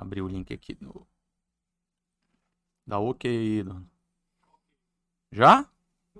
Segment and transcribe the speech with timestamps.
[0.00, 1.06] abrir o link aqui no.
[2.86, 3.88] Dá ok aí, dono.
[5.30, 5.68] Já?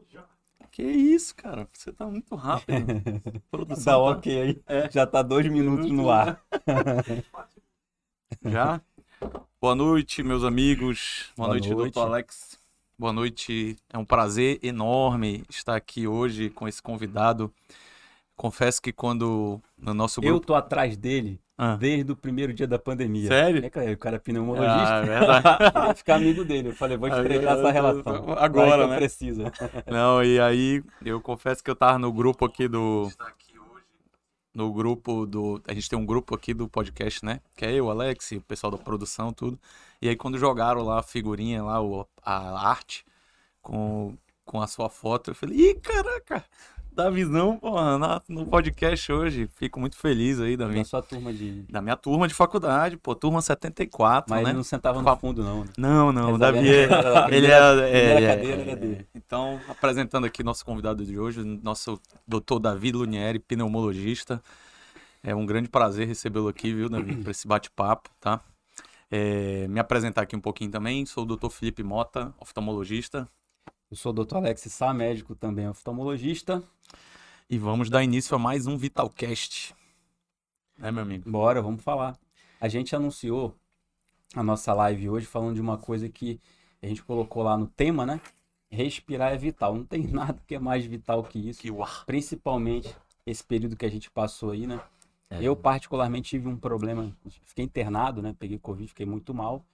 [0.08, 0.28] Já.
[0.70, 1.68] Que isso, cara?
[1.72, 2.86] Você tá muito rápido.
[3.50, 4.18] Produção Dá tá...
[4.18, 4.62] ok aí.
[4.66, 4.90] É.
[4.90, 6.40] Já tá dois minutos no ar.
[8.44, 8.80] Já?
[9.60, 11.32] Boa noite, meus amigos.
[11.36, 12.58] Boa, Boa noite, noite, doutor Alex.
[12.96, 13.76] Boa noite.
[13.88, 17.52] É um prazer enorme estar aqui hoje com esse convidado.
[18.40, 20.34] Confesso que quando no nosso grupo...
[20.34, 21.76] Eu tô atrás dele ah.
[21.76, 23.28] desde o primeiro dia da pandemia.
[23.28, 23.70] Sério?
[23.74, 24.94] É, o cara é pneumologista.
[24.94, 25.98] Ah, é verdade.
[25.98, 26.68] ficar amigo dele.
[26.68, 28.32] Eu falei, vou estreitar essa relação.
[28.38, 28.96] Agora, né?
[28.96, 29.52] precisa.
[29.86, 33.10] Não, e aí eu confesso que eu tava no grupo aqui do
[34.54, 35.60] no grupo do.
[35.68, 37.42] A gente tem um grupo aqui do podcast, né?
[37.54, 39.60] Que é eu, Alex, o pessoal da produção, tudo.
[40.00, 41.76] E aí, quando jogaram lá a figurinha, lá,
[42.22, 43.04] a arte
[43.60, 46.42] com, com a sua foto, eu falei, ih, caraca!
[47.02, 49.48] Da visão, porra, na, no podcast hoje.
[49.56, 50.82] Fico muito feliz aí da minha.
[50.82, 51.62] Da sua turma de.
[51.62, 54.28] Da minha turma de faculdade, pô, turma 74.
[54.28, 54.50] Mas né?
[54.50, 55.64] ele não sentava no fundo, não.
[55.64, 55.70] Né?
[55.78, 56.34] Não, não.
[56.34, 56.88] O Davi é.
[57.30, 57.50] Ele é.
[57.50, 64.42] é, cadeira, é, Então, apresentando aqui nosso convidado de hoje, nosso doutor Davi Lunieri, pneumologista.
[65.22, 68.40] É um grande prazer recebê-lo aqui, viu, Davi, para esse bate-papo, tá?
[69.10, 71.04] É, me apresentar aqui um pouquinho também.
[71.04, 73.28] Sou o doutor Felipe Mota, oftalmologista.
[73.90, 76.62] Eu sou o doutor Alex Sá, médico também oftalmologista.
[77.50, 79.74] E vamos dar início a mais um Vitalcast.
[80.78, 81.28] Né, meu amigo?
[81.28, 82.16] Bora, vamos falar.
[82.60, 83.52] A gente anunciou
[84.32, 86.38] a nossa live hoje falando de uma coisa que
[86.80, 88.20] a gente colocou lá no tema, né?
[88.70, 89.74] Respirar é vital.
[89.74, 91.60] Não tem nada que é mais vital que isso.
[91.60, 92.04] Que uar.
[92.06, 92.94] Principalmente
[93.26, 94.80] esse período que a gente passou aí, né?
[95.28, 95.42] É.
[95.42, 97.12] Eu, particularmente, tive um problema.
[97.42, 98.36] Fiquei internado, né?
[98.38, 99.64] Peguei Covid, fiquei muito mal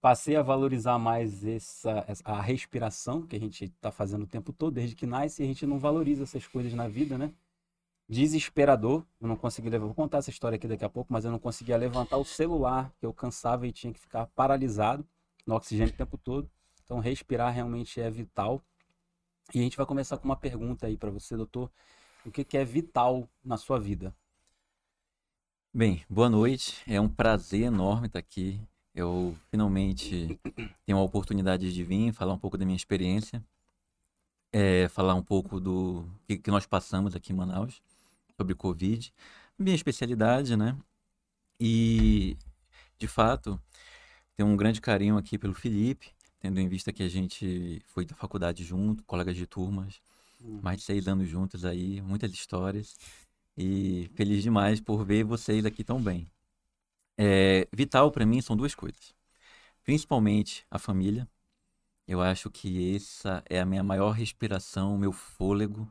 [0.00, 4.74] passei a valorizar mais essa, a respiração que a gente está fazendo o tempo todo,
[4.74, 7.32] desde que nasce, e a gente não valoriza essas coisas na vida, né?
[8.08, 11.30] Desesperador, eu não consegui levar, vou contar essa história aqui daqui a pouco, mas eu
[11.30, 15.06] não conseguia levantar o celular, que eu cansava e tinha que ficar paralisado
[15.46, 16.50] no oxigênio o tempo todo.
[16.84, 18.60] Então, respirar realmente é vital.
[19.54, 21.70] E a gente vai começar com uma pergunta aí para você, doutor.
[22.26, 24.12] O que, que é vital na sua vida?
[25.72, 26.82] Bem, boa noite.
[26.88, 28.60] É um prazer enorme estar aqui
[28.94, 30.38] eu finalmente
[30.84, 33.42] tenho a oportunidade de vir falar um pouco da minha experiência,
[34.52, 37.80] é, falar um pouco do que, que nós passamos aqui em Manaus
[38.36, 39.12] sobre Covid,
[39.58, 40.76] minha especialidade, né?
[41.58, 42.36] E,
[42.98, 43.60] de fato,
[44.34, 46.08] tenho um grande carinho aqui pelo Felipe,
[46.40, 50.00] tendo em vista que a gente foi da faculdade junto, colegas de turmas,
[50.42, 50.60] hum.
[50.62, 52.96] mais de seis anos juntos aí, muitas histórias.
[53.56, 56.26] E feliz demais por ver vocês aqui tão bem.
[57.22, 59.14] É, vital para mim são duas coisas.
[59.84, 61.28] Principalmente a família.
[62.08, 65.88] Eu acho que essa é a minha maior respiração, meu fôlego.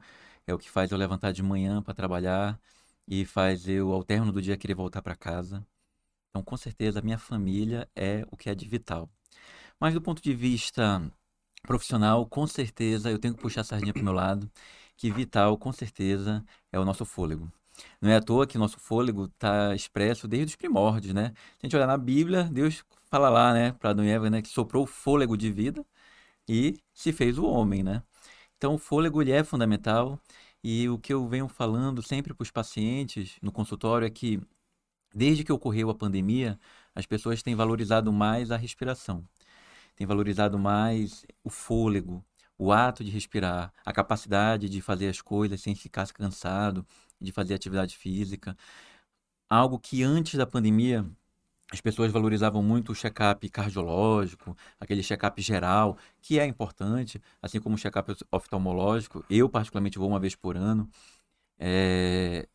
[0.47, 2.59] É o que faz eu levantar de manhã para trabalhar
[3.07, 5.65] e faz eu, ao término do dia, querer voltar para casa.
[6.29, 9.09] Então, com certeza, a minha família é o que é de vital.
[9.79, 11.01] Mas do ponto de vista
[11.63, 14.51] profissional, com certeza, eu tenho que puxar a sardinha para o meu lado,
[14.97, 17.51] que vital, com certeza, é o nosso fôlego.
[18.01, 21.33] Não é à toa que nosso fôlego está expresso desde os primórdios, né?
[21.35, 24.41] Se a gente olhar na Bíblia, Deus fala lá, né, para Adão e Eva, né,
[24.41, 25.83] que soprou o fôlego de vida
[26.47, 28.03] e se fez o homem, né?
[28.57, 30.19] Então, o fôlego ele é fundamental
[30.63, 34.41] e o que eu venho falando sempre para os pacientes no consultório é que
[35.13, 36.59] desde que ocorreu a pandemia,
[36.93, 39.23] as pessoas têm valorizado mais a respiração,
[39.95, 42.23] têm valorizado mais o fôlego,
[42.57, 46.85] o ato de respirar, a capacidade de fazer as coisas sem ficar cansado,
[47.19, 48.55] de fazer atividade física.
[49.49, 51.05] Algo que antes da pandemia
[51.71, 57.75] as pessoas valorizavam muito o check-up cardiológico, aquele check-up geral, que é importante, assim como
[57.75, 59.23] o check-up oftalmológico.
[59.29, 60.89] Eu, particularmente, vou uma vez por ano.
[61.59, 62.47] É...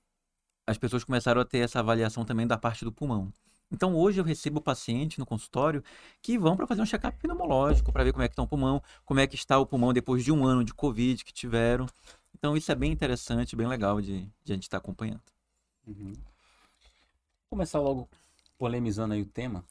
[0.66, 3.32] As pessoas começaram a ter essa avaliação também da parte do pulmão.
[3.70, 5.82] Então, hoje eu recebo pacientes no consultório
[6.22, 8.82] que vão para fazer um check-up pneumológico, para ver como é que está o pulmão,
[9.04, 11.86] como é que está o pulmão depois de um ano de Covid que tiveram.
[12.34, 15.22] Então isso é bem interessante, bem legal de, de a gente estar tá acompanhando.
[15.86, 16.12] Uhum.
[16.12, 18.08] Vou começar logo
[18.58, 19.64] polemizando aí o tema.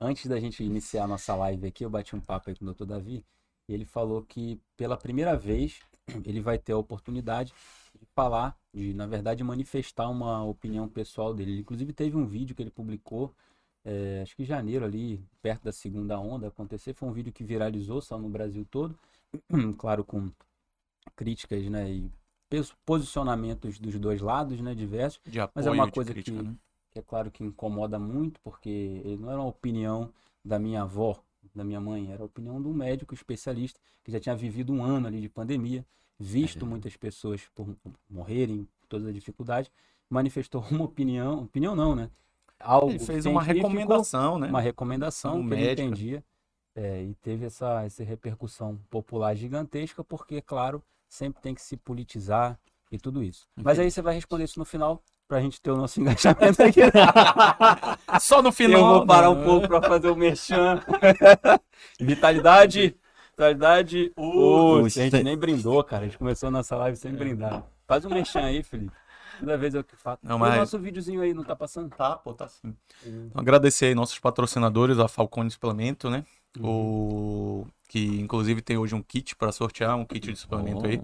[0.00, 2.74] Antes da gente iniciar a nossa live aqui, eu bati um papo aí com o
[2.74, 2.84] Dr.
[2.84, 3.24] Davi
[3.68, 5.80] e ele falou que pela primeira vez
[6.26, 7.52] ele vai ter a oportunidade
[7.98, 11.52] de falar, de na verdade manifestar uma opinião pessoal dele.
[11.52, 13.32] Ele, inclusive teve um vídeo que ele publicou,
[13.84, 17.44] é, acho que em janeiro ali, perto da segunda onda acontecer, foi um vídeo que
[17.44, 18.98] viralizou só no Brasil todo,
[19.78, 20.30] claro com
[21.16, 22.10] críticas, né, e
[22.84, 25.20] posicionamentos dos dois lados, né, diversos.
[25.24, 26.54] De apoio, mas é uma coisa crítica, que, né?
[26.90, 30.12] que é claro que incomoda muito, porque ele não era uma opinião
[30.44, 31.18] da minha avó,
[31.54, 34.84] da minha mãe, era a opinião de um médico especialista que já tinha vivido um
[34.84, 35.84] ano ali de pandemia,
[36.18, 36.68] visto é.
[36.68, 37.74] muitas pessoas por
[38.08, 39.70] morrerem, todas as dificuldades,
[40.10, 42.10] manifestou uma opinião, opinião não, né?
[42.62, 44.48] algo Ele fez uma recomendação, né?
[44.48, 45.82] uma recomendação Como que ele médica.
[45.82, 46.24] entendia
[46.74, 52.58] é, e teve essa, essa repercussão popular gigantesca porque, claro, sempre tem que se politizar
[52.90, 53.46] e tudo isso.
[53.56, 56.80] Mas aí você vai responder isso no final pra gente ter o nosso engajamento aqui.
[58.20, 58.80] Só no final.
[58.80, 59.40] Eu vou parar né?
[59.40, 60.80] um pouco pra fazer o merchan.
[62.00, 62.96] Vitalidade,
[63.30, 66.02] vitalidade, Ui, a gente nem brindou, cara.
[66.02, 67.64] A gente começou a nossa live sem brindar.
[67.86, 68.94] Faz um merchan aí, Felipe.
[69.38, 70.20] Toda vez eu que faço.
[70.22, 71.90] Não, mas- o nosso videozinho aí não tá passando?
[71.90, 72.76] Tá, pô, tá sim.
[73.04, 76.24] Então, agradecer aí nossos patrocinadores, a Falcone Suplemento, né?
[76.58, 77.62] Uhum.
[77.62, 77.66] O...
[77.88, 81.00] Que inclusive tem hoje um kit para sortear, um kit de suplemento aí.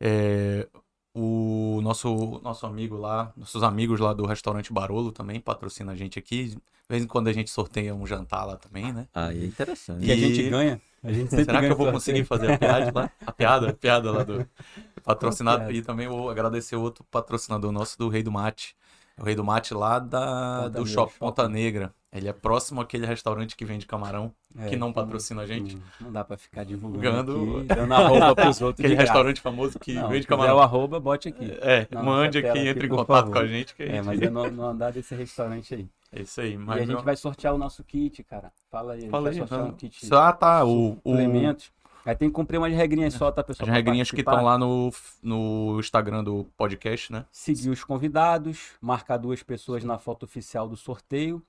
[0.00, 0.66] É,
[1.14, 6.18] o nosso, nosso amigo lá, nossos amigos lá do restaurante Barolo também patrocina a gente
[6.18, 6.48] aqui.
[6.48, 6.58] De
[6.88, 9.06] vez em quando a gente sorteia um jantar lá também, né?
[9.14, 10.10] Aí é interessante.
[10.10, 10.80] A E- gente ganha.
[11.02, 13.10] A gente Será que eu vou conseguir fazer a piada lá?
[13.26, 14.46] A piada, a piada lá do
[15.02, 15.72] patrocinado.
[15.72, 18.76] E também vou agradecer o outro patrocinador nosso do Rei do Mate.
[19.18, 21.18] O Rei do Mate lá da, Ponta do Shopping.
[21.18, 21.94] Ponta Negra.
[22.12, 25.76] Ele é próximo àquele restaurante que vende camarão, É, que não então, patrocina a gente.
[25.76, 28.84] Não, não dá pra ficar divulgando aqui, dando arroba pros outros.
[28.84, 30.56] Aquele restaurante famoso que Não, vende camarão.
[30.56, 31.52] o arroba, bote aqui.
[31.60, 33.32] É, mande aqui, tela entre aqui, em contato favor.
[33.32, 33.74] com a gente.
[33.76, 34.04] Que a É, gente...
[34.06, 35.88] mas é no, no andar desse restaurante aí.
[36.12, 36.54] É isso aí.
[36.54, 38.50] e Mas a gente vai sortear o nosso kit, cara.
[38.68, 39.72] Fala aí, Fala vai aí, sortear fala.
[39.72, 40.64] um kit Ah, tá.
[40.64, 41.70] O, o, suplementos.
[42.04, 43.68] Aí tem que cumprir umas regrinhas só, tá, pessoal?
[43.68, 44.90] as regrinhas que estão lá no,
[45.22, 47.24] no Instagram do podcast, né?
[47.30, 51.40] Seguir os convidados, marcar duas pessoas na foto oficial do sorteio.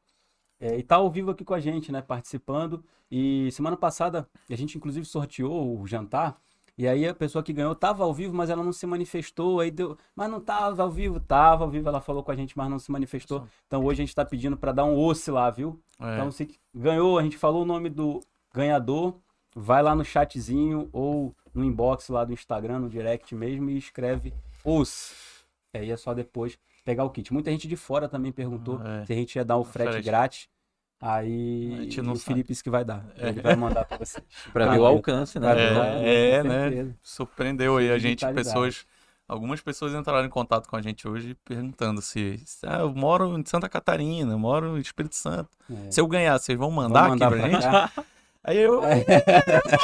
[0.61, 2.03] É, e tá ao vivo aqui com a gente, né?
[2.03, 2.85] Participando.
[3.09, 6.39] E semana passada a gente inclusive sorteou o jantar.
[6.77, 9.59] E aí a pessoa que ganhou tava ao vivo, mas ela não se manifestou.
[9.59, 9.97] Aí deu.
[10.15, 11.89] Mas não tava ao vivo, tava ao vivo.
[11.89, 13.47] Ela falou com a gente, mas não se manifestou.
[13.65, 15.81] Então hoje a gente tá pedindo para dar um osso lá, viu?
[15.99, 16.13] É.
[16.13, 18.21] Então, se ganhou, a gente falou o nome do
[18.53, 19.15] ganhador,
[19.55, 24.33] vai lá no chatzinho ou no inbox lá do Instagram, no direct mesmo, e escreve
[24.63, 25.43] os.
[25.73, 27.31] Aí é só depois pegar o kit.
[27.33, 29.05] Muita gente de fora também perguntou É.
[29.05, 30.05] se a gente ia dar o frete, Frete.
[30.05, 30.47] grátis.
[30.99, 32.25] Aí A gente não o sabe.
[32.25, 33.03] Felipe disse que vai dar.
[33.17, 34.21] Ele vai mandar pra você.
[34.53, 35.47] Pra Tá ver o alcance, né?
[36.03, 36.93] É, é, né?
[37.01, 38.85] Surpreendeu aí a gente, pessoas.
[39.27, 42.37] Algumas pessoas entraram em contato com a gente hoje perguntando se.
[42.45, 45.49] se, Ah, eu moro em Santa Catarina, eu moro em Espírito Santo.
[45.87, 45.89] É.
[45.91, 47.71] Se eu ganhar, vocês vão mandar, mandar aqui pra pra gente?
[47.95, 48.03] cá?
[48.43, 48.81] Aí eu.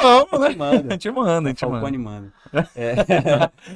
[0.02, 0.54] Vamos, né?
[0.56, 0.88] Manda.
[0.88, 1.74] A gente manda, a gente manda.
[1.80, 2.32] Falcone manda.
[2.76, 2.94] É.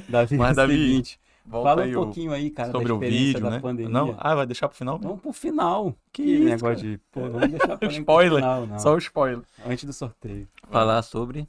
[0.09, 2.99] Davi, Mas, é Davi, seguinte, Volta fala um o- pouquinho aí, cara, sobre da o
[2.99, 3.59] vídeo, né?
[3.59, 3.91] pandemia.
[3.91, 4.97] Não, ah, vai deixar pro final?
[4.97, 5.93] Vamos pro final.
[6.11, 6.75] Que Que, isso, negócio cara?
[6.77, 6.97] de.
[7.11, 8.39] Pô, vamos deixar pra Spoiler.
[8.39, 8.79] Final, não.
[8.79, 9.43] Só o spoiler.
[9.65, 10.47] Antes do sorteio.
[10.69, 11.47] Falar sobre.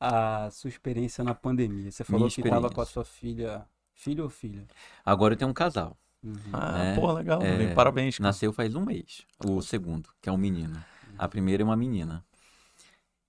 [0.00, 1.90] A sua experiência na pandemia.
[1.90, 3.66] Você falou Minha que estava com a sua filha.
[3.94, 4.66] Filho ou filha?
[5.04, 5.96] Agora eu tenho um casal.
[6.24, 6.34] Uhum.
[6.52, 7.40] Ah, É, pô, legal.
[7.42, 8.16] é, Parabéns.
[8.16, 8.28] cara.
[8.28, 9.26] Nasceu faz um mês.
[9.46, 10.82] O segundo, que é um menino.
[11.18, 12.24] A primeira é uma menina.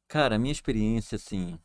[0.07, 1.59] Cara, a minha experiência, assim.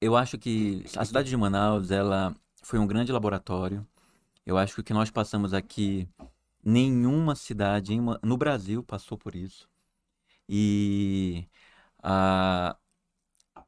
[0.00, 2.34] Eu acho que a cidade de Manaus, ela
[2.64, 3.86] foi um grande laboratório.
[4.46, 6.08] Eu acho que o que nós passamos aqui,
[6.62, 9.68] nenhuma cidade no Brasil passou por isso.
[10.48, 11.46] E
[12.02, 12.76] a,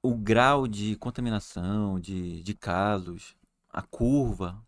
[0.03, 3.37] o grau de contaminação, de, de casos,
[3.71, 4.63] a curva,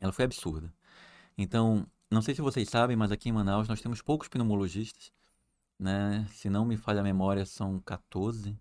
[0.00, 0.72] ela foi absurda.
[1.36, 5.12] Então, não sei se vocês sabem, mas aqui em Manaus nós temos poucos pneumologistas,
[5.78, 6.26] né?
[6.32, 8.56] Se não me falha a memória, são 14.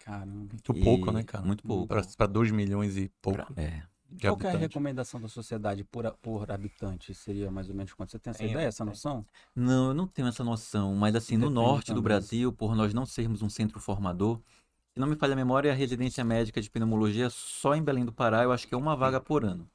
[0.00, 0.52] Caramba.
[0.52, 1.44] Muito E- pouco, né, cara?
[1.44, 1.94] muito pouco.
[2.16, 3.82] Para 2 milhões e pouco É.
[4.20, 7.14] Qual que é a recomendação da sociedade por, por habitante?
[7.14, 8.10] Seria mais ou menos quanto?
[8.10, 8.86] Você tem essa Tem, ideia, essa tem.
[8.86, 9.24] noção?
[9.54, 12.02] Não, eu não tenho essa noção, mas assim, no Depende norte do também.
[12.02, 14.40] Brasil, por nós não sermos um centro formador,
[14.94, 18.12] se não me falha a memória, a residência médica de pneumologia só em Belém do
[18.12, 19.68] Pará, eu acho que é uma vaga por ano.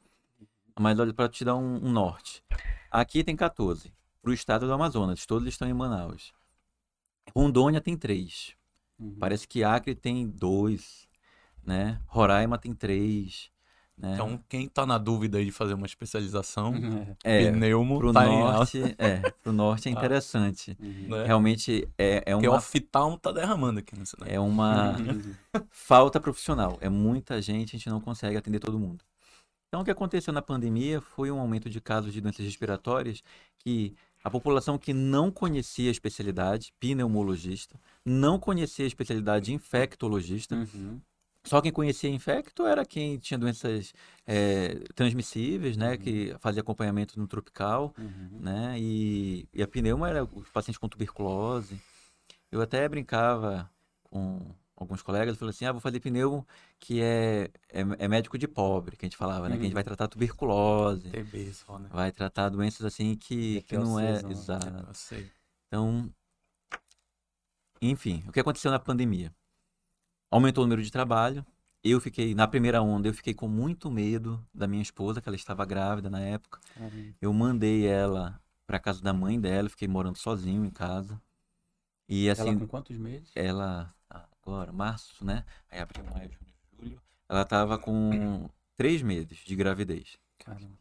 [0.79, 2.43] Mas olha, para te dar um, um norte.
[2.89, 3.93] Aqui tem 14.
[4.21, 6.33] Para o estado do Amazonas, todos estão em Manaus.
[7.35, 8.55] Rondônia tem 3.
[8.99, 9.15] Uhum.
[9.19, 11.07] Parece que Acre tem 2,
[11.63, 12.01] né?
[12.07, 13.49] Roraima tem 3,
[14.03, 14.13] né?
[14.15, 16.73] Então, quem tá na dúvida aí de fazer uma especialização,
[17.23, 17.43] É.
[17.47, 19.95] é, pneumo pro tá em norte, é, pro norte é Ah.
[19.95, 20.77] interessante.
[20.79, 21.07] Uhum.
[21.09, 21.25] né?
[21.25, 24.17] Realmente é, é Porque o uma oftalmo tá derramando aqui nessa.
[24.25, 24.95] É uma
[25.71, 26.77] falta profissional.
[26.81, 29.03] É muita gente, a gente não consegue atender todo mundo.
[29.69, 33.23] Então, o que aconteceu na pandemia foi um aumento de casos de doenças respiratórias
[33.57, 40.99] que a população que não conhecia a especialidade, pneumologista, não conhecia a especialidade infectologista, Uhum.
[41.45, 43.93] Só quem conhecia infecto era quem tinha doenças
[44.25, 48.39] eh, transmissíveis, né, que fazia acompanhamento no tropical, Uhum.
[48.39, 48.75] né?
[48.79, 51.79] E, e a pneuma era os pacientes com tuberculose.
[52.51, 53.69] Eu até brincava
[54.03, 54.39] com
[54.75, 56.45] alguns colegas, falei assim, ah, vou fazer pneumo
[56.79, 59.55] que é, é, é médico de pobre, que a gente falava, né?
[59.55, 59.75] Que a gente Uhum.
[59.75, 61.89] vai tratar tuberculose, TB só, né?
[61.91, 64.31] vai tratar doenças assim que, que não é não.
[64.31, 64.67] exato.
[64.87, 65.29] Eu sei.
[65.67, 66.09] Então,
[67.81, 69.33] enfim, o que aconteceu na pandemia?
[70.33, 71.45] Aumentou o número de trabalho.
[71.83, 75.35] Eu fiquei, na primeira onda, eu fiquei com muito medo da minha esposa, que ela
[75.35, 76.59] estava grávida na época.
[76.73, 77.13] Caramba.
[77.21, 81.21] Eu mandei ela pra casa da mãe dela, fiquei morando sozinho em casa.
[82.09, 83.31] E assim, Ela com quantos meses?
[83.35, 85.45] ela agora, março, né?
[85.69, 87.01] Aí abril, maio, junho, julho.
[87.29, 90.17] Ela tava com três meses de gravidez.
[90.39, 90.79] Caramba.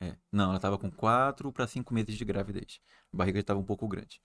[0.00, 0.16] É.
[0.32, 2.80] Não, ela tava com quatro para cinco meses de gravidez.
[3.12, 4.22] A barriga já tava um pouco grande.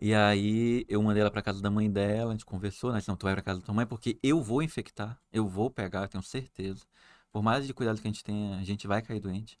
[0.00, 3.00] E aí eu mandei ela pra casa da mãe dela, a gente conversou, né?
[3.06, 6.06] Não, tu vai pra casa da tua mãe porque eu vou infectar, eu vou pegar,
[6.08, 6.84] tenho certeza.
[7.32, 9.58] Por mais de cuidado que a gente tenha, a gente vai cair doente.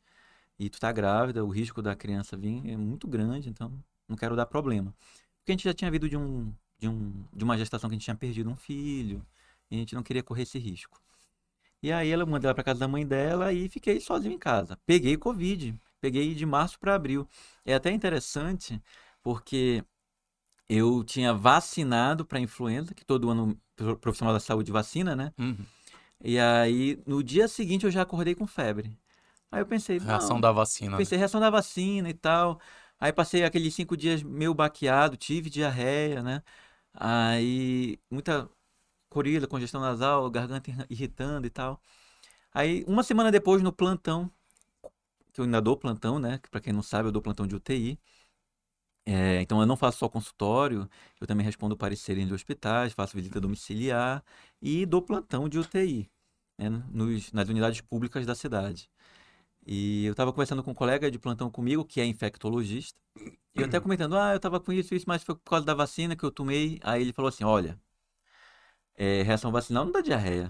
[0.58, 3.72] E tu tá grávida, o risco da criança vir é muito grande, então
[4.08, 4.94] não quero dar problema.
[5.38, 7.98] Porque a gente já tinha vindo de um, de um, de uma gestação que a
[7.98, 9.24] gente tinha perdido um filho,
[9.70, 11.00] e a gente não queria correr esse risco.
[11.82, 14.78] E aí ela mandei ela pra casa da mãe dela e fiquei sozinho em casa.
[14.86, 17.28] Peguei Covid, peguei de março para abril.
[17.64, 18.82] É até interessante
[19.22, 19.84] porque
[20.68, 23.58] eu tinha vacinado para influenza, que todo ano
[24.00, 25.32] profissional da saúde vacina, né?
[25.38, 25.64] Uhum.
[26.22, 28.92] E aí no dia seguinte eu já acordei com febre.
[29.50, 30.92] Aí eu pensei, Reação da vacina.
[30.92, 30.96] né?
[30.98, 32.60] Pensei, reação da vacina e tal.
[33.00, 36.42] Aí passei aqueles cinco dias meio baqueado, tive diarreia, né?
[36.92, 38.48] Aí muita
[39.08, 41.80] coriza, congestão nasal, garganta irritando e tal.
[42.52, 44.30] Aí uma semana depois no plantão,
[45.32, 46.40] que eu ainda dou plantão, né?
[46.50, 47.98] Pra quem não sabe, eu dou plantão de UTI.
[49.10, 50.86] É, então eu não faço só consultório,
[51.20, 54.22] eu também respondo pareceres de hospitais, faço visita domiciliar
[54.60, 56.10] e dou plantão de UTI,
[56.58, 58.90] né, nos- nas unidades públicas da cidade.
[59.66, 63.00] E eu estava conversando com um colega de plantão comigo, que é infectologista,
[63.54, 65.74] e eu até comentando, ah, eu estava com isso, isso, mas foi por causa da
[65.74, 66.78] vacina que eu tomei.
[66.82, 67.80] Aí ele falou assim, olha,
[68.96, 70.48] é, reação vacinal não dá diarreia.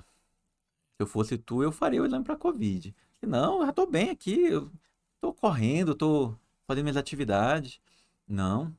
[0.96, 2.94] Se eu fosse tu, eu faria o exame para Covid.
[3.22, 4.72] E, não, eu já tô bem aqui, eu
[5.20, 6.36] tô correndo, tô
[6.66, 7.80] fazendo minhas atividades.
[8.28, 8.74] Não,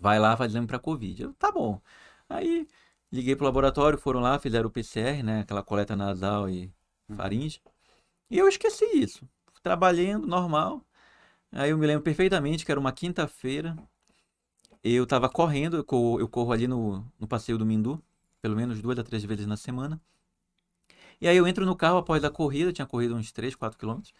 [0.00, 1.22] vai lá, faz exame para Covid.
[1.22, 1.80] Eu, tá bom.
[2.28, 2.68] Aí
[3.12, 6.72] liguei pro laboratório, foram lá, fizeram o PCR, né, aquela coleta nasal e
[7.16, 7.60] faringe.
[8.30, 9.28] E eu esqueci isso.
[9.62, 10.84] Trabalhando, normal.
[11.52, 13.76] Aí eu me lembro perfeitamente que era uma quinta-feira.
[14.84, 18.00] Eu tava correndo, eu corro, eu corro ali no, no passeio do Mindu,
[18.40, 20.00] pelo menos duas a três vezes na semana.
[21.20, 24.12] E aí eu entro no carro após a corrida, tinha corrido uns 3, 4 quilômetros.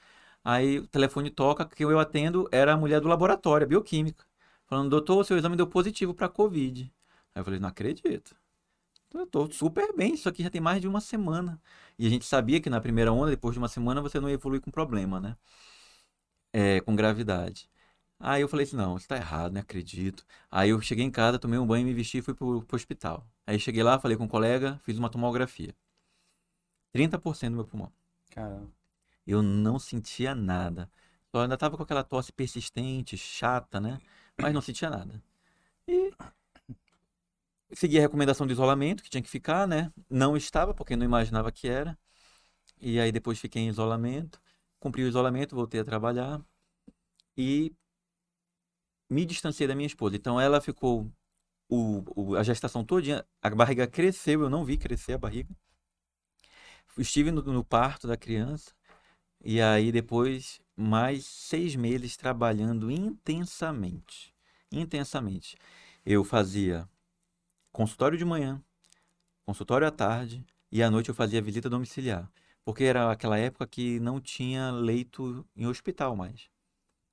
[0.44, 4.24] Aí o telefone toca, que eu atendo era a mulher do laboratório, a bioquímica.
[4.72, 6.90] Falando, doutor, o seu exame deu positivo para Covid.
[7.34, 8.34] Aí eu falei, não acredito.
[9.12, 11.60] Eu tô super bem, isso aqui já tem mais de uma semana.
[11.98, 14.34] E a gente sabia que na primeira onda, depois de uma semana, você não ia
[14.36, 15.36] evoluir com problema, né?
[16.54, 17.68] É, com gravidade.
[18.18, 20.24] Aí eu falei assim, não, isso tá errado, não acredito.
[20.50, 23.26] Aí eu cheguei em casa, tomei um banho, me vesti e fui pro, pro hospital.
[23.46, 25.74] Aí cheguei lá, falei com um colega, fiz uma tomografia.
[26.94, 27.92] 30% do meu pulmão.
[28.30, 28.72] Caramba.
[29.26, 30.90] Eu não sentia nada.
[31.30, 34.00] Só ainda tava com aquela tosse persistente, chata, né?
[34.40, 35.22] Mas não sentia nada.
[35.88, 36.12] E
[37.74, 39.92] segui a recomendação de isolamento, que tinha que ficar, né?
[40.10, 41.98] Não estava, porque não imaginava que era.
[42.80, 44.40] E aí depois fiquei em isolamento.
[44.80, 46.42] Cumpri o isolamento, voltei a trabalhar.
[47.36, 47.74] E
[49.10, 50.16] me distanciei da minha esposa.
[50.16, 51.10] Então ela ficou
[51.68, 55.54] o, o- a gestação todinha, a barriga cresceu, eu não vi crescer a barriga.
[56.98, 58.72] Estive no, no parto da criança.
[59.44, 64.34] E aí depois mais seis meses trabalhando intensamente.
[64.70, 65.56] Intensamente.
[66.04, 66.88] Eu fazia
[67.72, 68.62] consultório de manhã,
[69.44, 72.30] consultório à tarde e à noite eu fazia visita domiciliar.
[72.64, 76.48] Porque era aquela época que não tinha leito em hospital mais.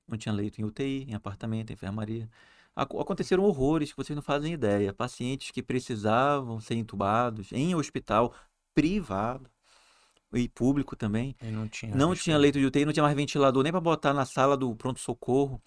[0.06, 2.28] Não tinha leito em UTI, em apartamento, em enfermaria.
[2.76, 4.92] Ac- Aconteceram horrores que vocês não fazem ideia.
[4.94, 8.34] Pacientes que precisavam ser entubados em hospital
[8.74, 9.50] privado
[10.32, 11.36] e público também.
[11.42, 11.94] E não tinha.
[11.94, 14.74] Não tinha leito de UTI, não tinha mais ventilador nem para botar na sala do
[14.74, 15.62] pronto-socorro.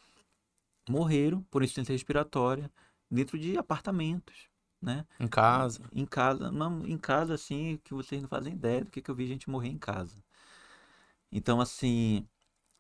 [0.90, 2.72] Morreram por insuficiência respiratória
[3.10, 4.48] dentro de apartamentos,
[4.82, 5.06] né?
[5.20, 5.82] Em casa.
[5.94, 9.16] Em casa, não, em casa assim, que vocês não fazem ideia do que, que eu
[9.16, 10.24] vi gente morrer em casa.
[11.32, 12.28] Então, assim,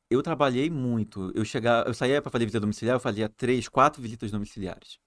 [0.09, 1.31] eu trabalhei muito.
[1.33, 4.99] Eu chegava, eu saía para fazer visita domiciliar, eu fazia três, quatro visitas domiciliares.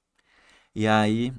[0.75, 1.33] E aí,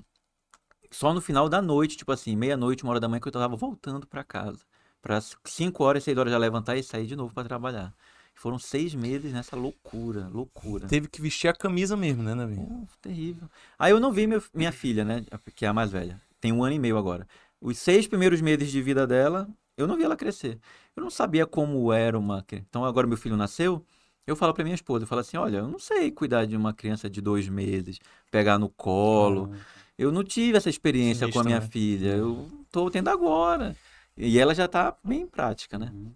[0.91, 3.55] só no final da noite, tipo assim, meia-noite, uma hora da manhã, que eu tava
[3.55, 4.63] voltando para casa.
[5.07, 7.93] Para cinco horas, seis horas já levantar e sair de novo para trabalhar.
[8.35, 10.85] Foram seis meses nessa loucura, loucura.
[10.85, 12.57] Teve que vestir a camisa mesmo, né, Navi?
[12.57, 13.49] Pô, terrível.
[13.79, 15.23] Aí eu não vi meu- minha filha, né?
[15.55, 16.21] Que é a mais velha.
[16.41, 17.25] Tem um ano e meio agora.
[17.61, 19.47] Os seis primeiros meses de vida dela,
[19.77, 20.59] eu não vi ela crescer.
[20.93, 22.45] Eu não sabia como era uma.
[22.51, 23.85] Então agora meu filho nasceu.
[24.27, 26.73] Eu falo pra minha esposa, eu falo assim, olha, eu não sei cuidar de uma
[26.73, 27.97] criança de dois meses,
[28.29, 29.45] pegar no colo.
[29.47, 29.65] Caramba.
[29.97, 31.67] Eu não tive essa experiência com a minha né?
[31.71, 32.09] filha.
[32.09, 33.73] Eu tô tendo agora.
[34.17, 35.91] E ela já tá bem em prática, né?
[35.93, 36.13] Uhum.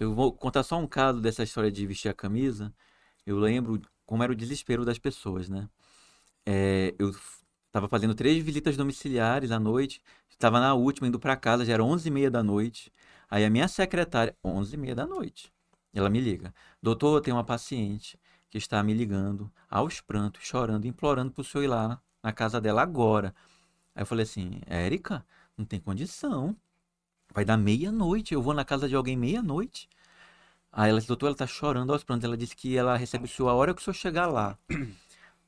[0.00, 2.72] Eu vou contar só um caso dessa história de vestir a camisa.
[3.26, 5.68] Eu lembro como era o desespero das pessoas, né?
[6.46, 7.10] É, eu
[7.66, 11.84] estava fazendo três visitas domiciliares à noite, estava na última, indo para casa, já era
[11.84, 12.92] onze e meia da noite.
[13.30, 15.52] Aí a minha secretária, onze e meia da noite,
[15.94, 16.54] Ela me liga.
[16.82, 18.18] Doutor, tem uma paciente
[18.50, 22.60] que está me ligando aos prantos, chorando, implorando para o senhor ir lá na casa
[22.60, 23.34] dela agora.
[23.94, 25.24] Aí eu falei assim, Érica,
[25.56, 26.56] não tem condição.
[27.34, 29.88] Vai dar meia-noite, eu vou na casa de alguém meia-noite.
[30.72, 32.24] Aí ela disse, doutor, ela tá chorando aos prantos.
[32.24, 34.58] Ela disse que ela recebe o senhor a hora que o senhor chegar lá.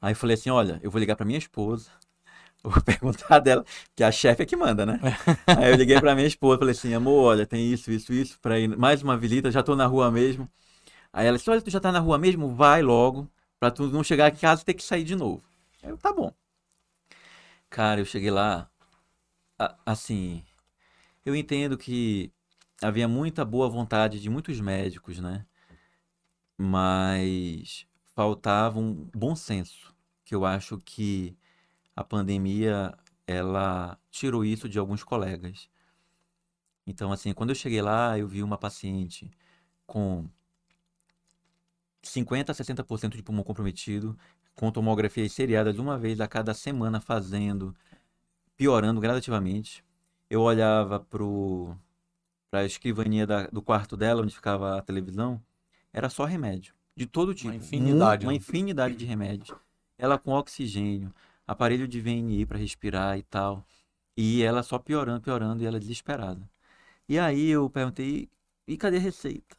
[0.00, 1.90] Aí eu falei assim, olha, eu vou ligar para minha esposa,
[2.62, 3.64] vou perguntar dela,
[3.96, 5.00] que a chefe é que manda, né?
[5.46, 8.58] Aí eu liguei pra minha esposa, falei assim, amor, olha, tem isso, isso, isso, pra
[8.58, 10.48] ir mais uma visita, já tô na rua mesmo.
[11.12, 12.54] Aí ela disse, olha, tu já tá na rua mesmo?
[12.54, 15.42] Vai logo, pra tu não chegar aqui em casa e ter que sair de novo.
[15.82, 16.32] Aí eu, tá bom.
[17.70, 18.68] Cara, eu cheguei lá,
[19.84, 20.42] assim,
[21.24, 22.32] eu entendo que
[22.82, 25.46] havia muita boa vontade de muitos médicos, né?
[26.56, 31.36] Mas faltava um bom senso, que eu acho que
[31.96, 35.68] a pandemia ela tirou isso de alguns colegas.
[36.86, 39.30] Então, assim, quando eu cheguei lá, eu vi uma paciente
[39.86, 40.28] com
[42.02, 44.18] 50 a 60% de pulmão comprometido,
[44.54, 47.74] com tomografias seriadas uma vez a cada semana fazendo,
[48.56, 49.82] piorando gradativamente.
[50.28, 55.42] Eu olhava para a escrivaninha da, do quarto dela, onde ficava a televisão,
[55.92, 57.48] era só remédio, de todo tipo.
[57.50, 58.26] Uma infinidade.
[58.26, 58.36] Uma né?
[58.38, 59.56] infinidade de remédios.
[59.98, 61.14] Ela com oxigênio,
[61.46, 63.64] aparelho de VNI para respirar e tal.
[64.16, 66.48] E ela só piorando, piorando, e ela desesperada.
[67.08, 68.28] E aí eu perguntei,
[68.66, 69.56] e cadê a receita?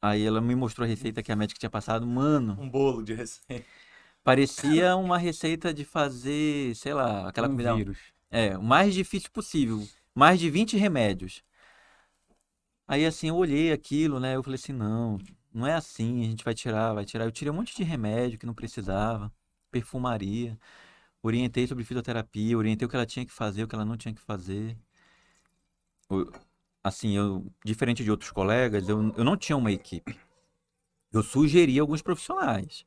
[0.00, 2.06] Aí ela me mostrou a receita que a médica tinha passado.
[2.06, 3.64] Mano, Um bolo de receita.
[4.22, 7.74] parecia uma receita de fazer, sei lá, aquela um comida.
[7.74, 7.98] vírus.
[8.30, 9.86] É, o mais difícil possível.
[10.16, 11.44] Mais de 20 remédios.
[12.88, 14.36] Aí assim, eu olhei aquilo, né?
[14.36, 15.18] Eu falei assim, não,
[15.52, 17.24] não é assim, a gente vai tirar, vai tirar.
[17.24, 19.32] Eu tirei um monte de remédio que não precisava,
[19.70, 20.58] perfumaria.
[21.22, 24.14] Orientei sobre fisioterapia, orientei o que ela tinha que fazer, o que ela não tinha
[24.14, 24.78] que fazer.
[26.10, 26.30] O-
[26.84, 30.18] Assim, eu, diferente de outros colegas, eu, eu não tinha uma equipe.
[31.12, 32.86] Eu sugeri alguns profissionais,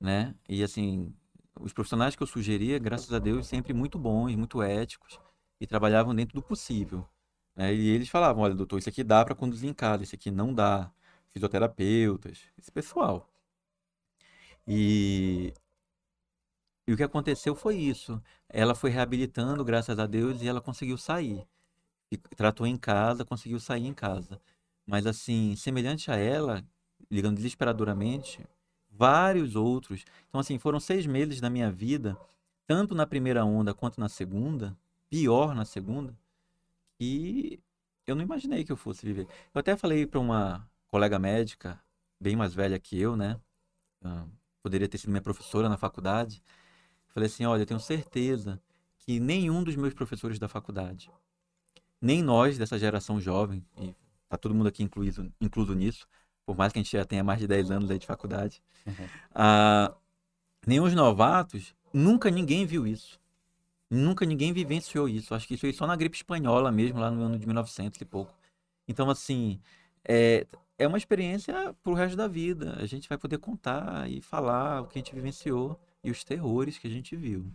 [0.00, 0.34] né?
[0.48, 1.14] E assim,
[1.60, 5.20] os profissionais que eu sugeria, graças a Deus, sempre muito bons, muito éticos
[5.64, 7.08] e trabalhavam dentro do possível.
[7.56, 7.74] né?
[7.74, 10.52] E eles falavam, olha, doutor, isso aqui dá para conduzir em casa, isso aqui não
[10.54, 10.92] dá.
[11.32, 13.28] Fisioterapeutas, esse pessoal.
[14.66, 15.52] E,
[16.86, 18.22] e o que aconteceu foi isso.
[18.48, 21.46] Ela foi reabilitando, graças a Deus, e ela conseguiu sair.
[22.12, 24.40] E tratou em casa, conseguiu sair em casa.
[24.86, 26.62] Mas assim, semelhante a ela,
[27.10, 28.46] ligando desesperadoramente,
[28.90, 30.04] vários outros.
[30.28, 32.16] Então, assim, foram seis meses da minha vida,
[32.66, 34.76] tanto na primeira onda quanto na segunda,
[35.14, 36.12] pior na segunda,
[36.98, 37.60] que
[38.04, 39.28] eu não imaginei que eu fosse viver.
[39.54, 41.80] Eu até falei para uma colega médica,
[42.20, 43.40] bem mais velha que eu, né?
[44.02, 44.26] Ah,
[44.60, 46.42] poderia ter sido minha professora na faculdade.
[47.06, 48.60] Falei assim: olha, eu tenho certeza
[48.98, 51.08] que nenhum dos meus professores da faculdade,
[52.00, 53.94] nem nós dessa geração jovem, e
[54.28, 56.08] tá todo mundo aqui incluído, incluso nisso,
[56.44, 58.60] por mais que a gente já tenha mais de 10 anos aí de faculdade,
[59.32, 59.94] ah,
[60.66, 63.22] nem os novatos, nunca ninguém viu isso.
[63.94, 65.34] Nunca ninguém vivenciou isso.
[65.34, 68.04] Acho que isso aí só na gripe espanhola mesmo, lá no ano de 1900 e
[68.04, 68.34] pouco.
[68.88, 69.60] Então, assim,
[70.04, 70.46] é,
[70.78, 72.76] é uma experiência pro resto da vida.
[72.80, 76.78] A gente vai poder contar e falar o que a gente vivenciou e os terrores
[76.78, 77.46] que a gente viu.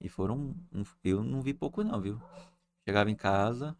[0.00, 0.54] E foram.
[1.02, 2.20] Eu não vi pouco, não, viu?
[2.86, 3.76] Chegava em casa,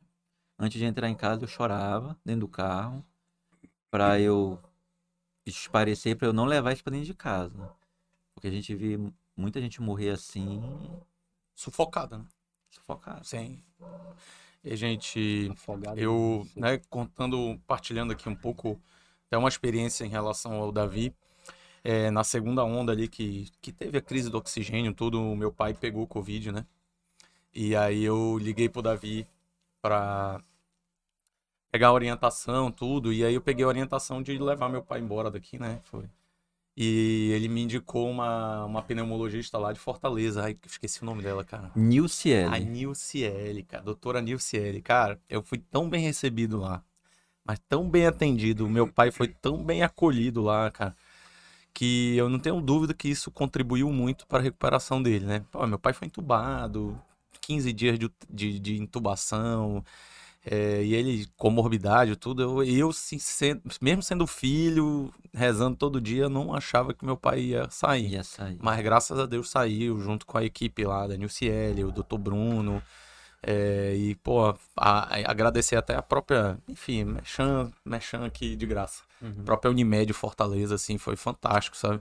[0.59, 3.05] antes de entrar em casa, eu chorava dentro do carro,
[3.91, 4.59] pra eu
[5.45, 7.71] esparecer, pra eu não levar isso pra dentro de casa.
[8.35, 8.99] Porque a gente vê
[9.37, 10.63] muita gente morrer assim,
[11.55, 12.25] Sufocada, né?
[12.75, 13.25] sufocado.
[13.25, 13.63] Sim.
[14.63, 15.99] E, gente, Afogado.
[15.99, 18.81] eu, né, contando, partilhando aqui um pouco,
[19.27, 21.15] até uma experiência em relação ao Davi.
[21.83, 25.53] É, na segunda onda ali que, que teve a crise do oxigênio, tudo, o meu
[25.53, 26.67] pai pegou Covid, né?
[27.53, 29.27] E aí eu liguei pro Davi
[29.83, 30.43] pra
[31.71, 33.13] pegar a orientação, tudo.
[33.13, 35.81] E aí eu peguei a orientação de levar meu pai embora daqui, né?
[35.85, 36.09] Foi.
[36.77, 40.43] E ele me indicou uma, uma pneumologista lá de Fortaleza.
[40.43, 41.71] Ai, esqueci o nome dela, cara.
[41.75, 42.65] A Nilciele.
[42.65, 43.85] Nilciele, cara.
[43.85, 44.83] Doutora Nilciele.
[44.83, 46.83] Cara, eu fui tão bem recebido lá.
[47.45, 48.69] Mas tão bem atendido.
[48.69, 50.97] Meu pai foi tão bem acolhido lá, cara.
[51.73, 55.45] Que eu não tenho dúvida que isso contribuiu muito para a recuperação dele, né?
[55.51, 57.01] Pô, meu pai foi entubado,
[57.41, 59.85] 15 dias de, de, de intubação.
[60.45, 62.43] É, e ele, comorbidade, tudo.
[62.43, 67.41] Eu, eu sim, sendo- mesmo sendo filho, rezando todo dia, não achava que meu pai
[67.41, 68.09] ia sair.
[68.13, 68.59] Ia sair.
[68.61, 72.19] Mas graças a Deus saiu, junto com a equipe lá da Nilciele, o Dr.
[72.19, 72.83] Bruno.
[73.47, 79.03] é, e, pô, a- a- agradecer até a própria, enfim, Mechan, Mechan aqui de graça.
[79.21, 79.35] Uhum.
[79.41, 82.01] A própria Unimed Fortaleza, assim, foi fantástico, sabe?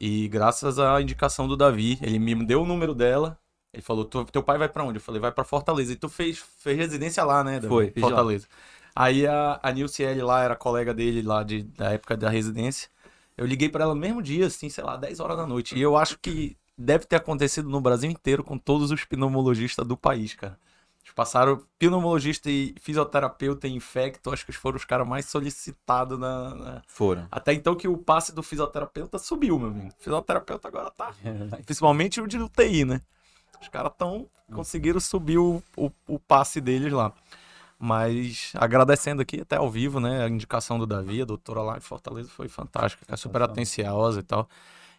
[0.00, 3.38] E graças à indicação do Davi, ele me deu o número dela.
[3.72, 4.98] Ele falou: "Tu- Teu pai vai pra onde?
[4.98, 5.92] Eu falei: Vai pra Fortaleza.
[5.92, 7.60] E tu fez, fez residência lá, né?
[7.60, 7.86] Foi.
[8.08, 8.46] Fortaleza.
[8.94, 12.88] Aí a, a Nilciele lá era colega dele lá de, da época da residência.
[13.36, 15.76] Eu liguei pra ela no mesmo dia, assim, sei lá, 10 horas da noite.
[15.76, 19.96] E eu acho que deve ter acontecido no Brasil inteiro com todos os pneumologistas do
[19.96, 20.58] país, cara.
[21.04, 26.54] Eles passaram pneumologista e fisioterapeuta e infecto, acho que foram os caras mais solicitados na,
[26.54, 27.28] na- Foram.
[27.30, 29.88] Até então que o passe do fisioterapeuta subiu, meu amigo.
[29.88, 31.12] O fisioterapeuta agora tá.
[31.64, 33.00] Principalmente o de UTI, né?
[33.60, 34.28] Os caras tão.
[34.52, 37.12] conseguiram subir o, o, o passe deles lá.
[37.78, 40.24] Mas agradecendo aqui até ao vivo, né?
[40.24, 44.22] A indicação do Davi, a doutora lá de Fortaleza foi fantástica, cara, super atenciosa e
[44.22, 44.48] tal.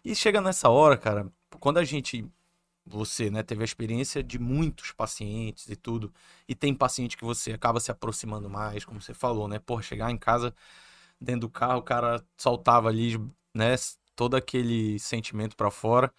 [0.04, 2.24] E chega nessa hora, cara, quando a gente,
[2.86, 6.10] você, né, teve a experiência de muitos pacientes e tudo,
[6.48, 9.58] e tem paciente que você acaba se aproximando mais, como você falou, né?
[9.58, 10.54] Porra, chegar em casa,
[11.20, 13.18] dentro do carro, o cara soltava ali,
[13.54, 13.74] né,
[14.16, 16.12] todo aquele sentimento pra fora,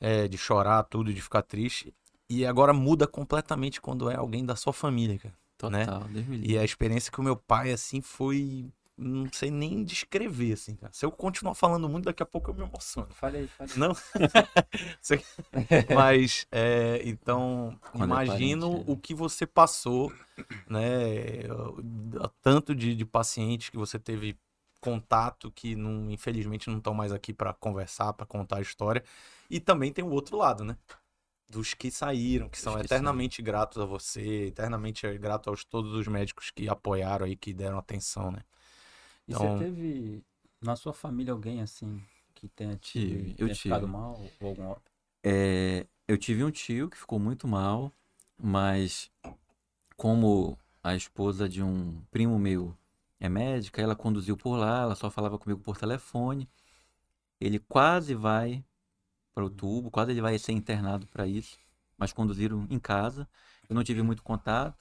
[0.00, 1.94] é, de chorar, tudo, de ficar triste.
[2.28, 5.34] E agora muda completamente quando é alguém da sua família, cara.
[5.70, 5.86] né?
[5.86, 6.40] Total, livre.
[6.44, 8.70] E a experiência com o meu pai, assim, foi.
[9.00, 10.92] Não sei nem descrever, assim, cara.
[10.92, 13.06] Se eu continuar falando muito, daqui a pouco eu me emociono.
[13.12, 13.72] Falei, falei.
[13.76, 13.94] Não?
[15.94, 18.92] Mas, é, então, Quando é imagino parente, é.
[18.92, 20.12] o que você passou,
[20.68, 21.44] né?
[22.42, 24.36] Tanto de, de pacientes que você teve
[24.80, 29.02] contato que, não, infelizmente, não estão mais aqui para conversar, para contar a história.
[29.50, 30.76] E também tem o outro lado, né?
[31.48, 36.06] Dos que saíram, que são que eternamente gratos a você, eternamente grato aos todos os
[36.06, 38.40] médicos que apoiaram aí, que deram atenção, né?
[39.26, 40.22] E Então- você teve
[40.60, 42.02] na sua família alguém assim
[42.34, 43.92] que tenha tido, Tive, eu tenha ficado tive.
[43.92, 44.74] mal ou algum
[45.24, 47.92] É, eu tive um tio que ficou muito mal,
[48.38, 49.10] mas
[49.96, 52.76] como a esposa de um primo meu
[53.20, 56.48] é médica, ela conduziu por lá, ela só falava comigo por telefone.
[57.40, 58.64] Ele quase vai
[59.34, 61.58] para o tubo, quase ele vai ser internado para isso,
[61.96, 63.28] mas conduziram em casa.
[63.68, 64.76] Eu não tive muito contato,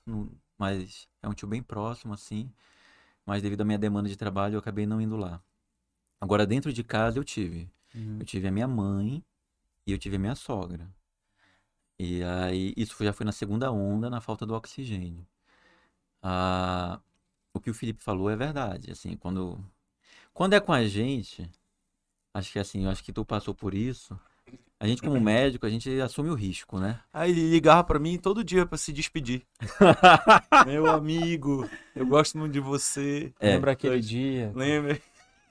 [0.57, 2.51] mas é um tio bem próximo assim.
[3.25, 5.41] Mas devido à minha demanda de trabalho, eu acabei não indo lá.
[6.19, 7.69] Agora dentro de casa eu tive.
[7.93, 8.17] Uhum.
[8.19, 9.23] Eu tive a minha mãe
[9.85, 10.89] e eu tive a minha sogra.
[11.99, 15.25] E aí, isso já foi na segunda onda, na falta do oxigênio.
[16.21, 16.99] Ah,
[17.57, 18.91] o que o Felipe falou é verdade.
[18.91, 19.59] Assim, quando,
[20.33, 21.49] quando é com a gente,
[22.33, 24.17] acho que assim, eu acho que tu passou por isso.
[24.79, 26.99] A gente, como médico, a gente assume o risco, né?
[27.11, 29.41] Aí ele ligava pra mim todo dia pra se despedir.
[30.67, 33.33] Meu amigo, eu gosto muito de você.
[33.39, 33.53] É.
[33.53, 34.51] Lembra aquele dia?
[34.55, 34.99] Lembra?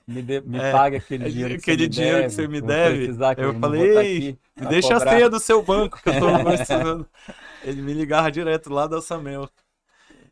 [0.07, 2.33] Me, dê- me É, paga aquele dinheiro que aquele você me dinheiro que deve.
[2.35, 3.07] você me deve.
[3.35, 5.61] que Eu não falei, vou tá "Ei, aqui Me deixa a cobrar." senha do seu
[5.61, 7.09] banco que eu tô precisando.
[7.65, 9.49] Ele me ligava direto lá da Samel.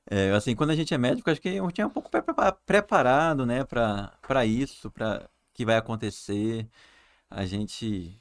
[0.09, 2.21] É, assim, quando a gente é médico, acho que a gente é um pouco pre-
[2.21, 6.67] prepa- preparado, né, para para isso, para que vai acontecer.
[7.29, 8.19] A gente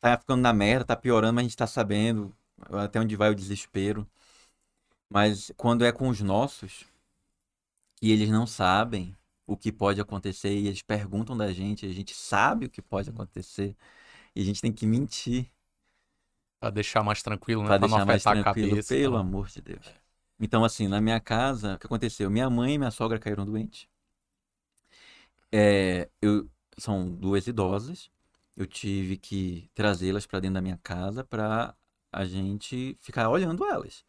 [0.00, 2.34] tá ficando na merda, tá piorando, mas a gente tá sabendo
[2.72, 4.06] até onde vai o desespero.
[5.10, 6.86] Mas quando é com os nossos,
[8.02, 9.16] e eles não sabem
[9.46, 13.08] o que pode acontecer, e eles perguntam da gente, a gente sabe o que pode
[13.10, 13.76] acontecer,
[14.34, 15.50] e a gente tem que mentir
[16.60, 17.74] Pra deixar mais tranquilo, né?
[17.74, 18.96] Pra Pra não deixar mais afetar a tranquilo, cabeça.
[18.96, 19.16] pelo tá?
[19.16, 19.86] amor de Deus.
[20.40, 22.30] Então, assim, na minha casa, o que aconteceu?
[22.30, 23.88] Minha mãe e minha sogra caíram doentes.
[25.52, 26.48] É, eu,
[26.78, 28.10] são duas idosas.
[28.56, 31.74] Eu tive que trazê-las para dentro da minha casa para
[32.12, 34.04] a gente ficar olhando elas.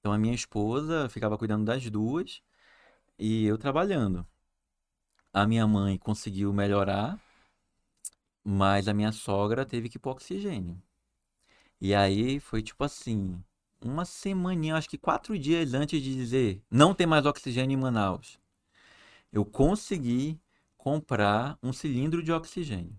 [0.00, 2.42] Então, a minha esposa ficava cuidando das duas
[3.18, 4.26] e eu trabalhando.
[5.32, 7.20] A minha mãe conseguiu melhorar,
[8.44, 10.80] mas a minha sogra teve que ir oxigênio.
[11.80, 13.42] E aí foi tipo assim,
[13.84, 18.38] uma semaninha, acho que quatro dias antes de dizer não tem mais oxigênio em Manaus,
[19.32, 20.40] eu consegui
[20.76, 22.96] comprar um cilindro de oxigênio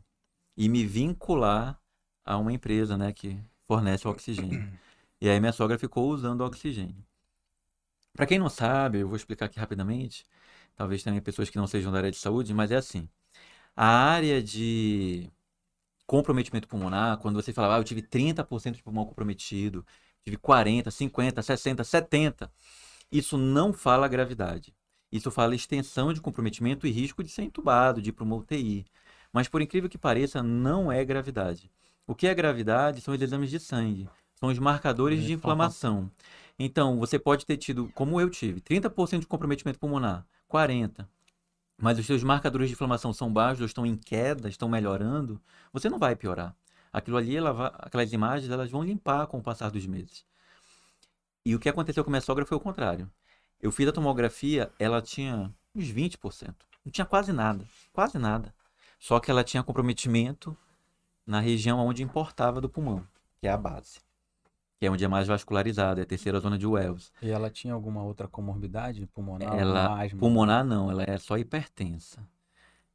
[0.55, 1.79] e me vincular
[2.23, 4.71] a uma empresa, né, que fornece oxigênio.
[5.21, 7.03] E aí minha sogra ficou usando oxigênio.
[8.13, 10.25] Para quem não sabe, eu vou explicar aqui rapidamente.
[10.75, 13.09] Talvez tenha pessoas que não sejam da área de saúde, mas é assim.
[13.75, 15.29] A área de
[16.05, 19.85] comprometimento pulmonar, quando você falava, ah, eu tive 30% de pulmão comprometido,
[20.25, 22.51] tive 40, 50, 60, 70,
[23.11, 24.73] isso não fala gravidade.
[25.11, 28.85] Isso fala extensão de comprometimento e risco de ser entubado, de ir para uma UTI.
[29.31, 31.71] Mas por incrível que pareça, não é gravidade.
[32.07, 36.09] O que é gravidade são os exames de sangue, são os marcadores de inflamação.
[36.57, 41.07] Então, você pode ter tido, como eu tive, 30% de comprometimento pulmonar, 40,
[41.77, 45.39] mas os seus marcadores de inflamação são baixos, ou estão em queda, estão melhorando,
[45.71, 46.55] você não vai piorar.
[46.95, 50.25] Aquilo ali, ela aquelas imagens, elas vão limpar com o passar dos meses.
[51.45, 53.12] E o que aconteceu com minha sogra foi o contrário.
[53.62, 56.55] Eu fiz a tomografia, ela tinha uns 20%.
[56.86, 58.55] Não tinha quase nada, quase nada.
[58.97, 60.58] Só que ela tinha comprometimento
[61.27, 63.05] na região onde importava do pulmão,
[63.41, 63.99] que é a base.
[64.79, 67.12] que é onde é mais vascularizado, é a terceira zona de Wells.
[67.21, 69.53] E ela tinha alguma outra comorbidade pulmonar?
[69.53, 70.17] Ela, asma?
[70.17, 72.25] pulmonar não, ela é só hipertensa.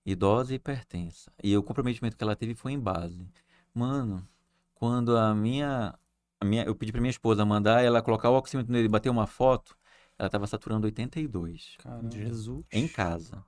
[0.07, 1.31] Idosa e hipertensa.
[1.45, 3.29] E o comprometimento que ela teve foi em base.
[3.75, 4.27] Mano,
[4.75, 5.95] quando a minha,
[6.41, 9.11] a minha eu pedi pra minha esposa mandar ela colocar o oxímetro nele e bater
[9.11, 9.77] uma foto,
[10.19, 12.11] ela tava saturando 82 Caramba.
[12.11, 12.67] Jesus.
[12.73, 13.45] em casa.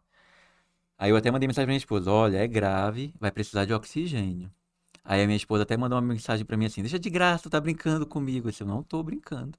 [0.99, 4.53] Aí eu até mandei mensagem pra minha esposa, olha, é grave, vai precisar de oxigênio.
[5.05, 7.51] Aí a minha esposa até mandou uma mensagem pra mim assim, deixa de graça, tu
[7.51, 8.47] tá brincando comigo.
[8.47, 9.59] Eu disse, eu não tô brincando.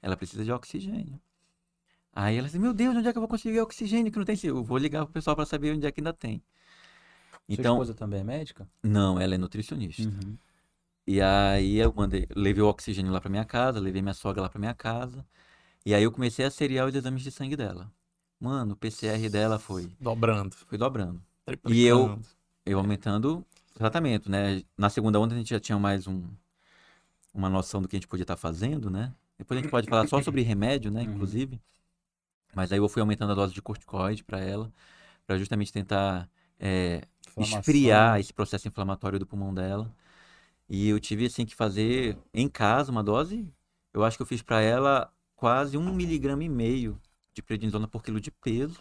[0.00, 1.20] Ela precisa de oxigênio.
[2.12, 4.36] Aí ela disse, meu Deus, onde é que eu vou conseguir oxigênio que não tem?
[4.44, 6.40] Eu vou ligar pro pessoal pra saber onde é que ainda tem.
[7.48, 8.68] Sua Então, esposa também é médica?
[8.82, 10.02] não, ela é nutricionista.
[10.02, 10.36] Uhum.
[11.06, 14.48] E aí eu mandei, levei o oxigênio lá pra minha casa, levei minha sogra lá
[14.48, 15.24] pra minha casa.
[15.86, 17.92] E aí eu comecei a seriar os exames de sangue dela.
[18.40, 20.54] Mano, o PCR dela foi, Dobrando.
[20.56, 21.20] foi dobrando.
[21.66, 22.18] E eu-
[22.66, 24.62] Eu aumentando o tratamento, né?
[24.76, 26.24] Na segunda onda a gente já tinha mais um,
[27.32, 29.12] uma noção do que a gente podia estar fazendo, né?
[29.38, 31.02] Depois a gente pode falar só sobre remédio, né?
[31.02, 31.14] Uhum.
[31.14, 31.60] Inclusive.
[32.54, 34.72] Mas aí eu fui aumentando a dose de corticoide para ela,
[35.26, 36.28] para justamente tentar
[36.58, 37.60] é, Inflamação.
[37.60, 39.92] esfriar esse processo inflamatório do pulmão dela.
[40.68, 43.52] E eu tive assim que fazer em casa uma dose.
[43.92, 47.00] Eu acho que eu fiz para ela quase um miligrama e meio
[47.34, 48.78] de prednisona por quilo de peso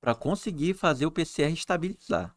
[0.00, 2.34] para conseguir fazer o PCR estabilizar.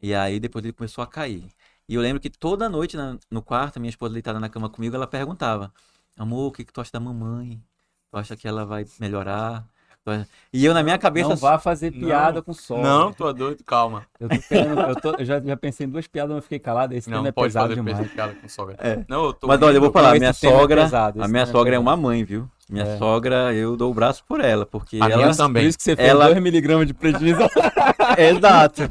[0.00, 1.48] E aí depois ele começou a cair.
[1.88, 4.94] E eu lembro que toda noite na- no quarto, minha esposa deitada na cama comigo,
[4.96, 5.72] ela perguntava:
[6.16, 7.62] Amor, o que, que tu acha da mamãe?
[8.10, 9.66] Tu acha que ela vai melhorar?
[10.04, 11.28] Tu acha-" E eu na minha cabeça.
[11.30, 12.06] Não vá fazer Não.
[12.08, 12.82] piada com sol.
[12.82, 14.04] Não, tô doido, calma.
[14.20, 16.58] Eu, tô querendo- eu, tô- eu já, já pensei em duas piadas, mas eu fiquei
[16.58, 16.92] calado.
[16.94, 18.10] Esse Não, tema é pode pesado fazer demais.
[18.12, 18.76] piada com sogra.
[18.80, 19.04] É.
[19.08, 19.92] Não, eu tô Mas olha, eu vou rindo.
[20.00, 21.82] falar, minha é sogra, pesado, a minha é sogra é pesado.
[21.82, 22.48] uma mãe, viu?
[22.68, 22.98] Minha É.
[22.98, 25.62] sogra, eu dou o braço por ela, porque A minha ela também.
[25.64, 27.48] Por isso que você fez Ela- 2mg de prednisona.
[28.18, 28.82] Exato.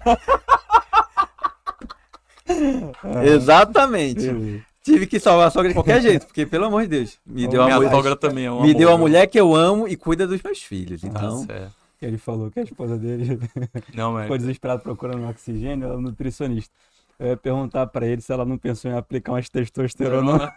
[3.23, 4.63] Exatamente.
[4.83, 7.61] Tive que salvar a sogra de qualquer jeito, porque pelo amor de Deus, me deu
[7.61, 9.95] a Minha mulher, sogra também é uma me deu a mulher que eu amo e
[9.95, 11.01] cuida dos meus filhos.
[11.01, 11.71] Tá Então, certo.
[12.01, 13.39] Ele falou que a esposa dele
[13.93, 16.73] Não, mas ficou desesperada procurando oxigênio, ela é nutricionista.
[17.19, 20.51] Eu ia perguntar pra ele se ela não pensou em aplicar umas testosterona.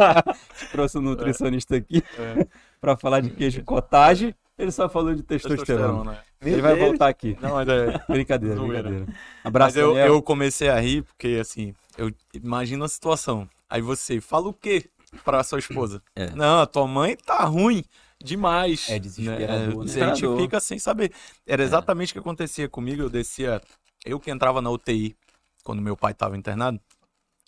[0.70, 2.46] Trouxe um nutricionista aqui É.
[2.78, 4.34] pra falar de queijo cottage.
[4.58, 5.64] Ele só falou de testosterona.
[5.64, 6.18] Testosterona.
[6.44, 7.36] Ele vai voltar aqui.
[7.40, 8.04] Não, mas é.
[8.08, 8.82] Brincadeira, Zoeira.
[8.90, 9.20] brincadeira.
[9.42, 13.48] Abraço, Mas eu, eu comecei a rir porque, assim, eu imagino a situação.
[13.68, 14.88] Aí você fala o quê
[15.24, 16.02] pra sua esposa?
[16.14, 16.30] É.
[16.30, 17.84] Não, a tua mãe tá ruim
[18.22, 18.88] demais.
[18.88, 20.02] É desesperador, né?
[20.02, 21.12] A gente fica sem saber.
[21.46, 23.02] Era exatamente o que acontecia comigo.
[23.02, 23.60] Eu descia,
[24.04, 25.16] eu que entrava na UTI
[25.64, 26.80] quando meu pai tava internado.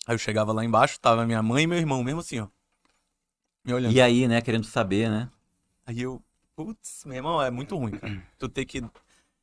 [0.05, 2.47] Aí eu chegava lá embaixo, tava minha mãe e meu irmão, mesmo assim, ó.
[3.65, 3.93] Me olhando.
[3.93, 5.29] e aí, né, querendo saber, né?
[5.85, 6.21] Aí eu,
[6.57, 8.21] putz, meu irmão, é muito ruim, cara.
[8.39, 8.83] Tu tem que.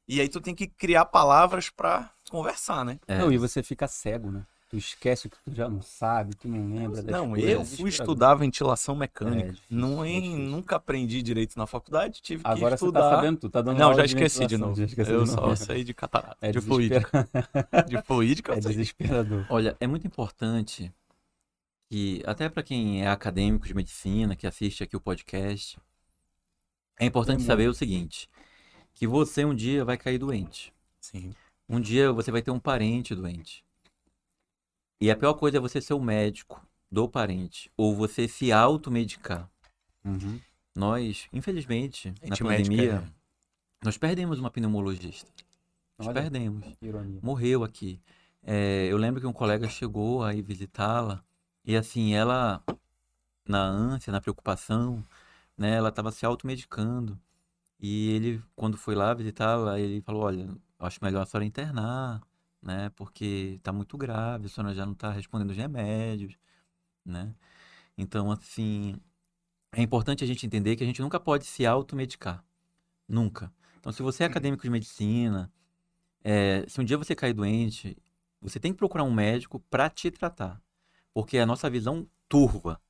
[0.06, 2.98] E aí tu tem que criar palavras pra conversar, né?
[3.08, 3.18] É.
[3.18, 4.44] Não, e você fica cego, né?
[4.68, 7.48] Tu esquece o que tu já não sabe, tu não lembra das Não, coisas.
[7.50, 9.48] eu É fui estudar ventilação mecânica.
[9.48, 13.02] É difícil, não, é em- nunca aprendi direito na faculdade, tive que Agora você estudar.
[13.02, 14.76] tá sabendo, tu tá dando Não, aula já de esqueci de ventilação, novo.
[14.80, 15.56] já esqueceu eu de só novo.
[15.56, 17.28] sei de catarata, É de fluídica.
[17.88, 18.72] De fluídica eu É sei.
[18.72, 19.46] desesperador.
[19.48, 20.92] Olha, é muito importante
[21.88, 25.78] que, até para quem é acadêmico de medicina, que assiste aqui o podcast,
[26.98, 28.28] é importante saber o seguinte:
[28.94, 30.72] que você um dia vai cair doente.
[31.00, 31.34] Sim.
[31.68, 33.64] Um dia você vai ter um parente doente.
[35.00, 39.50] E a pior coisa é você ser o médico do parente, ou você se automedicar.
[40.04, 40.40] Uhum.
[40.74, 43.12] Nós, infelizmente, na médica pandemia, é-
[43.82, 45.30] nós perdemos uma pneumologista.
[45.98, 46.22] Nós Olha.
[46.22, 46.64] perdemos.
[47.22, 48.00] Morreu aqui.
[48.42, 51.24] É, eu lembro que um colega chegou aí visitá-la
[51.64, 52.62] e assim, ela,
[53.46, 55.04] na ânsia, na preocupação,
[55.56, 57.18] né, ela estava se automedicando.
[57.80, 62.22] E ele, quando foi lá visitá-la, ele falou, olha, acho melhor a senhora internar,
[62.62, 66.36] né, porque está muito grave, a senhora já não está respondendo os remédios,
[67.04, 67.34] né.
[67.98, 68.96] Então, assim,
[69.72, 72.44] é importante a gente entender que a gente nunca pode se automedicar.
[73.08, 73.52] Nunca.
[73.78, 75.52] Então, se você é acadêmico de medicina,
[76.22, 77.96] é, se um dia você cair doente,
[78.40, 80.60] você tem que procurar um médico para te tratar.
[81.12, 82.80] Porque a nossa visão turva,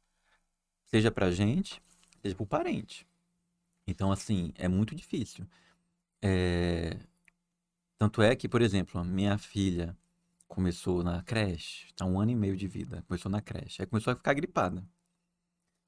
[0.86, 1.82] seja pra gente,
[2.24, 3.06] seja pro parente.
[3.86, 5.46] Então, assim, é muito difícil.
[6.22, 6.96] É,
[7.98, 9.96] Tanto é que, por exemplo, a minha filha
[10.48, 14.12] começou na creche, tá um ano e meio de vida, começou na creche, aí começou
[14.12, 14.84] a ficar gripada.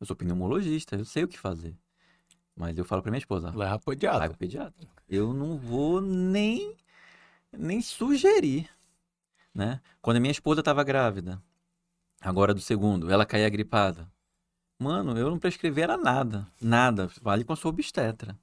[0.01, 1.77] Eu sou pneumologista, eu sei o que fazer.
[2.55, 4.29] Mas eu falo pra minha esposa, Leva pediatra.
[4.29, 4.89] pro pediatra.
[5.09, 6.77] Eu não vou nem
[7.53, 8.69] nem sugerir,
[9.55, 9.81] né?
[10.03, 11.43] Quando a minha esposa estava grávida,
[12.21, 14.11] agora do segundo, ela caía gripada.
[14.79, 17.11] Mano, eu não prescrevi era nada, nada.
[17.23, 18.39] Vale com a sua obstetra.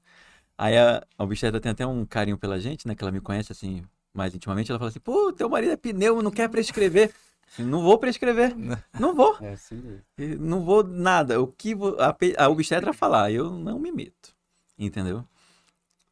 [0.58, 2.94] Aí a, a obstetra tem até um carinho pela gente, né?
[2.94, 4.70] Que ela me conhece assim mais intimamente.
[4.70, 7.12] Ela fala assim: pô, teu marido é pneu, não quer prescrever.
[7.46, 8.54] Assim, não vou prescrever.
[8.98, 9.36] Não vou.
[9.40, 10.44] É assim mesmo.
[10.44, 11.40] Não vou nada.
[11.40, 14.34] O que a, a obstetra falar, eu não me meto.
[14.78, 15.24] Entendeu?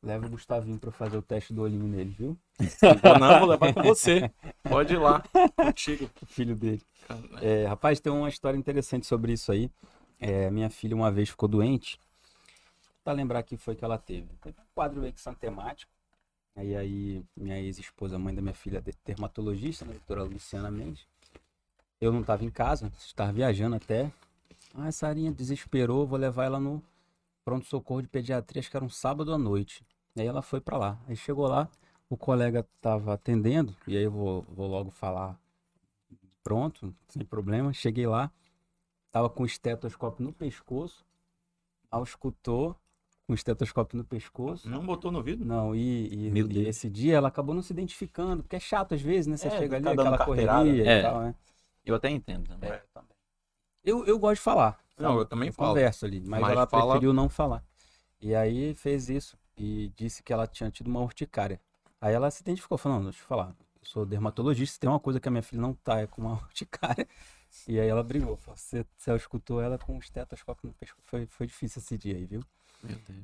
[0.02, 2.36] Leva o Gustavinho pra fazer o teste do olhinho nele, viu?
[3.18, 4.30] Não, vou levar com você.
[4.62, 5.22] Pode ir lá.
[5.56, 6.10] Contigo.
[6.20, 6.82] O filho dele.
[7.40, 9.70] É, rapaz, tem uma história interessante sobre isso aí.
[10.24, 11.98] É, minha filha uma vez ficou doente.
[13.02, 14.28] Pra lembrar que foi que ela teve.
[14.40, 15.90] Teve um quadro exantemático.
[16.54, 21.08] Aí, aí minha ex-esposa, mãe da minha filha, dermatologista, né, doutora Luciana Mendes.
[22.00, 24.12] Eu não estava em casa, estava viajando até.
[24.72, 26.80] Ah, a Sarinha desesperou, vou levar ela no
[27.44, 29.84] pronto-socorro de pediatria, acho que era um sábado à noite.
[30.16, 31.00] Aí ela foi pra lá.
[31.08, 31.68] Aí chegou lá,
[32.08, 35.36] o colega estava atendendo, e aí eu vou, vou logo falar
[36.44, 37.72] pronto, sem problema.
[37.72, 38.30] Cheguei lá,
[39.12, 41.04] tava com o estetoscópio no pescoço,
[41.90, 42.74] auscultou
[43.26, 44.68] com o estetoscópio no pescoço.
[44.68, 45.44] Não botou no ouvido?
[45.44, 48.94] Não, e, e- Meu e esse dia ela acabou não se identificando, porque é chato
[48.94, 49.36] às vezes, né?
[49.36, 50.98] Você É, chega ali, dando aquela correria É.
[50.98, 51.34] e tal, né?
[51.84, 52.70] Eu até entendo também.
[52.70, 52.82] É.
[53.84, 54.78] Eu, eu gosto de falar.
[54.98, 55.20] Não, sabe?
[55.20, 55.70] eu também falo.
[55.70, 57.64] Converso ali, mas, Mas ela fala- preferiu não falar.
[58.20, 61.60] E aí fez isso e disse que ela tinha tido uma urticária.
[62.00, 63.48] Aí ela se identificou, falando, não, deixa eu falar,
[63.80, 66.34] eu sou dermatologista, tem uma coisa que a minha filha não tá, é com uma
[66.42, 67.08] urticária.
[67.68, 71.02] E aí ela brigou, falou, você, você escutou ela com o estetoscópio no pescoço.
[71.06, 72.42] Foi, foi difícil esse dia aí, viu?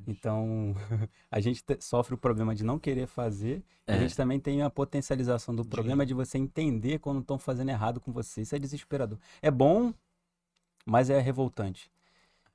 [0.07, 0.75] Então,
[1.31, 3.63] a gente te- sofre o problema de não querer fazer.
[3.87, 3.99] e A É.
[4.01, 8.13] gente também tem a potencialização do problema de você entender quando estão fazendo errado com
[8.13, 8.43] você.
[8.43, 9.19] Isso é desesperador.
[9.43, 9.93] É bom,
[10.87, 11.91] mas é revoltante.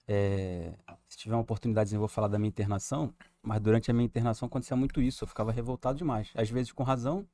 [0.08, 0.74] É,
[1.08, 3.14] se tiver uma oportunidade, eu vou falar da minha internação.
[3.42, 5.24] Mas durante a minha internação acontecia muito isso.
[5.24, 6.30] Eu ficava revoltado demais.
[6.36, 7.28] Às vezes com razão,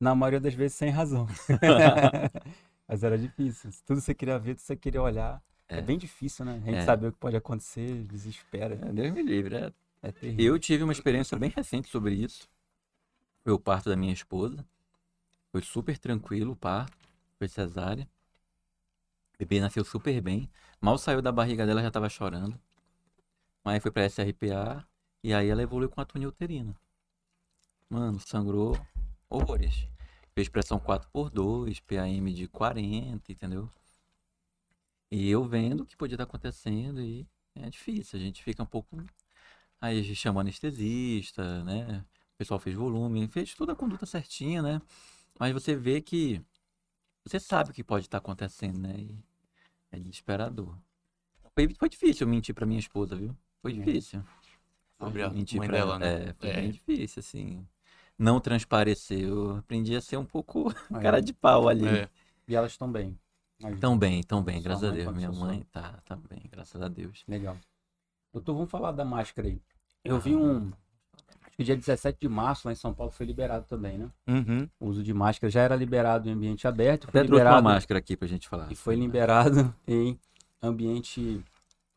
[0.00, 1.26] na maioria das vezes sem razão.
[2.90, 3.70] mas era difícil.
[3.86, 5.40] Tudo você queria ver, tudo você queria olhar.
[5.68, 5.80] É, É.
[5.80, 6.54] bem difícil, né?
[6.54, 6.84] A gente É.
[6.84, 8.74] saber o que pode acontecer, desespera.
[8.82, 9.54] É, Deus me livre.
[9.54, 9.72] é.
[10.02, 10.44] É terrível.
[10.54, 12.48] Eu tive uma experiência bem recente sobre isso.
[13.44, 14.66] Foi o parto da minha esposa.
[15.52, 16.96] Foi super tranquilo o parto.
[17.38, 18.08] Foi cesárea.
[19.34, 20.50] O bebê nasceu super bem.
[20.80, 22.58] Mal saiu da barriga dela, já tava chorando.
[23.64, 24.84] Aí foi pra SRPA.
[25.22, 26.74] E aí ela evoluiu com a túnia uterina.
[27.90, 28.74] Mano, sangrou
[29.28, 29.86] horrores.
[30.34, 33.68] Fez pressão 4x2, PAM de 40, entendeu?
[35.10, 38.18] E eu vendo o que podia estar acontecendo e é difícil.
[38.18, 38.96] A gente fica um pouco
[39.80, 42.04] Aí a gente chama anestesista, né?
[42.34, 44.82] O pessoal fez volume, fez toda a conduta certinha, né?
[45.38, 46.40] Mas você vê que
[47.24, 48.94] você sabe o que pode estar acontecendo, né?
[48.98, 49.18] E
[49.90, 50.76] é desesperador.
[51.54, 53.34] Foi, foi difícil mentir pra minha esposa, viu?
[53.62, 53.76] Foi É.
[53.76, 54.22] difícil.
[54.98, 55.98] Sobre a mentir mãe pra dela, ela.
[55.98, 56.28] né?
[56.28, 56.60] É, foi É.
[56.60, 57.66] bem difícil, assim.
[58.20, 59.20] Não transparecer.
[59.20, 61.88] Eu aprendi a ser um pouco cara de pau ali.
[61.88, 62.08] É.
[62.46, 63.18] E elas estão bem.
[63.64, 65.16] As Tão bem, tão bem, graças a Deus.
[65.16, 67.24] Minha mãe tá, tá bem, graças a Deus.
[67.26, 67.56] Legal.
[68.30, 69.58] Doutor, vamos falar da máscara aí.
[70.04, 70.70] Eu vi um.
[71.46, 74.10] Acho que dia 17 de março lá em São Paulo foi liberado também, né?
[74.28, 74.68] Uhum.
[74.78, 77.10] O uso de máscara já era liberado em ambiente aberto.
[77.10, 78.70] Foi Até uma liberado, máscara aqui pra gente falar.
[78.70, 80.18] E foi liberado em
[80.62, 81.42] ambiente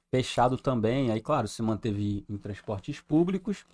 [0.09, 1.11] fechado também.
[1.11, 3.65] Aí, claro, se manteve em transportes públicos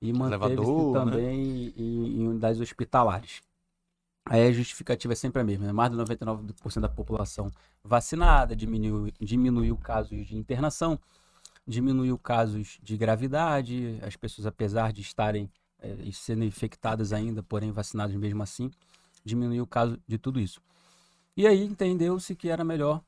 [0.00, 0.92] e manteve-se né?
[0.92, 3.42] também em, em unidades hospitalares.
[4.28, 5.72] Aí a justificativa é sempre a mesma, né?
[5.72, 7.50] Mais de 99% da população
[7.82, 10.98] vacinada, diminuiu, diminuiu casos de internação,
[11.66, 15.48] diminuiu casos de gravidade, as pessoas, apesar de estarem
[16.00, 18.70] e sendo infectadas ainda, porém vacinadas mesmo assim,
[19.24, 20.60] diminuiu o caso de tudo isso.
[21.36, 23.02] E aí entendeu-se que era melhor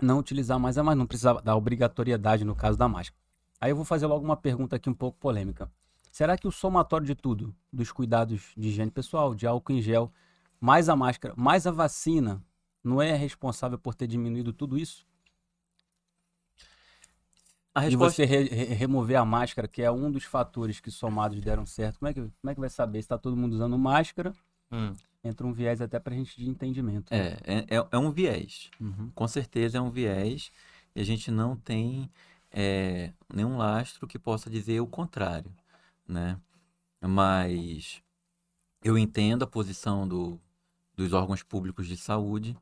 [0.00, 3.21] não utilizar mais a máscara, não precisava da obrigatoriedade no caso da máscara.
[3.62, 5.70] Aí eu vou fazer logo uma pergunta aqui um pouco polêmica.
[6.10, 10.12] Será que o somatório de tudo, dos cuidados de higiene pessoal, de álcool em gel,
[10.60, 12.42] mais a máscara, mais a vacina,
[12.82, 15.06] não é responsável por ter diminuído tudo isso?
[17.74, 20.90] A E resposta você re- re- remover a máscara, que é um dos fatores que
[20.90, 23.52] somados deram certo, como é que, como é que vai saber se está todo mundo
[23.54, 24.32] usando máscara?
[24.72, 24.94] Hum.
[25.24, 27.12] Entra um viés até pra gente de entendimento.
[27.12, 28.70] é, é, é- é um viés.
[28.80, 29.10] Uhum.
[29.14, 30.50] Com certeza é um viés
[30.94, 32.10] e a gente não tem
[32.52, 35.50] é, nenhum lastro que possa dizer o contrário,
[36.06, 36.38] né?
[37.00, 38.02] Mas
[38.82, 40.38] eu entendo a posição do,
[40.96, 42.56] dos órgãos públicos de saúde.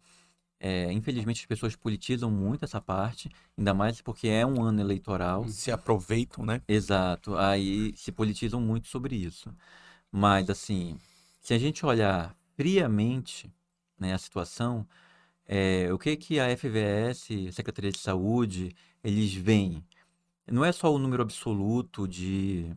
[0.62, 5.48] É, infelizmente as pessoas politizam muito essa parte, ainda mais porque é um ano eleitoral.
[5.48, 6.60] Se aproveitam, né?
[6.68, 9.50] Exato, aí se politizam muito sobre isso.
[10.12, 10.98] Mas, assim,
[11.40, 13.50] se a gente olhar friamente,
[13.98, 14.86] né, a situação,
[15.52, 18.72] é, o que que a FVS, a Secretaria de Saúde,
[19.02, 19.84] eles veem?
[20.46, 22.72] Não é só o número absoluto de,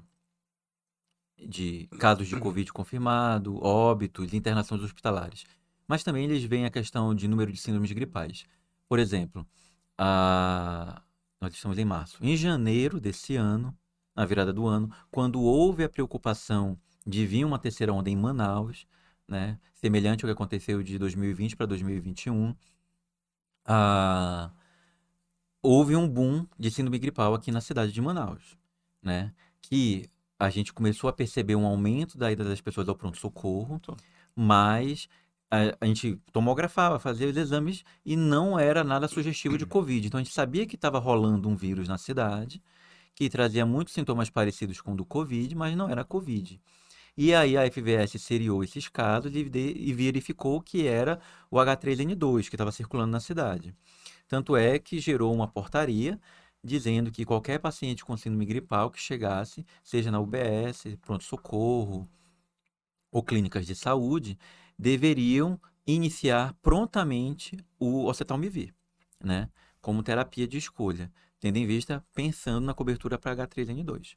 [1.38, 5.45] de casos de Covid confirmado, óbitos, internações hospitalares,
[5.88, 8.43] mas também eles veem a questão de número de síndromes gripais.
[8.89, 9.45] Por exemplo,
[9.95, 10.99] a...
[11.39, 12.17] nós estamos em março.
[12.26, 13.78] Em janeiro desse ano,
[14.15, 18.88] na virada do ano, quando houve a preocupação de vir uma terceira onda em Manaus,
[19.28, 19.59] né?
[19.74, 22.55] Semelhante ao que aconteceu de 2020 para 2021.
[23.65, 24.51] Ah,
[25.61, 28.57] houve um boom de síndrome gripal aqui na cidade de Manaus,
[29.01, 29.34] né?
[29.61, 33.80] Que a gente começou a perceber um aumento da ida das pessoas ao pronto-socorro,
[34.36, 35.07] mas
[35.49, 40.07] a, a gente tomografava, fazia os exames e não era nada sugestivo de Covid.
[40.07, 42.61] Então a gente sabia que estava rolando um vírus na cidade,
[43.15, 46.59] que trazia muitos sintomas parecidos com o do Covid, mas não era Covid.
[47.16, 52.49] E aí a FVS seriou esses casos e, de, e verificou que era o H3N2
[52.49, 53.76] que estava circulando na cidade.
[54.28, 56.20] Tanto é que gerou uma portaria
[56.64, 62.09] dizendo que qualquer paciente com síndrome gripal que chegasse, seja na UBS, pronto-socorro
[63.11, 64.38] ou clínicas de saúde,
[64.80, 68.74] deveriam iniciar prontamente o oseltamivir,
[69.22, 69.49] né,
[69.82, 74.16] como terapia de escolha, tendo em vista pensando na cobertura para H3N2.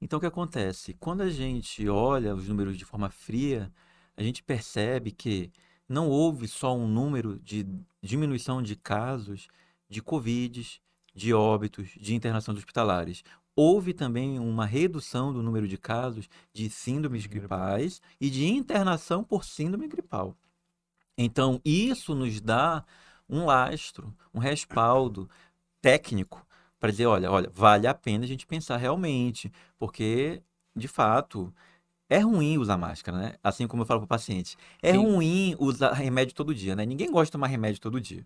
[0.00, 0.94] Então, o que acontece?
[0.94, 3.72] Quando a gente olha os números de forma fria,
[4.16, 5.50] a gente percebe que
[5.88, 7.66] não houve só um número de
[8.02, 9.48] diminuição de casos
[9.88, 10.80] de Covid,
[11.14, 13.24] de óbitos, de internações hospitalares.
[13.54, 19.44] Houve também uma redução do número de casos de síndromes gripais e de internação por
[19.44, 20.36] síndrome gripal.
[21.16, 22.84] Então, isso nos dá
[23.28, 25.28] um lastro, um respaldo
[25.80, 26.45] técnico
[26.78, 30.42] para dizer, olha, olha, vale a pena a gente pensar realmente, porque
[30.74, 31.52] de fato
[32.08, 33.34] é ruim usar máscara, né?
[33.42, 34.98] Assim como eu falo para o paciente, é Sim.
[34.98, 36.86] ruim usar remédio todo dia, né?
[36.86, 38.24] Ninguém gosta de tomar remédio todo dia.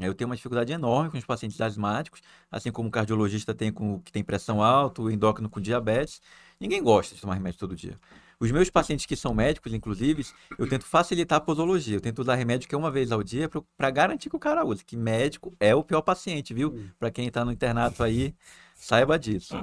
[0.00, 4.00] Eu tenho uma dificuldade enorme com os pacientes asmáticos, assim como o cardiologista tem com
[4.00, 6.20] que tem pressão alta, o endócrino com diabetes.
[6.58, 7.98] Ninguém gosta de tomar remédio todo dia.
[8.42, 10.26] Os meus pacientes que são médicos, inclusive,
[10.58, 11.94] eu tento facilitar a posologia.
[11.94, 14.64] Eu tento usar remédio que é uma vez ao dia para garantir que o cara
[14.64, 14.84] use.
[14.84, 16.70] Que médico é o pior paciente, viu?
[16.74, 16.88] Hum.
[16.98, 18.34] Para quem está no internato aí,
[18.74, 19.54] saiba disso.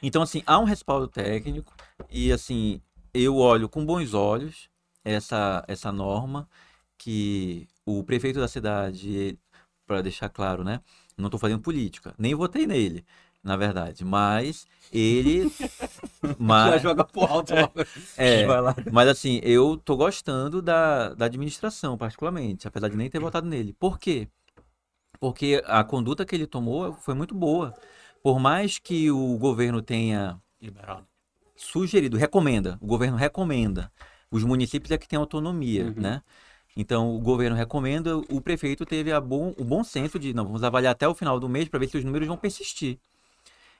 [0.00, 1.74] Então, assim, há um respaldo técnico
[2.08, 2.80] e, assim,
[3.12, 4.70] eu olho com bons olhos
[5.04, 6.48] essa, essa norma
[6.96, 9.36] que o prefeito da cidade,
[9.84, 10.80] para deixar claro, né?
[11.16, 13.04] Não estou fazendo política, nem votei nele
[13.42, 14.04] na verdade.
[14.04, 15.50] Mas ele.
[16.38, 17.54] mas, Já joga por alto.
[18.16, 18.46] é,
[18.92, 23.72] mas assim, eu tô gostando da, da administração, particularmente, apesar de nem ter votado nele.
[23.72, 24.28] Por quê?
[25.20, 27.74] Porque a conduta que ele tomou foi muito boa.
[28.22, 31.06] Por mais que o governo tenha Liberado.
[31.56, 33.90] sugerido, recomenda, o governo recomenda.
[34.30, 35.94] Os municípios é que têm autonomia, uhum.
[35.96, 36.22] né?
[36.76, 40.62] Então, o governo recomenda, o prefeito teve a bom, o bom senso de, não, vamos
[40.62, 42.98] avaliar até o final do mês para ver se os números vão persistir.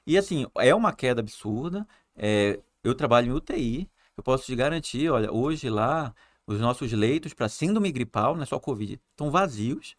[0.05, 1.87] E assim, é uma queda absurda.
[2.15, 6.13] É, eu trabalho em UTI, eu posso te garantir, olha, hoje lá,
[6.45, 9.95] os nossos leitos para síndrome gripal, não é só Covid, estão vazios.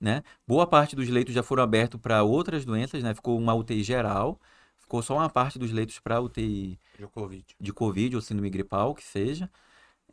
[0.00, 0.22] Né?
[0.46, 3.12] Boa parte dos leitos já foram abertos para outras doenças, né?
[3.12, 4.40] Ficou uma UTI geral,
[4.78, 7.56] ficou só uma parte dos leitos para UTI de COVID.
[7.60, 9.50] de COVID ou síndrome gripal, que seja.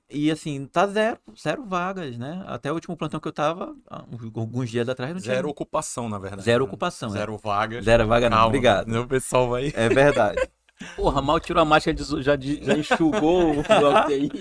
[0.10, 2.42] E assim, tá zero, zero vagas, né?
[2.48, 5.36] Até o último plantão que eu tava, alguns dias atrás, não tinha.
[5.36, 6.44] Zero ocupação, na verdade.
[6.44, 6.68] Zero né?
[6.68, 7.38] ocupação, Zero é.
[7.38, 7.84] vagas.
[7.84, 8.48] Zero vaga, não.
[8.48, 9.02] Obrigado.
[9.02, 9.74] O pessoal vai.
[9.76, 10.48] É verdade.
[10.96, 14.32] Porra, mal tirou a máscara, já, já enxugou o UTI.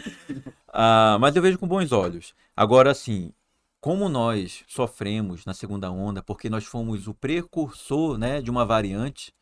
[0.72, 2.32] ah, mas eu vejo com bons olhos.
[2.54, 3.32] Agora, assim,
[3.80, 9.32] como nós sofremos na segunda onda, porque nós fomos o precursor né, de uma variante,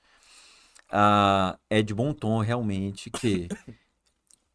[0.91, 3.49] ah, é de bom tom realmente que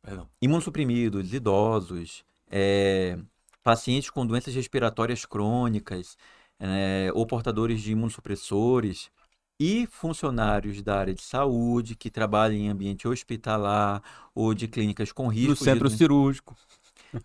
[0.10, 0.28] Perdão.
[0.42, 3.20] Imunossuprimidos, idosos, é,
[3.64, 6.18] pacientes com doenças respiratórias crônicas,
[6.60, 9.12] é, ou portadores de imunossupressores,
[9.60, 14.02] e funcionários da área de saúde que trabalham em ambiente hospitalar
[14.34, 15.50] ou de clínicas com risco.
[15.50, 15.98] No centro de...
[15.98, 16.56] cirúrgico.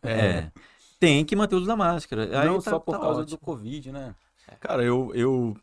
[0.02, 0.12] É.
[0.12, 0.52] é.
[0.98, 2.40] Tem que manter o uso da máscara.
[2.40, 3.38] Aí Não tá, só por tá causa ótimo.
[3.38, 4.14] do Covid, né?
[4.60, 5.56] Cara, eu, eu,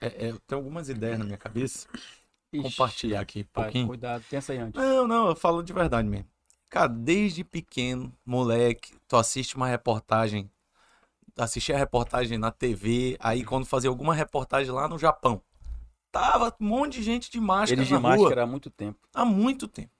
[0.00, 1.86] é, é, tenho algumas ideias na minha cabeça.
[2.52, 3.86] Ixi, compartilhar aqui um pouquinho.
[3.86, 4.80] cuidado, pensa aí antes.
[4.80, 6.26] Não, não, eu falo de verdade mesmo.
[6.70, 10.50] Cara, desde pequeno, moleque, tu assiste uma reportagem,
[11.36, 15.40] assistia a reportagem na TV, aí quando fazia alguma reportagem lá no Japão,
[16.12, 18.98] tava um monte de gente de máscara Eles de na máscara há muito tempo.
[19.14, 19.92] Há muito tempo,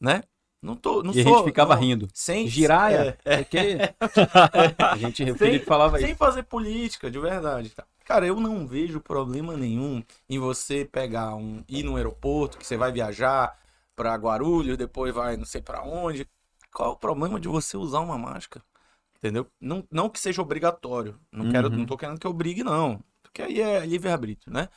[0.00, 0.22] né?
[0.60, 2.08] Não tô, não e sou, a gente ficava não, rindo.
[2.14, 3.44] Sem giraia, é, é.
[3.44, 3.58] Que...
[4.78, 7.70] a gente o sem, falava sem fazer política, de verdade.
[7.70, 7.84] Tá?
[8.04, 12.76] Cara, eu não vejo problema nenhum em você pegar um ir no aeroporto, que você
[12.76, 13.58] vai viajar,
[13.94, 16.28] para Guarulhos, depois vai não sei para onde.
[16.72, 18.64] Qual é o problema de você usar uma máscara?
[19.18, 19.46] Entendeu?
[19.60, 21.18] Não, não que seja obrigatório.
[21.30, 21.78] Não quero, uhum.
[21.78, 24.68] não tô querendo que obrigue não, porque aí é livre arbítrio, né?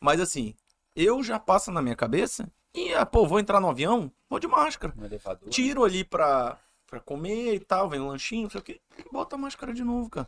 [0.00, 0.54] Mas assim,
[0.96, 4.48] eu já passo na minha cabeça e, ah, pô, vou entrar no avião, vou de
[4.48, 4.94] máscara.
[5.50, 8.80] Tiro ali pra, pra comer e tal, vem um lanchinho, não sei o que,
[9.12, 10.26] bota a máscara de novo, cara.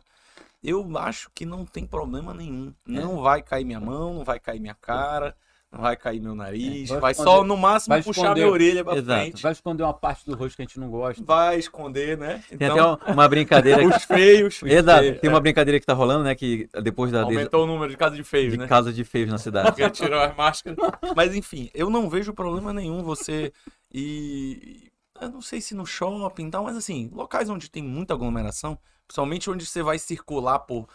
[0.63, 2.73] Eu acho que não tem problema nenhum.
[2.85, 3.21] Não é.
[3.21, 5.35] vai cair minha mão, não vai cair minha cara
[5.71, 6.89] Não vai cair meu nariz.
[6.89, 9.19] É, vai vai esconder- só, no máximo, puxar esconder- minha orelha pra Exato.
[9.21, 9.43] frente.
[9.43, 11.21] Vai esconder uma parte do rosto que a gente não gosta.
[11.23, 12.41] Vai esconder, né?
[12.57, 13.81] Tem até um- uma brincadeira.
[13.85, 14.61] Os feios.
[14.61, 15.33] os Exato, feios, tem é.
[15.33, 16.33] uma brincadeira que tá rolando, né?
[16.33, 18.67] Que depois da Aumentou o número de casos de feios, de né?
[18.67, 19.67] casa de feios na cidade.
[19.67, 20.77] Porque tirou as máscaras.
[21.15, 23.51] Mas enfim, eu não vejo problema nenhum você
[23.91, 24.91] ir.
[25.19, 28.77] Eu não sei se no shopping e tal, mas assim, locais onde tem muita aglomeração,
[29.07, 30.87] principalmente onde você vai circular por.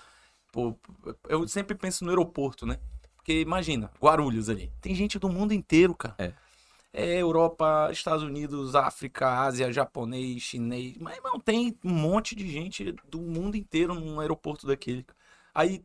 [0.53, 0.77] por
[1.29, 2.79] eu sempre penso no aeroporto, né?
[3.31, 4.73] Porque imagina, Guarulhos ali.
[4.81, 6.17] Tem gente do mundo inteiro, cara.
[6.19, 6.33] É.
[6.93, 10.97] É Europa, Estados Unidos, África, Ásia, japonês, chinês.
[10.99, 15.07] Mas não tem um monte de gente do mundo inteiro num aeroporto daquele.
[15.55, 15.85] Aí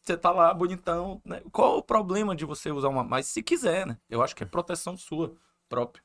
[0.00, 1.42] você tá lá bonitão, né?
[1.50, 3.02] Qual o problema de você usar uma.
[3.02, 3.98] Mas se quiser, né?
[4.08, 5.34] Eu acho que é proteção sua
[5.68, 6.04] própria.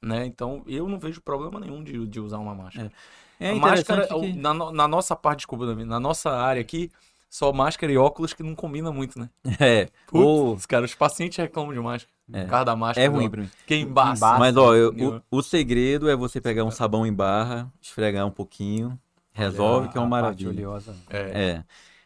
[0.00, 0.24] Né?
[0.24, 2.90] Então, eu não vejo problema nenhum de, de usar uma máscara.
[3.38, 4.38] É a máscara, interessante que...
[4.38, 6.90] na, na nossa parte, desculpa, na nossa área aqui,
[7.34, 9.28] só máscara e óculos que não combina muito, né?
[9.58, 12.14] É, Putz, ou- cara, os pacientes reclamam de máscara.
[12.32, 12.44] É.
[12.44, 13.04] Por causa da máscara.
[13.04, 13.30] é ruim ó.
[13.30, 13.50] pra mim.
[13.66, 14.18] Que embaça.
[14.18, 14.38] Embaça.
[14.38, 18.30] Mas, ó, eu- o, o segredo é você pegar um sabão em barra, esfregar um
[18.30, 18.96] pouquinho,
[19.32, 20.50] resolve, que é uma maravilha.
[20.50, 20.94] oleosa.
[21.10, 21.18] É.
[21.58, 21.64] É.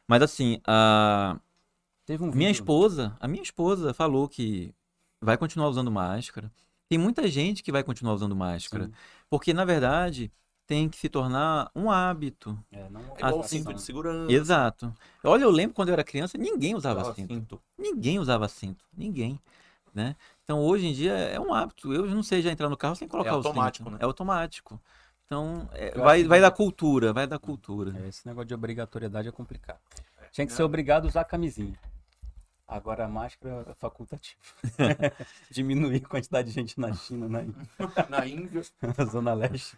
[0.09, 1.39] Mas assim, a
[2.07, 4.75] Teve um minha esposa, a minha esposa falou que
[5.21, 6.51] vai continuar usando máscara.
[6.89, 8.87] Tem muita gente que vai continuar usando máscara.
[8.87, 8.93] Sim.
[9.29, 10.33] Porque, na verdade,
[10.69, 12.57] tem que se tornar um hábito.
[12.71, 14.31] É, não É igual o Assim, cinto de segurança.
[14.31, 14.95] Exato.
[15.25, 17.33] Olha, eu lembro quando eu era criança, ninguém usava cinto.
[17.35, 17.63] cinto.
[17.77, 18.85] Ninguém usava cinto.
[18.95, 19.41] Ninguém.
[19.95, 20.15] Né?
[20.45, 21.93] Então, hoje em dia, é um hábito.
[21.93, 23.93] Eu não sei já entrar no carro sem colocar É o automático, cinto.
[23.95, 23.99] né?
[24.03, 24.79] É automático.
[25.25, 27.99] Então, é, vai, vai que- da cultura, vai da cultura.
[28.05, 29.81] É, esse negócio de obrigatoriedade é complicado.
[30.31, 31.79] Tinha que ser obrigado a usar camisinha.
[32.69, 34.39] Agora a máscara é facultativa.
[35.51, 37.41] Diminuir a quantidade de gente na China, na,
[38.11, 38.63] Na Índia.
[38.99, 39.75] na Zona Leste.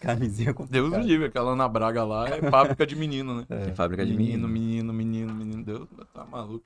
[0.00, 1.00] Camisinha é Deus complicado.
[1.00, 3.46] me livre, aquela Ana Braga lá é fábrica de menino, né?
[3.48, 4.92] É fábrica de menino, menino.
[4.92, 5.64] menino, menino, menino.
[5.64, 6.64] Deus, tá maluco.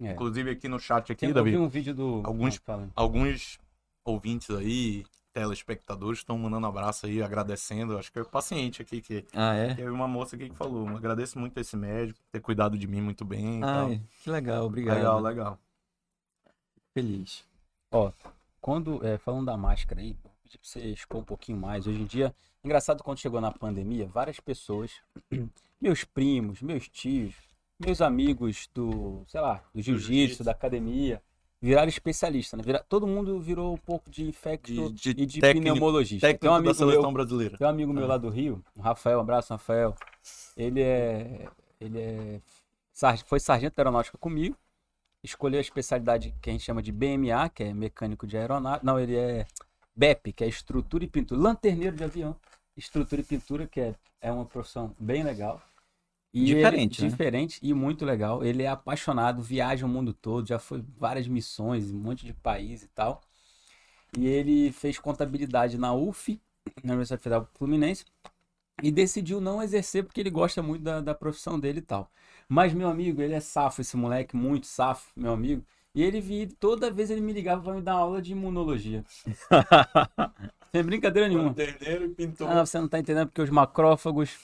[0.00, 0.12] É.
[0.12, 2.22] Inclusive aqui no chat aqui, Tem, eu Davi, vi um vídeo do...
[2.24, 3.58] Alguns- Ah, alguns
[4.04, 5.04] ouvintes aí,
[5.40, 7.98] telespectadores, estão mandando abraço aí, agradecendo.
[7.98, 9.74] Acho que é o paciente aqui que Ah, é?
[9.74, 10.88] teve uma moça aqui que falou.
[10.88, 13.60] Agradeço muito esse médico, ter cuidado de mim muito bem.
[13.62, 14.96] Ai, que legal, obrigado.
[14.96, 15.58] legal, legal.
[16.94, 17.44] Feliz.
[18.62, 21.86] Quando, é, falando da máscara aí, vou pedir pra você expor um pouquinho mais.
[21.86, 22.34] Hoje em dia,
[22.64, 24.90] engraçado quando chegou na pandemia, várias pessoas,
[25.80, 27.34] meus primos, meus tios,
[27.78, 30.44] meus amigos do, sei lá, do jiu-jitsu, jiu-jitsu.
[30.44, 31.22] da academia,
[31.66, 32.62] viraram especialista, né?
[32.62, 36.26] Vira- todo mundo virou um pouco de infecto De- de e de técnico- pneumologista.
[36.26, 37.58] Técnico Tem um da amigo seleção meu, brasileira.
[37.58, 39.94] tem um amigo meu lá do Rio, o Rafael, um abraço, Rafael.
[40.56, 41.48] Ele é,
[41.80, 42.40] ele é,
[43.26, 44.56] foi sargento aeronáutica comigo.
[45.22, 48.86] Escolheu a especialidade que a gente chama de BMA, que é mecânico de aeronáutica.
[48.86, 49.44] Não, ele é
[49.94, 51.40] BEP, que é estrutura e pintura.
[51.40, 52.36] Lanterneiro de avião.
[52.76, 55.60] Estrutura e pintura, que é, é uma profissão bem legal.
[56.36, 57.08] E ele- Diferente, né?
[57.08, 58.44] Diferente e muito legal.
[58.44, 62.82] Ele é apaixonado, viaja o mundo todo, já foi várias missões, um monte de país
[62.82, 63.22] e tal.
[64.18, 66.38] E ele fez contabilidade na UF,
[66.84, 68.04] na Universidade Federal Fluminense,
[68.82, 72.10] e decidiu não exercer porque ele gosta muito da, da profissão dele e tal.
[72.46, 75.64] Mas, meu amigo, ele é safo, esse moleque, muito safo, meu amigo.
[75.94, 79.02] E ele vi, toda vez ele me ligava para me dar aula de imunologia.
[80.70, 81.48] Sem brincadeira nenhuma.
[81.48, 82.48] Lanterneiro e pintor.
[82.50, 84.38] Ah, você não tá entendendo porque os macrófagos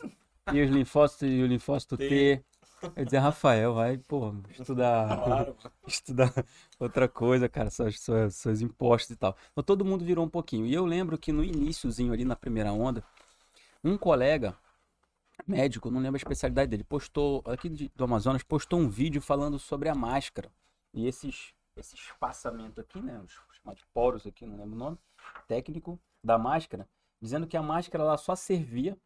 [0.51, 2.09] e os linfócitos e o linfócito T.
[2.09, 2.45] T.
[2.97, 6.33] Eu dizia, Rafael, vai, pô, estudar, Claro, estudar
[6.81, 9.37] outra coisa, cara, suas, suas, seus impostos e tal.
[9.53, 10.67] Então todo mundo virou um pouquinho.
[10.67, 13.05] E eu lembro que no iníciozinho ali, na primeira onda,
[13.85, 14.57] um colega
[15.47, 19.89] médico, não lembro a especialidade dele, postou, aqui do Amazonas, postou um vídeo falando sobre
[19.89, 20.51] a máscara.
[20.93, 24.99] E esses, esse espaçamento aqui, né, os chamados poros aqui, não lembro o nome,
[25.47, 26.89] técnico da máscara,
[27.21, 28.99] dizendo que a máscara ela só servia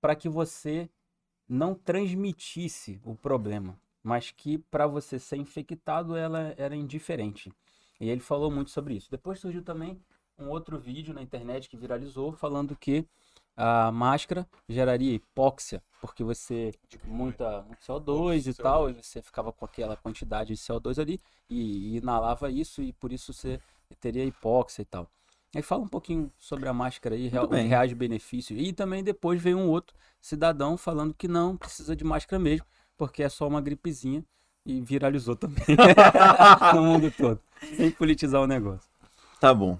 [0.00, 0.88] para que você
[1.48, 7.52] não transmitisse o problema, mas que para você ser infectado ela era indiferente.
[8.00, 9.10] E ele falou muito sobre isso.
[9.10, 10.00] Depois surgiu também
[10.38, 13.06] um outro vídeo na internet que viralizou falando que
[13.56, 16.74] a máscara geraria hipóxia, porque você
[17.04, 18.62] muita muito CO2 e CO2.
[18.62, 22.92] tal, e você ficava com aquela quantidade de CO2 ali e, e inalava isso e
[22.92, 23.58] por isso você
[23.98, 25.08] teria hipóxia e tal.
[25.56, 27.66] Aí fala um pouquinho sobre a máscara aí, real, bem.
[27.66, 28.60] reais benefícios.
[28.60, 33.22] E também depois veio um outro cidadão falando que não precisa de máscara mesmo, porque
[33.22, 34.22] é só uma gripezinha
[34.66, 35.64] e viralizou também
[36.74, 37.40] no mundo todo,
[37.74, 38.86] sem politizar o negócio.
[39.40, 39.78] Tá bom.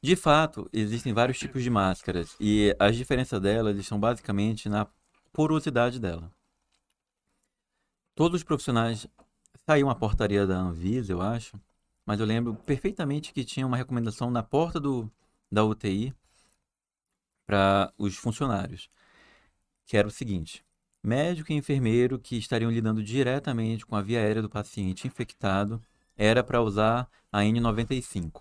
[0.00, 4.86] De fato, existem vários tipos de máscaras e as diferenças delas estão basicamente na
[5.32, 6.30] porosidade dela.
[8.14, 9.08] Todos os profissionais
[9.66, 11.60] saiu uma portaria da Anvisa, eu acho,
[12.08, 15.12] mas eu lembro perfeitamente que tinha uma recomendação na porta do,
[15.52, 16.14] da UTI
[17.46, 18.88] para os funcionários,
[19.84, 20.64] que era o seguinte:
[21.04, 25.82] Médico e enfermeiro que estariam lidando diretamente com a via aérea do paciente infectado
[26.16, 28.40] era para usar a N95.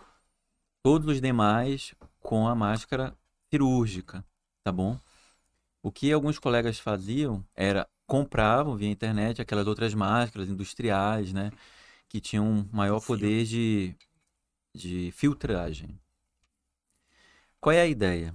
[0.81, 3.13] Todos os demais com a máscara
[3.51, 4.23] cirúrgica,
[4.63, 4.97] tá bom?
[5.83, 11.51] O que alguns colegas faziam era compravam via internet aquelas outras máscaras industriais, né?
[12.09, 13.95] Que tinham maior poder de,
[14.73, 15.99] de filtragem.
[17.59, 18.33] Qual é a ideia?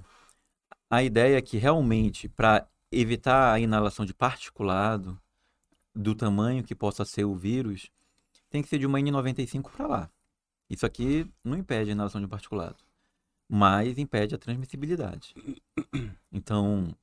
[0.90, 5.18] A ideia é que realmente, para evitar a inalação de particulado
[5.94, 7.90] do tamanho que possa ser o vírus,
[8.50, 10.10] tem que ser de uma N95 para lá.
[10.68, 12.76] Isso aqui não impede a inalação de particulado,
[13.48, 15.34] mas impede a transmissibilidade.
[16.30, 16.96] Então,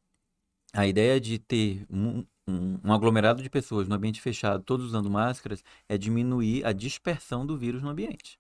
[0.74, 5.10] a ideia de ter um, um, um, aglomerado de pessoas no ambiente fechado, todos usando
[5.10, 8.40] máscaras, é diminuir a dispersão do vírus no ambiente.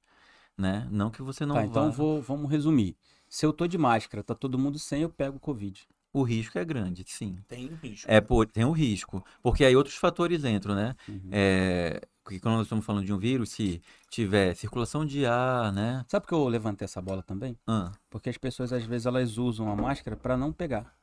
[0.57, 0.87] Né?
[0.91, 1.67] Não que você não tá, vá...
[1.67, 2.95] então vou, vamos resumir.
[3.27, 5.87] Se eu tô de máscara, tá todo mundo sem, eu pego Covid.
[6.11, 7.37] O risco é grande, sim.
[7.47, 8.09] Tem um risco.
[8.09, 9.23] É, por, tem um risco.
[9.43, 10.95] Porque aí outros fatores entram, né?
[11.07, 11.29] Uhum.
[11.31, 16.03] É, porque quando nós estamos falando de um vírus, se tiver circulação de ar, né?
[16.07, 17.55] Sabe por que eu levantei essa bola também?
[17.67, 20.98] Ah, Porque as pessoas, às vezes, elas usam a máscara para não pegar.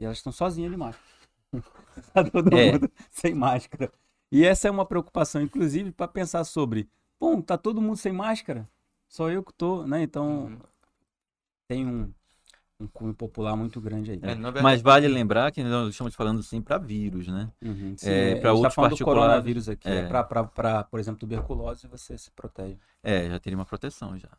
[0.00, 1.06] E elas estão sozinhas de máscara.
[2.14, 2.72] tá todo É.
[2.72, 3.92] mundo sem máscara.
[4.32, 6.88] E essa é uma preocupação, inclusive, para pensar sobre,
[7.20, 8.66] bom, tá todo mundo sem máscara?
[9.08, 10.02] Só eu que tô, né?
[10.02, 10.58] Então, Uhum.
[11.68, 12.12] tem um,
[12.80, 14.20] um cunho popular muito grande aí.
[14.22, 17.50] É, mas vale lembrar que nós estamos falando assim para vírus, né?
[17.60, 19.88] Uhum, sim, É, a pra gente outros tá falando do particulares, coronavírus aqui.
[19.88, 19.96] é.
[19.98, 20.06] É.
[20.08, 22.78] Pra, pra, pra, por exemplo, tuberculose, você se protege.
[23.02, 24.30] É, já teria uma proteção já.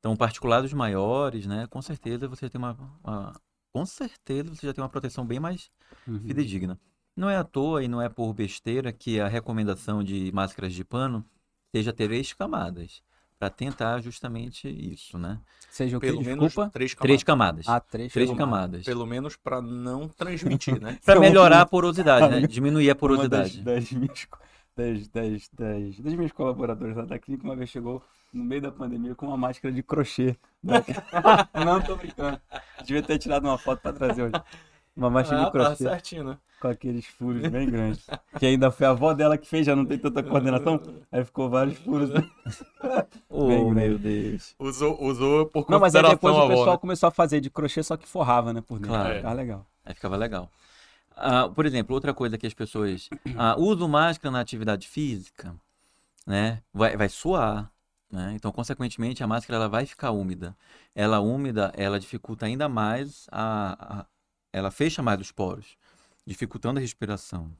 [0.00, 1.66] Então, particulados maiores, né?
[1.68, 3.32] Com certeza você tem uma, uma-
[3.74, 5.68] com certeza você já tem uma proteção bem mais
[6.06, 6.20] Uhum.
[6.20, 6.78] fidedigna.
[7.16, 10.84] Não é à toa e não é por besteira que a recomendação de máscaras de
[10.84, 11.24] pano
[11.74, 13.02] seja três camadas,
[13.36, 15.40] para tentar justamente isso, né?
[15.70, 16.06] Seja o que?
[16.06, 16.70] pelo menos Desculpa.
[16.70, 17.66] três Três camadas.
[17.66, 17.82] camadas.
[17.84, 18.12] Ah, três.
[18.12, 18.84] Três Pelo- camadas.
[18.84, 20.98] Pelo menos para não transmitir, né?
[21.04, 22.46] Para melhorar a porosidade, né?
[22.46, 23.60] Diminuir a Uma das, porosidade.
[23.62, 24.28] das, minhas,
[24.76, 28.00] das, das, das, das minhas colaboradoras lá da clínica uma vez chegou
[28.34, 30.36] no meio da pandemia com uma máscara de crochê.
[30.62, 32.40] Não tô brincando.
[32.84, 34.34] Devia ter tirado uma foto pra trazer hoje.
[34.96, 36.38] Uma máscara Ah, de tá crochê certinho, né?
[36.60, 38.06] com aqueles furos bem grandes.
[38.38, 40.80] Que ainda foi a avó dela que fez, já não tem tanta coordenação.
[41.12, 42.10] Aí ficou vários furos.
[43.28, 44.54] Oh, Bem meu Deus.
[44.58, 46.78] Usou, usou por Não, mas aí depois o avó, pessoal né?
[46.78, 48.90] começou a fazer de crochê, só que forrava, né, por dentro.
[48.94, 49.16] Claro.
[49.16, 49.66] Ficava legal.
[49.84, 50.50] Aí ficava legal.
[51.16, 55.54] Ah, por exemplo, outra coisa que as pessoas ah, usam máscara na atividade física,
[56.26, 56.62] né?
[56.72, 57.70] Vai, vai suar,
[58.14, 58.32] né?
[58.34, 60.56] Então, consequentemente, a máscara ela vai ficar úmida.
[60.94, 64.06] Ela úmida, ela dificulta ainda mais a, a-
[64.52, 65.76] ela fecha mais os poros,
[66.26, 67.52] dificultando a respiração.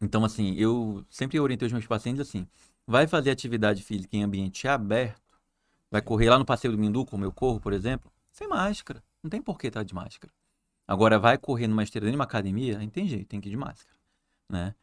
[0.00, 2.46] Então, assim, eu sempre orientei os meus pacientes assim:
[2.86, 5.38] vai fazer atividade física em ambiente aberto,
[5.90, 9.02] vai correr lá no passeio do Mindu, como eu corro, por exemplo, sem máscara.
[9.22, 10.32] Não tem por que estar de máscara.
[10.86, 13.52] Agora, vai correr numa esteira dentro de uma academia, aí tem jeito, tem que ir
[13.52, 13.96] de máscara,
[14.50, 14.74] né?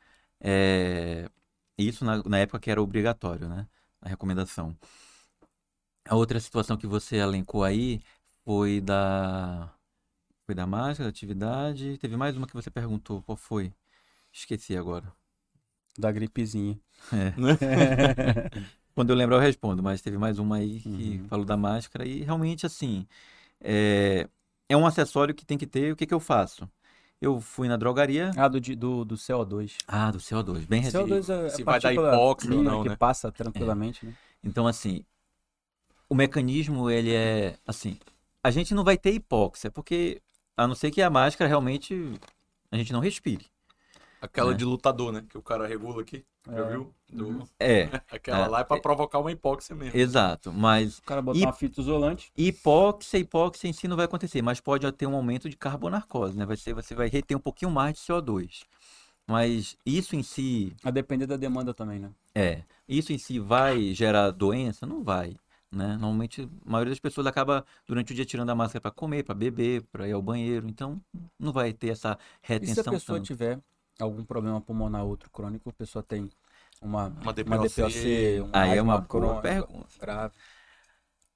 [0.42, 1.30] É,
[1.78, 3.68] Isso na, na época que era obrigatório, né?
[4.06, 4.78] A recomendação.
[6.08, 8.02] A outra situação que você elencou aí
[8.44, 9.72] foi da...
[10.46, 11.98] Foi da máscara, da atividade.
[11.98, 13.74] Teve mais uma que você perguntou, qual foi?
[14.32, 15.12] Esqueci agora.
[15.98, 16.80] Da gripezinha.
[18.96, 21.28] Quando eu lembrar eu respondo, mas teve mais uma aí que Uhum.
[21.28, 23.08] falou da máscara e realmente assim,
[23.62, 24.30] é,
[24.70, 25.94] é um acessório que tem que ter.
[25.94, 26.70] O que que eu faço?
[27.22, 28.32] Eu fui na drogaria.
[28.38, 29.78] ah, do, do, do CO2.
[29.88, 31.16] Ah, do CO2, bem recebido.
[31.16, 32.96] CO2 é, Se é vai dar hipóxia ou não, que né?
[32.96, 34.14] passa tranquilamente, né?
[34.44, 35.04] Então, assim,
[36.10, 37.98] o mecanismo, ele é, assim,
[38.44, 40.22] a gente não vai ter hipóxia, porque,
[40.56, 42.20] a não ser que a máscara realmente,
[42.72, 43.46] a gente não respire.
[44.22, 44.58] Aquela né?
[44.58, 45.24] de lutador, né?
[45.30, 46.26] Que o cara regula aqui.
[46.48, 46.70] Já É.
[46.70, 46.94] viu?
[47.12, 48.48] Do- É, Aquela É.
[48.48, 49.98] lá é pra provocar uma hipóxia mesmo.
[50.00, 52.32] exato, mas O cara botar E- uma fita isolante.
[52.38, 56.46] hipóxia, hipóxia em si não vai acontecer, mas pode ter um aumento de carbonarcose, né?
[56.46, 58.64] Vai ser, você vai reter um pouquinho mais de CO2.
[59.28, 62.12] Mas isso em si, A depender da demanda também, né?
[62.36, 64.86] É, isso em si vai gerar doença?
[64.86, 65.36] Não vai,
[65.72, 65.94] né?
[65.94, 69.34] Normalmente, a maioria das pessoas acaba durante o dia tirando a máscara para comer, para
[69.34, 71.02] beber, para ir ao banheiro, então
[71.40, 73.26] não vai ter essa E se a retenção pessoa tanto.
[73.26, 73.60] tiver
[74.00, 76.30] algum problema pulmonar outro crônico, a pessoa tem
[76.82, 77.60] uma, Uma uma DPOC.
[77.60, 79.96] DPOC, um Aí é uma boa crônico pergunta.
[80.00, 80.36] grave.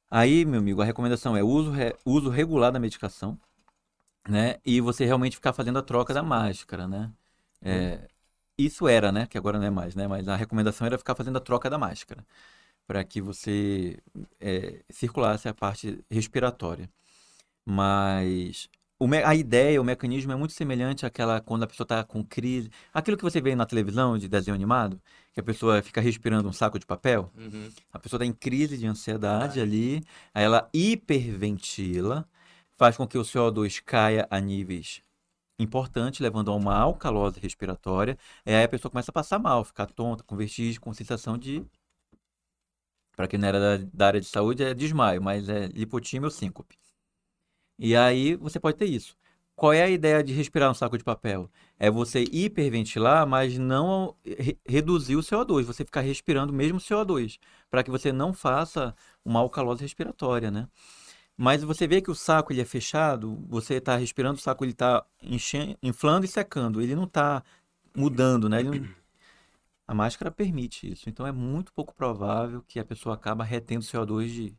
[0.10, 3.40] Aí, meu amigo, a recomendação é uso, re- uso regular da medicação,
[4.30, 4.58] né?
[4.66, 7.12] E você realmente ficar fazendo a troca da máscara, né?
[7.62, 8.10] É,
[8.58, 9.28] isso era, né?
[9.28, 10.08] Que agora não é mais, né?
[10.08, 12.26] Mas a recomendação era ficar fazendo a troca da máscara,
[12.88, 14.00] para que você
[14.42, 16.90] é, circulasse a parte respiratória.
[17.66, 18.70] Mas
[19.26, 22.70] a ideia, o mecanismo é muito semelhante àquela quando a pessoa está com crise.
[22.94, 25.02] Aquilo que você vê na televisão de desenho animado,
[25.34, 27.32] que a pessoa fica respirando um saco de papel.
[27.38, 27.72] Uhum.
[27.94, 32.28] A pessoa está em crise de ansiedade ali, aí ela hiperventila,
[32.78, 35.02] faz com que o CO2 caia a níveis
[35.60, 38.18] importante, levando a uma alcalose respiratória.
[38.46, 41.64] E aí a pessoa começa a passar mal, ficar tonta, com vertigem, com sensação de.
[43.16, 46.32] Para quem não era da, da, área de saúde, é desmaio, mas é lipotímia ou
[46.32, 46.79] síncope.
[47.80, 49.18] E aí você pode ter isso.
[49.56, 51.50] Qual é a ideia de respirar no saco de papel?
[51.78, 57.84] É você hiperventilar, mas não re reduzir o CO2, você ficar respirando mesmo CO2, para
[57.84, 60.68] que você não faça uma alcalose respiratória, né?
[61.36, 64.72] Mas você vê que o saco ele é fechado, você está respirando, o saco ele
[64.72, 65.06] está
[65.82, 67.44] inflando e secando, ele não está
[67.96, 68.64] mudando, né?
[68.64, 68.72] Não...
[69.88, 74.28] A máscara permite isso, então é muito pouco provável que a pessoa acaba retendo CO2
[74.28, 74.58] de,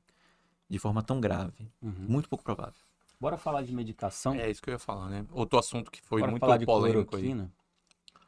[0.68, 1.70] de forma tão grave.
[1.80, 2.06] Uhum.
[2.08, 2.89] Muito pouco provável.
[3.20, 4.34] Bora falar de medicação?
[4.34, 5.26] É isso que eu ia falar, né?
[5.30, 7.42] Outro assunto que foi Bora muito falar de polêmico cloroquina.
[7.44, 8.20] Aí.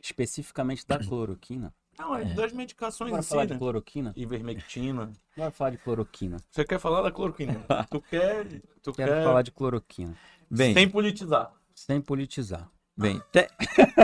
[0.00, 1.72] Especificamente da cloroquina.
[1.96, 2.34] Não, é, é.
[2.34, 3.52] das medicações Bora si, falar né?
[3.52, 4.12] de cloroquina?
[4.16, 5.12] Ivermectina.
[5.36, 6.38] Bora falar de cloroquina.
[6.50, 7.64] Você quer falar da cloroquina?
[7.88, 8.62] tu quer...
[8.82, 9.24] Tu Quero quer...
[9.24, 10.16] falar de cloroquina.
[10.50, 11.52] Bem, sem politizar.
[11.72, 12.68] Sem politizar.
[12.96, 13.48] Bem, te...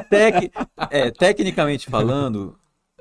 [0.08, 0.52] Tec...
[0.90, 2.56] é, tecnicamente falando,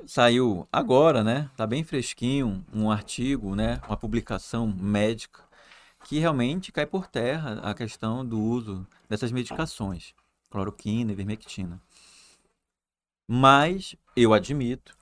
[0.06, 1.50] saiu agora, né?
[1.56, 3.80] Tá bem fresquinho um artigo, né?
[3.86, 5.51] Uma publicação médica
[6.04, 10.14] que realmente cai por terra a questão do uso dessas medicações,
[10.50, 11.80] cloroquina e ivermectina.
[13.26, 14.96] Mas eu admito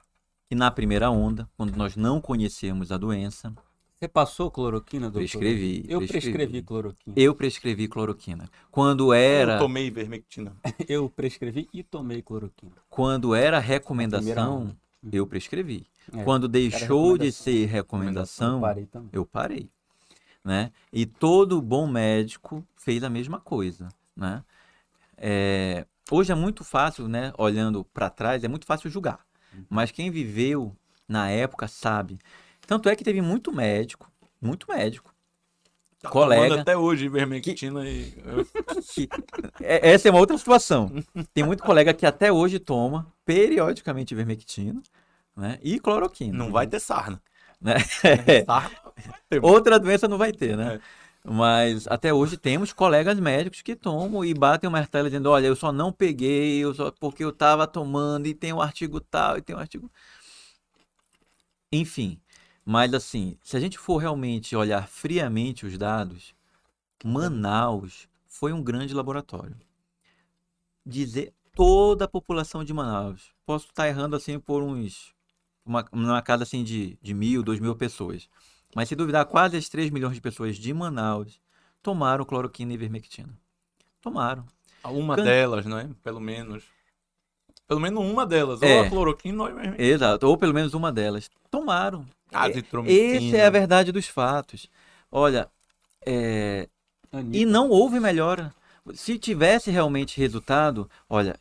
[0.48, 3.54] que na primeira onda, quando nós não conhecemos a doença,
[4.00, 5.18] você passou cloroquina, doutor?
[5.18, 5.84] Prescrevi.
[5.86, 7.14] Eu prescrevi, prescrevi cloroquina.
[7.18, 8.50] Eu prescrevi cloroquina.
[8.70, 9.54] Quando era.
[9.54, 10.56] Eu tomei ivermectina.
[10.88, 12.72] eu prescrevi e tomei cloroquina.
[12.88, 14.74] Quando era recomendação,
[15.12, 15.86] eu prescrevi.
[16.12, 19.70] É, Quando deixou de ser recomendação, eu parei, eu parei.
[20.44, 20.72] Né?
[20.92, 23.88] E todo bom médico fez a mesma coisa.
[24.16, 24.42] Né?
[25.16, 27.32] É, hoje é muito fácil, né?
[27.36, 29.20] Olhando para trás, é muito fácil julgar.
[29.52, 29.64] Uhum.
[29.68, 30.74] Mas quem viveu
[31.06, 32.18] na época sabe.
[32.66, 34.10] Tanto é que teve muito médico,
[34.40, 35.12] muito médico.
[36.00, 36.62] Tá colega.
[36.62, 37.82] até hoje, ivermectina
[38.94, 39.08] que, e.
[39.60, 40.90] É, essa é uma outra situação.
[41.34, 44.82] Tem muito colega que até hoje toma periodicamente ivermectina
[45.36, 45.58] né?
[45.62, 46.36] e cloroquina.
[46.36, 47.20] Não vai ter sarna.
[47.60, 47.74] Né?
[48.46, 48.70] Sarna
[49.42, 50.74] Outra doença não vai ter, né?
[50.74, 50.80] É.
[51.22, 55.56] Mas até hoje temos colegas médicos que tomam e batem o martelo dizendo: olha, eu
[55.56, 56.90] só não peguei eu só...
[56.90, 59.90] porque eu estava tomando e tem um artigo tal e tem um artigo.
[61.70, 62.18] Enfim,
[62.64, 66.34] mas assim, se a gente for realmente olhar friamente os dados,
[67.04, 69.56] Manaus foi um grande laboratório.
[70.84, 73.32] Dizer toda a população de Manaus.
[73.44, 75.14] Posso estar errando assim por uns.
[75.64, 78.28] Uma, uma casa assim de, de mil, dois mil pessoas.
[78.74, 81.40] Mas se duvidar, quase as 3 milhões de pessoas de Manaus
[81.82, 83.36] tomaram cloroquina e ivermectina.
[84.00, 84.44] Tomaram.
[84.84, 85.24] Uma Can...
[85.24, 85.88] delas, não é?
[86.02, 86.64] Pelo menos.
[87.66, 88.62] Pelo menos uma delas.
[88.62, 88.78] É.
[88.80, 89.88] Ou a cloroquina ou a ivermectina.
[89.88, 90.26] Exato.
[90.26, 91.30] Ou pelo menos uma delas.
[91.50, 92.06] Tomaram.
[92.32, 93.16] Azitromicina.
[93.16, 94.68] Essa é a verdade dos fatos.
[95.10, 95.50] Olha,
[96.06, 96.68] é...
[97.32, 98.54] e não houve melhora.
[98.94, 101.38] Se tivesse realmente resultado, olha,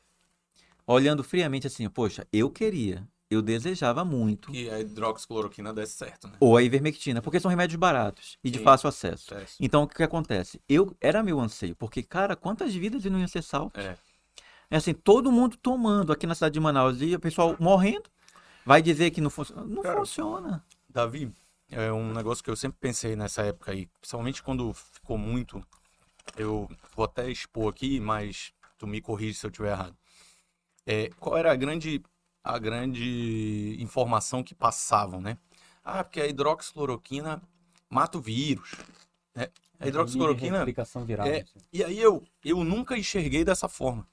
[0.86, 4.52] olhando friamente assim, poxa, eu queria, eu desejava muito.
[4.52, 6.34] Que a hidroxicloroquina desse certo, né?
[6.40, 9.34] Ou a ivermectina, porque são remédios baratos e de Sim, fácil acesso.
[9.36, 10.60] É então, o que, acontece?
[10.68, 13.84] Eu Era meu anseio, porque, cara, quantas vidas não ia ser salvas?
[13.84, 13.98] É.
[14.72, 18.10] é assim, todo mundo tomando aqui na cidade de Manaus e o pessoal morrendo.
[18.66, 19.64] Vai dizer que não funciona.
[19.64, 20.64] Não cara, funciona.
[20.88, 21.32] Davi,
[21.72, 25.64] é um negócio que eu sempre pensei nessa época aí, principalmente quando ficou muito.
[26.36, 29.96] Eu vou até expor aqui, mas tu me corrige se eu estiver errado.
[30.86, 32.02] É, qual era a grande
[32.44, 35.38] a grande informação que passavam, né?
[35.84, 37.42] Ah, porque a hidroxicloroquina
[37.90, 38.76] mata o vírus.
[39.36, 39.48] Né?
[39.80, 40.66] A hidroxicloroquina.
[41.06, 41.60] Viral, é, assim.
[41.72, 44.08] E aí eu, eu nunca enxerguei dessa forma.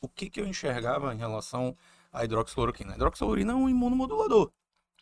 [0.00, 1.76] O que, que eu enxergava em relação
[2.12, 2.92] à hidroxicloroquina?
[2.92, 4.50] A hidroxicloroquina é um imunomodulador.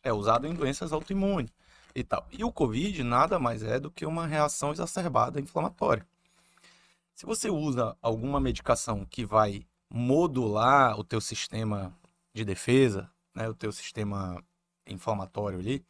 [0.03, 1.51] É usado em doenças autoimunes
[1.95, 2.27] e tal.
[2.31, 6.07] E o Covid nada mais é do que uma reação exacerbada inflamatória.
[7.15, 11.95] Se você usa alguma medicação que vai modular o teu sistema
[12.33, 14.43] de defesa, né, o teu sistema
[14.87, 15.85] inflamatório ali.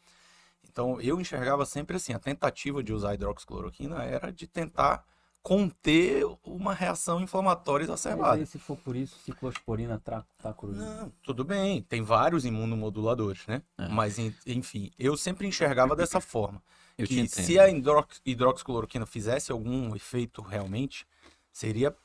[0.69, 5.05] Então eu enxergava sempre assim, a tentativa de usar hidroxicloroquina era de tentar
[5.43, 8.39] conter uma reação inflamatória exacerbada.
[8.39, 13.63] Mas se for por isso, ciclosporina tá, tá Não, tudo bem, tem vários imunomoduladores, né?
[13.79, 13.89] É.
[13.89, 16.63] Mas enfim, eu sempre enxergava dessa forma.
[16.97, 21.07] Eu que se a hidrox, hidroxicloroquina fizesse algum efeito realmente,
[21.51, 21.97] seria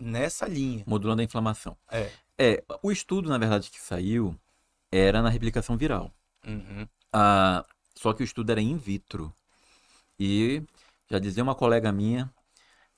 [0.00, 0.82] nessa linha.
[0.86, 1.76] Modulando a inflamação.
[1.90, 2.10] É.
[2.38, 4.34] É, o estudo, na verdade, que saiu
[4.90, 6.12] era na replicação viral.
[6.46, 6.88] Uhum.
[7.12, 9.32] Ah, só que o estudo era in vitro.
[10.18, 10.62] E
[11.10, 12.32] já dizia uma colega minha,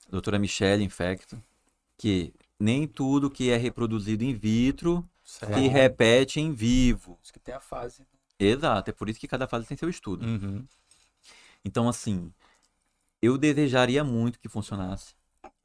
[0.07, 1.41] a doutora Michelle Infecto,
[1.97, 5.55] que nem tudo que é reproduzido in vitro certo.
[5.55, 7.19] se repete em vivo.
[7.21, 8.05] Isso que tem a fase.
[8.39, 10.25] Exato, é por isso que cada fase tem seu estudo.
[10.25, 10.65] Uhum.
[11.65, 12.31] Então, assim,
[13.21, 15.15] eu desejaria muito que funcionasse.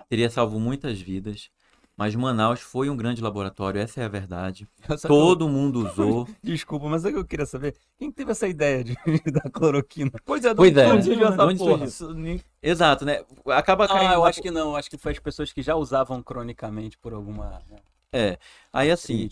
[0.09, 1.51] Teria salvo muitas vidas.
[1.99, 4.69] Mas Manaus foi um grande laboratório, essa é a verdade.
[5.03, 6.29] Todo mundo usou.
[6.45, 7.75] Desculpa, mas é que eu queria saber.
[7.99, 8.95] Quem teve essa ideia de,
[9.33, 10.13] da cloroquina?
[10.25, 10.93] Pois é, pois é.
[10.93, 11.85] Onde essa Onde porra?
[11.85, 12.15] isso?
[12.63, 13.25] Exato, né?
[13.49, 14.13] Acaba caindo.
[14.13, 14.77] Ah, eu acho que não.
[14.77, 17.79] Acho que foi as pessoas que já usavam cronicamente por alguma né,
[18.13, 18.39] É.
[18.73, 19.29] Aí assim,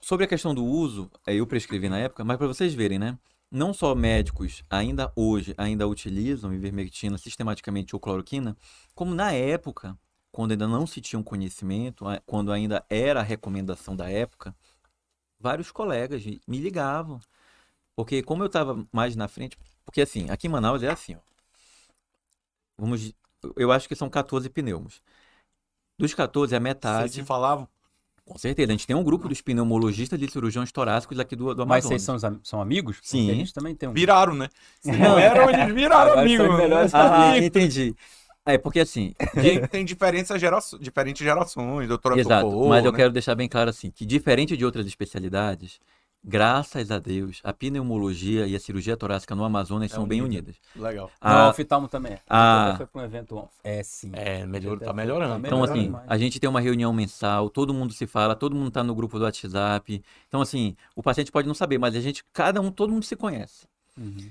[0.00, 3.16] sobre a questão do uso, é, eu prescrevi na época, mas para vocês verem, né?
[3.50, 8.56] Não só médicos ainda hoje ainda utilizam ivermectina sistematicamente ou cloroquina,
[8.94, 9.98] como na época,
[10.30, 14.54] quando ainda não se tinha um conhecimento, quando ainda era a recomendação da época,
[15.38, 17.20] vários colegas me ligavam.
[17.96, 21.30] Porque como eu estava mais na frente, porque assim, aqui em Manaus é assim, ó.
[22.78, 23.12] Vamos,
[23.56, 25.02] eu acho que são 14 pneumos.
[25.98, 27.12] Dos 14, a Vocês metade.
[27.12, 27.68] se falavam?
[28.30, 31.66] Com certeza, a gente tem um grupo dos pneumologistas e cirurgiões torácicos aqui do, do
[31.66, 32.02] Mas Amazonas.
[32.02, 32.96] vocês são, são amigos?
[32.98, 33.28] Porque Sim.
[33.28, 33.92] a gente também tem um.
[33.92, 34.48] Viraram, né?
[34.80, 36.46] Se não eram, eles viraram amigos.
[36.94, 37.46] Ah, Amigos.
[37.46, 37.92] entendi.
[38.46, 40.58] É, porque assim, Tem, tem diferença gera...
[40.80, 42.96] diferentes gerações, doutora exato, mas eu né?
[42.96, 45.80] quero deixar bem claro assim, que diferente de outras especialidades,
[46.22, 50.50] graças a Deus, a pneumologia e a cirurgia torácica no Amazonas É são bem unida.
[50.50, 50.56] unidas.
[50.76, 51.10] Legal.
[51.22, 52.20] Não, A- o oftalmo também é.
[52.28, 52.68] Ah.
[52.68, 53.48] Até foi para um evento.
[53.64, 54.10] É, sim.
[54.12, 55.32] É, melhor, tá melhorando.
[55.32, 56.04] tá Então, melhorando assim, demais.
[56.08, 59.18] a gente tem uma reunião mensal, todo mundo se fala, todo mundo tá no grupo
[59.18, 60.02] do WhatsApp.
[60.28, 63.16] Então, assim, o paciente pode não saber, mas a gente, cada um, todo mundo se
[63.16, 63.66] conhece.
[63.98, 64.30] Uhum.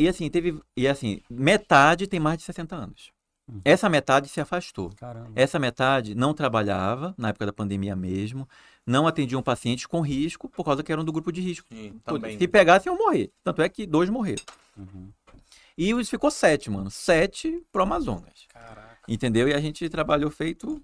[0.00, 3.10] E assim, teve, e assim, metade tem mais de 60 anos.
[3.48, 3.60] Uhum.
[3.64, 4.90] Essa metade se afastou.
[4.96, 5.30] Caramba.
[5.34, 8.46] Essa metade não trabalhava, na época da pandemia mesmo,
[8.88, 11.66] não atendiam pacientes com risco, por causa que eram do grupo de risco.
[11.72, 12.38] Sim, Pô, também.
[12.38, 13.30] Se pegassem, iam morrer.
[13.44, 14.42] Tanto é que dois morreram.
[14.76, 15.12] Uhum.
[15.76, 16.90] E os ficou sete, mano.
[16.90, 18.46] Sete pro Amazonas.
[18.48, 18.98] Caraca.
[19.06, 19.46] Entendeu?
[19.48, 20.82] E a gente trabalhou feito.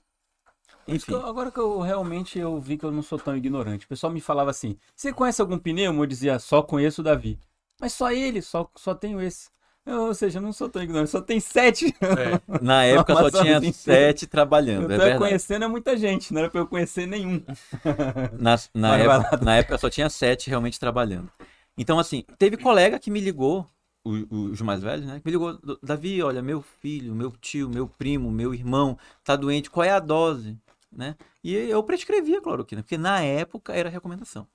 [0.87, 1.23] Isso que Enfim.
[1.23, 3.87] eu- Agora que eu realmente eu vi que eu não sou tão ignorante.
[3.87, 6.03] O pessoal me falava assim: você conhece algum pneumo?
[6.03, 7.39] Eu dizia, só conheço o Davi.
[7.81, 9.49] Mas só ele, só, só tenho esse.
[9.87, 11.95] Eu, ou seja, eu não sou tão ignorante, só tem sete.
[12.01, 14.85] É, Na época só Amazonas tinha sete Eu trabalhando.
[14.91, 15.19] É tô verdade.
[15.19, 17.43] conhecendo é muita gente, não era pra eu conhecer nenhum.
[18.39, 21.31] Na, na época, na época só tinha sete realmente trabalhando.
[21.77, 23.67] Então, assim, teve colega que me ligou,
[24.05, 25.21] o- os mais velhos, né?
[25.21, 29.71] Que me ligou, Davi, olha, meu filho, meu tio, meu primo, meu irmão tá doente,
[29.71, 30.57] qual é a dose?
[30.91, 31.17] Né?
[31.43, 34.47] E eu prescrevia cloroquina, porque na época era recomendação,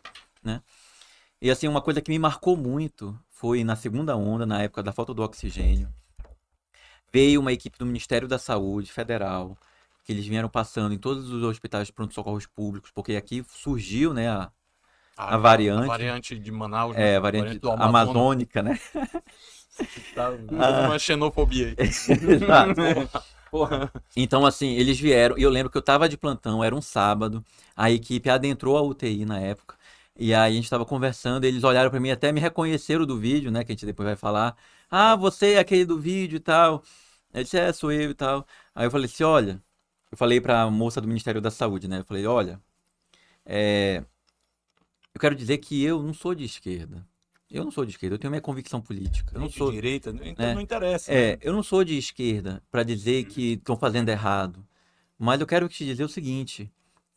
[0.41, 0.61] né?
[1.41, 4.91] E assim, uma coisa que me marcou muito foi na segunda onda, na época da
[4.91, 5.87] falta do oxigênio.
[7.11, 9.57] Veio uma equipe do Ministério da Saúde Federal,
[10.03, 14.27] que eles vieram passando em todos os hospitais de pronto-socorros públicos, porque aqui surgiu, né,
[14.27, 14.51] a,
[15.15, 15.85] A variante.
[15.85, 16.93] A variante de Manaus.
[16.93, 17.13] né?
[17.13, 18.09] é, a variante do Amazonas.
[18.09, 18.77] amazônica, né?
[20.13, 20.31] Tá
[20.85, 21.75] uma xenofobia aí.
[21.87, 22.81] Exato.
[23.49, 23.89] Porra.
[24.17, 27.41] Então, assim, eles vieram, e eu lembro que eu tava de plantão, era um sábado,
[27.73, 29.77] a equipe adentrou a UTI na época,
[30.19, 33.49] e aí a gente tava conversando, eles olharam pra mim, até me reconheceram do vídeo,
[33.49, 34.57] né, que a gente depois vai falar,
[34.91, 36.83] ah, você é aquele do vídeo e tal,
[37.33, 38.45] eu disse, é, sou eu e tal,
[38.75, 39.63] aí eu falei assim, olha,
[40.11, 42.61] eu falei pra moça do Ministério da Saúde, né, eu falei, olha,
[43.45, 44.03] é,
[45.15, 47.07] eu quero dizer que eu não sou de esquerda,
[47.49, 49.71] eu não sou de esquerda, eu tenho minha convicção política, eu não de sou...
[49.71, 50.53] direita, então É.
[50.53, 51.11] não interessa.
[51.11, 51.37] É, né?
[51.41, 54.67] eu não sou de esquerda para dizer que estão fazendo errado,
[55.17, 56.69] mas eu quero te dizer o seguinte,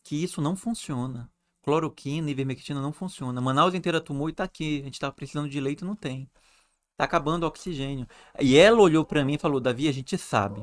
[0.03, 1.29] que isso não funciona.
[1.63, 3.41] Cloroquina e ivermectina não funciona.
[3.41, 4.81] Manaus inteira tomou e tá aqui.
[4.81, 6.29] A gente tá precisando de leito não tem.
[6.97, 8.07] Tá acabando o oxigênio.
[8.39, 10.61] E ela olhou para mim e falou: "Davi, a gente sabe.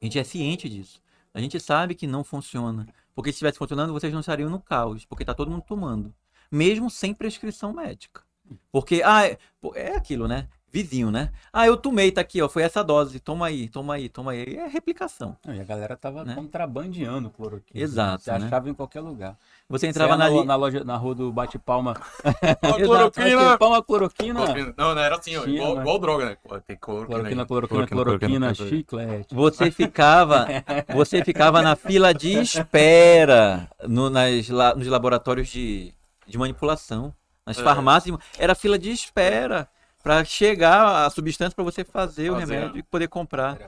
[0.00, 1.00] A gente é ciente disso.
[1.34, 2.86] A gente sabe que não funciona.
[3.14, 6.14] Porque se estivesse funcionando, vocês não estariam no caos, porque tá todo mundo tomando,
[6.50, 8.22] mesmo sem prescrição médica.
[8.70, 9.38] Porque ah, é,
[9.74, 10.48] é aquilo, né?
[10.72, 11.28] Vizinho, né?
[11.52, 13.20] Ah, eu tomei, tá aqui, ó, foi essa dose.
[13.20, 14.56] Toma aí, toma aí, toma aí.
[14.56, 15.36] É replicação.
[15.46, 16.34] Não, e a galera tava Né?
[16.34, 17.78] contrabandeando cloroquina.
[17.84, 18.46] Exato, Você né?
[18.46, 19.36] achava em qualquer lugar.
[19.68, 21.94] Você Você entrava ia na, li- na loja, na rua do Bate-Palma.
[22.24, 22.28] Ó,
[22.78, 23.36] Exato, cloroquina.
[23.44, 24.34] Bate-Palma, cloroquina.
[24.40, 24.74] Cloroquina.
[24.78, 25.80] Não, não era assim, ó, igual, né?
[25.82, 26.36] igual droga, né?
[26.66, 27.46] Tem cloroquina, Cloroquina, aí.
[27.46, 29.34] cloroquina, cloroquina, chiclete.
[29.34, 30.46] Você ficava,
[30.94, 35.92] você ficava na fila de espera no- nas, nos laboratórios de,
[36.26, 37.14] de manipulação,
[37.46, 37.62] nas É.
[37.62, 38.16] farmácias.
[38.38, 39.68] Era fila de espera
[40.02, 42.54] para chegar a substância para você fazer o Fazer.
[42.54, 43.58] remédio e poder comprar.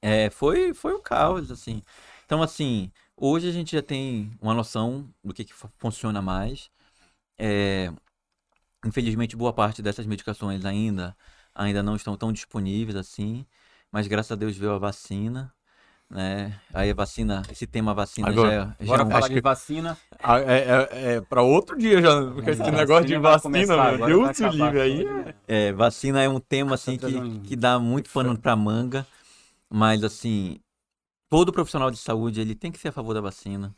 [0.00, 1.82] É, foi, foi um caos, assim.
[2.24, 6.70] Então, assim, hoje a gente já tem uma noção do que, que fu- funciona mais.
[7.38, 7.92] É,
[8.84, 11.16] infelizmente, boa parte dessas medicações ainda,
[11.54, 13.46] ainda não estão tão disponíveis assim,
[13.92, 15.52] mas graças a Deus veio a vacina,
[16.08, 16.58] né?
[16.72, 19.34] Aí a vacina, esse tema vacina Agora- já, já Bora é um- falar acho de
[19.34, 19.98] que- vacina.
[20.22, 23.98] Ah, é, é, é pra outro dia já, porque esse Vacina negócio de vacina, começar,
[23.98, 25.04] meu Deus do livre aí.
[25.04, 25.34] tudo.
[25.48, 29.06] É, vacina é um tema assim que, que dá muito pano pra manga,
[29.68, 30.58] mas assim,
[31.28, 33.74] todo profissional de saúde ele tem que ser a favor da vacina,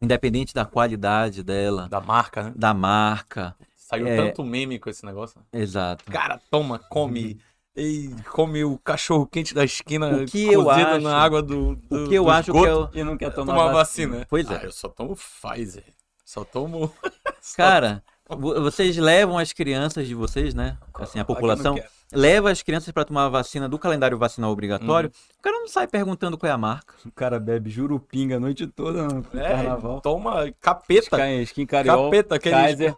[0.00, 2.52] independente da qualidade dela, Da marca, né?
[2.56, 4.16] da marca, Saiu É.
[4.16, 5.40] tanto meme com esse negócio.
[5.52, 6.04] exato.
[6.04, 7.40] Cara, toma, come.
[7.80, 11.74] E come o cachorro quente da esquina O que eu cozido acho- na água do,
[11.76, 13.04] do O que eu do acho que esgoto, é o...
[13.04, 14.08] Não quer tomar, tomar vacina.
[14.12, 14.26] vacina.
[14.28, 14.56] Pois é.
[14.56, 15.84] Ah, eu só tomo Pfizer.
[16.24, 16.92] Só tomo.
[17.56, 20.76] Cara, vo- vocês levam as crianças de vocês, né?
[20.94, 21.76] Assim, a população
[22.12, 25.08] leva as crianças pra tomar a vacina do calendário vacinal obrigatório.
[25.10, 25.36] Uhum.
[25.38, 26.94] O cara não sai perguntando qual é a marca.
[27.06, 30.00] O cara bebe jurupinga a noite toda no no É, carnaval.
[30.00, 31.16] toma capeta.
[31.16, 32.96] Skin, skin Cariol, Capeta, aquele- Kaiser,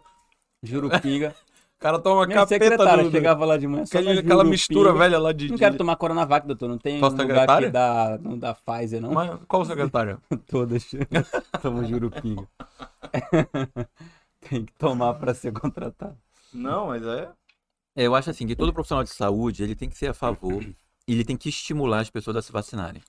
[0.61, 1.35] jurupinga.
[1.83, 4.43] O cara toma Minha capeta do, chegava lá de manhã só aquela jurupinga.
[4.45, 5.49] mistura velha lá de.
[5.49, 6.69] Não de- quero tomar Coronavac, doutor.
[6.69, 9.11] Não tem um lugar que dá, não dá Pfizer, não.
[9.11, 10.21] Mas qual secretário?
[10.47, 10.89] Todas
[11.61, 12.47] tomam jurupinga.
[14.49, 16.17] tem que tomar pra ser contratado.
[16.53, 17.29] Não, mas é.
[17.97, 20.63] É, eu acho assim que todo profissional de saúde ele tem que ser a favor
[20.63, 20.75] e
[21.13, 23.01] ele tem que estimular as pessoas a se vacinarem.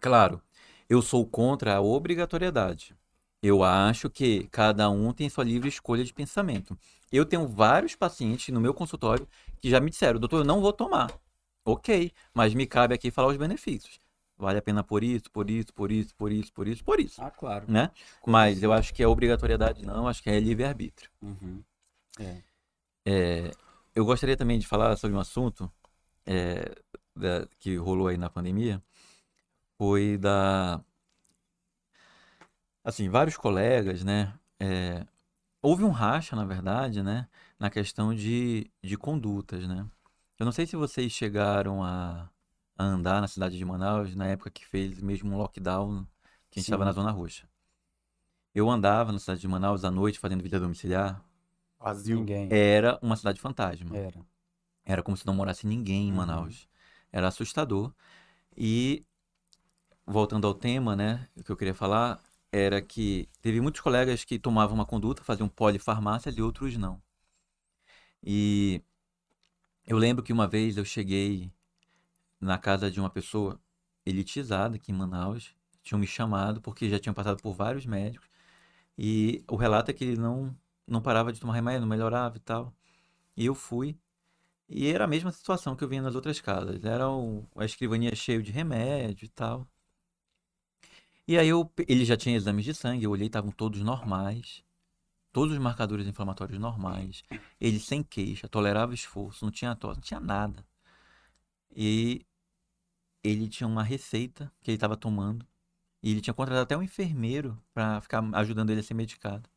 [0.00, 0.42] Claro,
[0.88, 2.96] eu sou contra a obrigatoriedade.
[3.40, 6.76] Eu acho que cada um tem sua livre escolha de pensamento.
[7.12, 9.26] Eu tenho vários pacientes no meu consultório
[9.60, 11.10] que já me disseram, doutor, eu não vou tomar.
[11.64, 13.98] Ok, mas me cabe aqui falar os benefícios.
[14.38, 17.22] Vale a pena por isso, por isso, por isso, por isso, por isso, por isso,
[17.22, 17.64] Ah, claro.
[17.68, 17.90] né?
[18.26, 21.10] Mas eu acho que é obrigatoriedade não, acho que é livre-arbítrio.
[21.22, 21.62] Uhum.
[22.18, 22.42] É.
[23.04, 23.50] É,
[23.94, 25.72] eu gostaria também de falar sobre um assunto
[26.26, 26.74] é,
[27.14, 28.82] da- que rolou aí na pandemia.
[29.78, 30.80] Foi da.
[32.84, 34.32] Assim, vários colegas, né?
[35.62, 37.28] Houve um racha, na verdade, né?
[37.58, 39.86] Na questão de, de condutas, né?
[40.38, 42.30] Eu não sei se vocês chegaram a,
[42.76, 46.04] a andar na cidade de Manaus na época que fez mesmo um lockdown,
[46.50, 47.48] que a gente estava na Zona Roxa.
[48.54, 51.22] Eu andava na cidade de Manaus à noite fazendo vida domiciliar.
[51.78, 52.20] Vazio.
[52.20, 52.48] Ninguém.
[52.50, 53.96] Era uma cidade fantasma.
[53.96, 54.20] Era.
[54.84, 56.16] Era como se não morasse ninguém em Uhum.
[56.16, 56.68] Manaus.
[57.12, 57.92] Era assustador.
[58.56, 59.04] E,
[60.06, 62.20] voltando ao tema, né, o que eu queria falar
[62.56, 67.02] era que teve muitos colegas que tomavam uma conduta, faziam polifarmácias e outros não.
[68.22, 68.82] E
[69.86, 71.52] eu lembro que uma vez eu cheguei
[72.40, 73.60] na casa de uma pessoa
[74.04, 78.28] elitizada aqui em Manaus, tinham me chamado porque já tinham passado por vários médicos
[78.98, 82.40] e o relato é que ele não não parava de tomar remédio, não melhorava e
[82.40, 82.74] tal.
[83.36, 83.98] E eu fui
[84.68, 86.84] e era a mesma situação que eu via nas outras casas.
[86.84, 89.68] Era o, a escrivania cheio de remédio e tal.
[91.28, 94.62] E aí eu, ele já tinha exames de sangue, eu olhei, estavam todos normais.
[95.32, 97.22] Todos os marcadores inflamatórios normais.
[97.60, 100.64] Ele sem queixa, tolerava esforço, não tinha tosse, não tinha nada.
[101.74, 102.24] E
[103.22, 105.46] ele tinha uma receita que ele estava tomando.
[106.02, 109.48] E ele tinha contratado até um enfermeiro para ficar ajudando ele a ser medicado.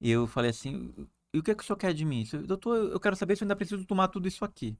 [0.00, 0.94] E eu falei assim,
[1.32, 2.24] e o que é que o senhor quer de mim?
[2.46, 4.76] Doutor, eu quero saber se eu ainda preciso tomar tudo isso aqui.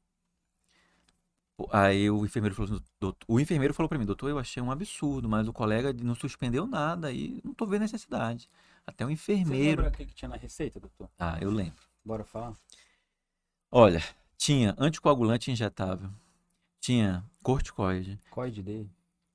[1.72, 4.70] Aí o enfermeiro falou assim, doutor, o enfermeiro falou pra mim, doutor, eu achei um
[4.72, 8.48] absurdo, mas o colega não suspendeu nada e não tô vendo necessidade.
[8.86, 9.82] Até o Você enfermeiro.
[9.82, 11.08] lembra o que, que tinha na receita, doutor?
[11.18, 11.82] Ah, eu lembro.
[12.04, 12.54] Bora falar?
[13.70, 14.02] Olha,
[14.36, 16.10] tinha anticoagulante injetável,
[16.80, 18.90] tinha corticoide, Coide dele.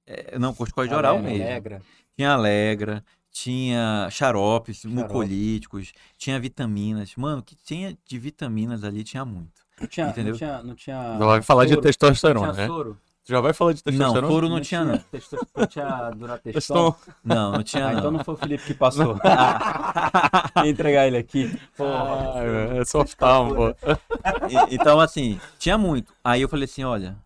[0.06, 1.46] é, não, corticoide oral Alegra, mesmo.
[1.48, 1.82] Alegra.
[2.16, 7.16] Tinha Alegra, tinha xaropes, mucolíticos, tinha vitaminas.
[7.16, 9.66] Mano, o que tinha de vitaminas ali tinha muito.
[9.80, 10.32] Não tinha, Entendeu?
[10.32, 11.18] não tinha, não tinha.
[11.18, 11.82] Vai falar de soro?
[11.82, 12.74] testosterona, Não tinha né?
[12.74, 12.98] soro?
[13.26, 14.28] Tu já vai falar de Não, testosterona?
[14.34, 15.00] soro não tinha, não.
[15.56, 16.92] Não tinha durateston.
[16.92, 16.96] Teston.
[17.24, 18.18] Não, não tinha, Ah, então não.
[18.18, 19.16] não foi o Felipe que passou.
[20.56, 21.54] Vou entregar ele aqui.
[21.80, 22.42] Ah,
[22.80, 23.70] é soft down, pô.
[24.50, 26.12] E- Então, assim, tinha muito.
[26.24, 27.18] Aí eu falei assim, olha,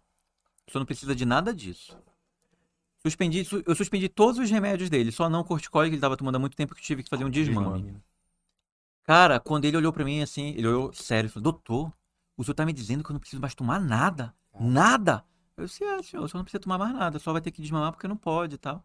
[0.67, 1.97] o senhor não precisa de nada disso.
[3.05, 6.15] Suspendi, su- eu suspendi todos os remédios dele, só não o corticóide, que ele estava
[6.17, 7.95] tomando há muito tempo que eu tive que fazer um desmame.
[9.03, 11.91] Cara, quando ele olhou pra mim assim, ele olhou sério e falou, doutor,
[12.37, 14.33] o senhor tá me dizendo que eu não preciso mais tomar nada?
[14.59, 15.23] Nada?
[15.55, 17.61] Eu disse, é, senhor, o senhor não precisa tomar mais nada, só vai ter que
[17.61, 18.83] desmamar porque não pode e tal.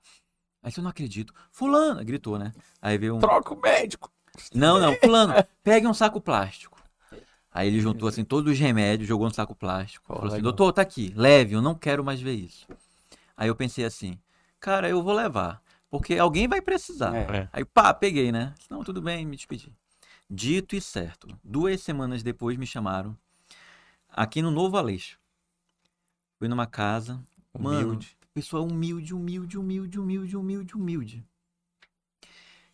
[0.63, 1.33] Aí eu não acredito.
[1.51, 2.53] Fulano, gritou, né?
[2.83, 3.21] Aí veio um.
[3.21, 4.13] Troca o médico.
[4.55, 6.79] Não, não, fulano, pegue um saco plástico.
[7.51, 10.07] Aí ele juntou assim todos os remédios, jogou no saco plástico.
[10.07, 12.67] Pô, Falou assim, doutor, tá aqui, leve, eu não quero mais ver isso.
[13.37, 14.19] Aí eu pensei assim,
[14.61, 17.15] cara, eu vou levar, porque alguém vai precisar.
[17.17, 17.39] É.
[17.39, 17.49] É.
[17.53, 18.55] Aí pá, peguei, né?
[18.71, 19.73] Não, tudo bem, me despedi.
[20.31, 23.17] Dito e certo, duas semanas depois me chamaram
[24.19, 25.19] aqui no Novo Aleixo.
[26.39, 27.23] Fui numa casa,
[27.59, 28.17] Mano, Humilde.
[28.35, 31.25] pessoa humilde, humilde, humilde, humilde, humilde, humilde.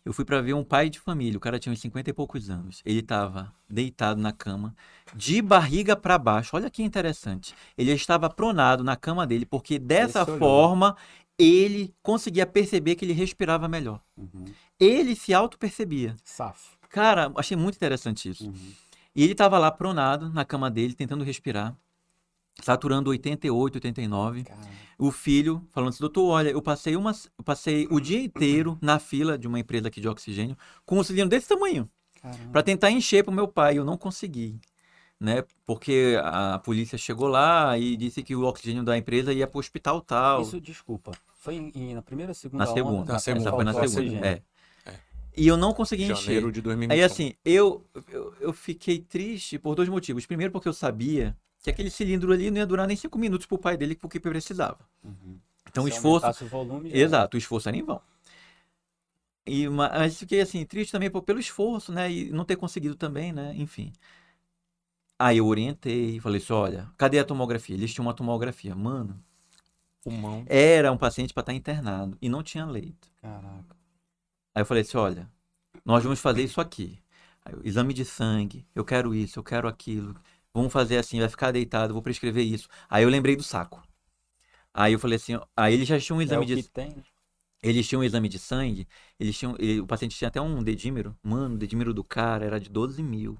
[0.03, 2.49] Eu fui pra ver um pai de família, o cara tinha uns 50 e poucos
[2.49, 2.81] anos.
[2.85, 4.75] Ele tava deitado na cama,
[5.15, 6.55] de barriga pra baixo.
[6.55, 7.55] Olha que interessante.
[7.75, 10.39] Ele estava pronado na cama dele, porque dessa Esse olhou.
[10.39, 10.95] forma
[11.39, 13.99] ele conseguia perceber que ele respirava melhor.
[14.15, 14.45] Uhum.
[14.79, 16.15] Ele se auto-percebia.
[16.23, 16.77] Safo.
[16.89, 18.45] Cara, achei muito interessante isso.
[18.47, 18.73] Uhum.
[19.15, 21.75] E ele tava lá pronado na cama dele, tentando respirar,
[22.61, 24.59] saturando 88, 89 Cara,
[24.97, 28.97] o filho falando assim, doutor, olha, eu passei uma, eu passei o dia inteiro na
[28.99, 31.89] fila de uma empresa aqui de oxigênio com um cilindro desse tamanho
[32.21, 32.51] caramba.
[32.51, 34.59] para tentar encher pro meu pai, eu não consegui.
[35.19, 35.43] né?
[35.65, 39.59] Porque a polícia chegou lá e disse que o oxigênio da empresa ia para o
[39.59, 40.41] hospital tal.
[40.41, 41.11] Isso, desculpa.
[41.39, 42.79] Foi em- em- na primeira, segunda Na onda?
[42.79, 43.13] segunda.
[43.13, 44.27] Na segunda, Essa foi na segunda.
[44.27, 44.41] É.
[45.37, 46.15] E eu não consegui encher.
[46.23, 46.93] Janeiro de 2021.
[46.93, 50.25] Aí assim, eu, eu, eu fiquei triste por dois motivos.
[50.25, 53.57] Primeiro, porque eu sabia que aquele cilindro ali não ia durar nem cinco minutos pro
[53.57, 54.79] pai dele, porque precisava.
[55.03, 55.37] Uhum.
[55.67, 56.25] Então o Se esforço.
[56.25, 58.01] aumentasse o volume, Exato, o esforço era em vão.
[59.45, 62.11] E, ma- mas fiquei assim, triste também pô, pelo esforço, né?
[62.11, 63.53] E não ter conseguido também, né?
[63.55, 63.91] Enfim.
[65.19, 67.75] Aí eu orientei, falei assim: olha, cadê a tomografia?
[67.75, 68.75] Eles tinham uma tomografia.
[68.75, 69.21] Mano,
[70.03, 70.43] Pulmão.
[70.47, 73.09] era um paciente para estar internado e não tinha leito.
[73.21, 73.74] Caraca.
[74.55, 75.29] Aí eu falei assim: olha,
[75.85, 76.99] nós vamos fazer isso aqui.
[77.45, 80.15] Aí exame de sangue, eu quero isso, eu quero aquilo.
[80.53, 82.69] Vamos fazer assim, vai ficar deitado, vou prescrever isso.
[82.89, 83.83] Aí eu lembrei do saco.
[84.73, 87.03] Aí eu falei assim: ó, aí eles já tinham um É exame o de tem?
[87.63, 88.87] Eles tinham um exame de sangue,
[89.19, 91.17] eles tinham, ele- o paciente tinha até um dedímero.
[91.23, 93.37] Mano, o dedímero do cara era de 12 mil.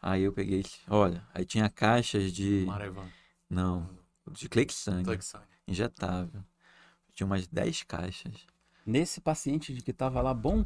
[0.00, 2.64] Aí eu peguei, olha, aí tinha caixas de.
[2.66, 3.08] Marevan.
[3.48, 3.88] Não,
[4.30, 5.44] de Clexane, Flexane.
[5.66, 6.44] injetável.
[7.14, 8.46] Tinha umas 10 caixas.
[8.86, 10.62] Nesse paciente de que tava lá bom,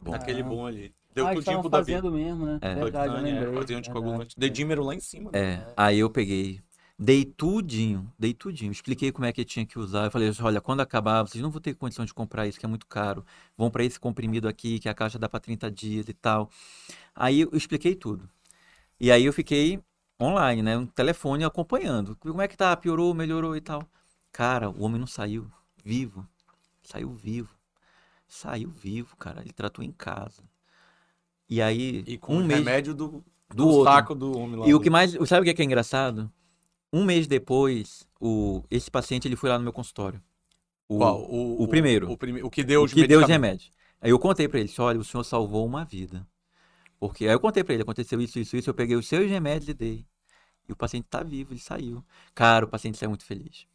[0.00, 0.54] Bom, Aquele Caramba.
[0.54, 0.94] bom ali.
[1.12, 1.92] Deu ah, tudinho estavam pro Davi.
[1.92, 2.58] fazendo mesmo, né?
[2.62, 2.74] É.
[2.74, 3.54] Verdade, eu é, lembrei.
[3.54, 4.18] fazia anticoagulante.
[4.18, 4.34] verdade.
[4.38, 5.30] Dedímero lá em cima.
[5.32, 5.38] né?
[5.40, 6.60] É, aí eu peguei,
[6.96, 10.04] dei tudinho, dei tudinho, expliquei como é que tinha que usar.
[10.04, 12.68] Eu falei, olha, quando acabar, vocês não vão ter condição de comprar isso, que é
[12.68, 13.24] muito caro.
[13.56, 16.48] Vão para esse comprimido aqui, que a caixa dá para 30 dias e tal.
[17.14, 18.28] Aí eu expliquei tudo.
[19.00, 19.80] E aí eu fiquei
[20.22, 22.14] online, né, no telefone acompanhando.
[22.16, 22.76] Como é que tá?
[22.76, 23.82] Piorou, melhorou e tal.
[24.30, 25.50] Cara, o homem não saiu
[25.84, 26.24] vivo.
[26.90, 27.54] Saiu vivo.
[28.28, 29.40] Saiu vivo, cara.
[29.42, 30.42] Ele tratou em casa.
[31.48, 34.66] E aí, E com um o mês remédio do, do do saco do homem lá.
[34.66, 36.30] E o do- que mais, sabe o que é, que é engraçado?
[36.92, 40.22] Um mês depois, o, esse paciente ele foi lá no meu consultório.
[40.88, 41.20] O, Qual?
[41.22, 42.10] O, o primeiro.
[42.12, 43.70] O, prime- o que deu o os que deu os remédios.
[44.00, 46.26] Aí eu contei pra ele, olha, o senhor salvou uma vida.
[47.00, 49.68] Porque aí eu contei pra ele, aconteceu isso, isso, isso, eu peguei os seus remédios
[49.70, 50.06] e dei.
[50.68, 52.04] E o paciente tá vivo, ele saiu.
[52.34, 53.66] Cara, o paciente saiu muito feliz.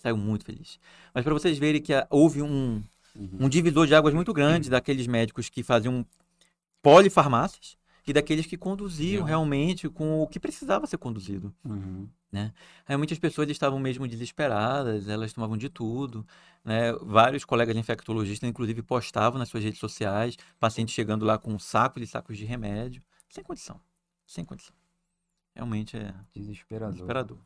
[0.00, 0.78] Saiu muito feliz.
[1.14, 2.82] Mas pra vocês verem que ah, houve um,
[3.14, 3.38] Uhum.
[3.40, 6.06] um divisor de águas muito grande daqueles médicos que faziam
[6.82, 7.76] polifarmácias
[8.06, 11.52] e daqueles que conduziam realmente com o que precisava ser conduzido.
[11.64, 12.08] Uhum.
[12.86, 16.24] Realmente as pessoas estavam mesmo desesperadas, elas tomavam de tudo,
[16.64, 16.92] né?
[17.02, 21.98] Vários colegas infectologistas, inclusive, postavam nas suas redes sociais, pacientes chegando lá com um saco
[21.98, 23.80] de sacos de remédio, sem condição,
[24.26, 24.74] sem condição.
[25.54, 26.92] Realmente é Desesperador.
[26.92, 27.38] desesperador.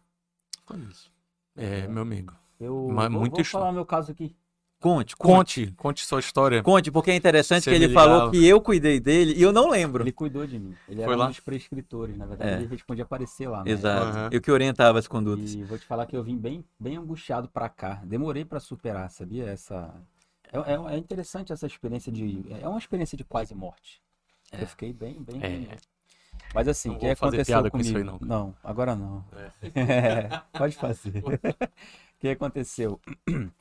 [0.66, 1.10] Foi isso.
[1.56, 2.34] É, meu amigo.
[2.64, 4.34] Eu Mas vou, muito vou falar meu caso aqui.
[4.80, 5.66] Conte, conte.
[5.66, 6.62] Conte, conte sua história.
[6.62, 8.30] Conte, porque é interessante Você que ele falou ligava.
[8.32, 10.02] que eu cuidei dele e eu não lembro.
[10.04, 10.74] Ele cuidou de mim.
[10.86, 11.24] Ele Foi era lá?
[11.24, 12.50] um dos prescritores, na verdade.
[12.50, 12.54] É.
[12.56, 13.64] Ele respondia aparecer lá.
[13.64, 13.70] né?
[13.70, 14.06] Exato.
[14.06, 14.28] Aham.
[14.30, 15.54] Eu que orientava as condutas.
[15.54, 18.02] E vou te falar que eu vim bem, bem angustiado pra cá.
[18.04, 19.46] Demorei pra superar, sabia?
[19.46, 19.94] Essa
[20.52, 24.02] é, é, é interessante essa experiência de é uma experiência de quase morte.
[24.52, 25.40] Eu fiquei bem, bem.
[25.42, 25.76] É.
[26.54, 27.88] Mas assim, Não o que aconteceu piada com comigo?
[27.88, 28.18] isso aí, não.
[28.20, 29.24] Não, agora não.
[29.32, 30.42] É.
[30.58, 31.22] Pode fazer.
[32.24, 32.98] O que aconteceu?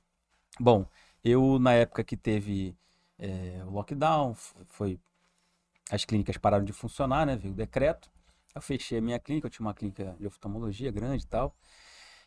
[0.58, 0.88] Bom,
[1.22, 2.74] eu na época que teve
[3.20, 4.34] é, o lockdown,
[4.70, 4.98] foi
[5.92, 7.36] as clínicas pararam de funcionar, né?
[7.36, 8.10] Veio o decreto.
[8.56, 11.54] Eu fechei a minha clínica, eu tinha uma clínica de oftalmologia grande e tal.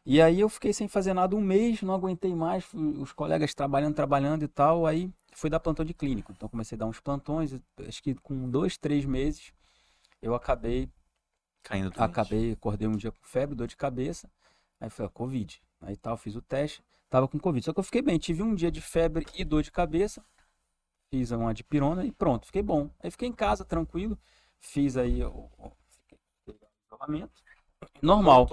[0.05, 3.95] E aí eu fiquei sem fazer nada um mês, não aguentei mais, os colegas trabalhando,
[3.95, 6.32] trabalhando e tal, aí fui dar plantão de clínico.
[6.37, 7.59] Então comecei a dar uns plantões,
[7.89, 9.55] acho que com dois, três meses
[10.20, 10.91] eu acabei
[11.62, 12.03] Caindo doente.
[12.03, 14.30] Acabei, acordei um dia com febre, dor de cabeça.
[14.78, 15.62] Aí foi a Covid.
[15.81, 17.64] Aí tal, fiz o teste, tava com Covid.
[17.64, 20.24] Só que eu fiquei bem, tive um dia de febre e dor de cabeça.
[21.11, 22.91] Fiz uma dipirona e pronto, fiquei bom.
[23.01, 24.18] Aí fiquei em casa, tranquilo.
[24.59, 25.49] Fiz aí o
[26.87, 27.43] isolamento.
[28.03, 28.49] Normal.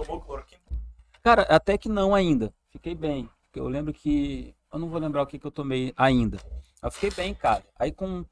[1.22, 2.52] Cara, até que não ainda.
[2.70, 3.28] Fiquei bem.
[3.54, 4.54] Eu lembro que.
[4.72, 6.38] Eu não vou lembrar o que, que eu tomei ainda.
[6.82, 7.64] Eu fiquei bem, cara.
[7.78, 8.24] Aí com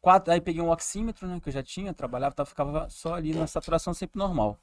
[0.00, 0.32] quatro.
[0.32, 1.40] Aí peguei um oxímetro, né?
[1.40, 4.58] Que eu já tinha, trabalhava, tava, ficava só ali na saturação sempre normal.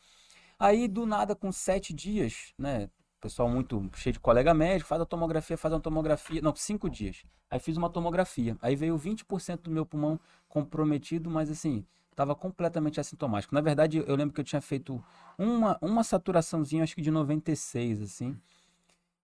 [0.60, 2.90] Aí, do nada, com sete dias, né?
[3.22, 6.41] Pessoal muito cheio de colega médico, faz a tomografia, faz uma tomografia.
[6.41, 7.26] Não, cinco dias.
[7.50, 8.58] Aí fiz uma tomografia.
[8.62, 10.18] Aí veio 20% do meu pulmão
[10.48, 11.86] comprometido, mas assim,
[12.16, 13.54] tava completamente assintomático.
[13.54, 15.04] Na verdade, eu lembro que eu tinha feito
[15.38, 18.38] uma, uma saturaçãozinha, acho que de 96, assim.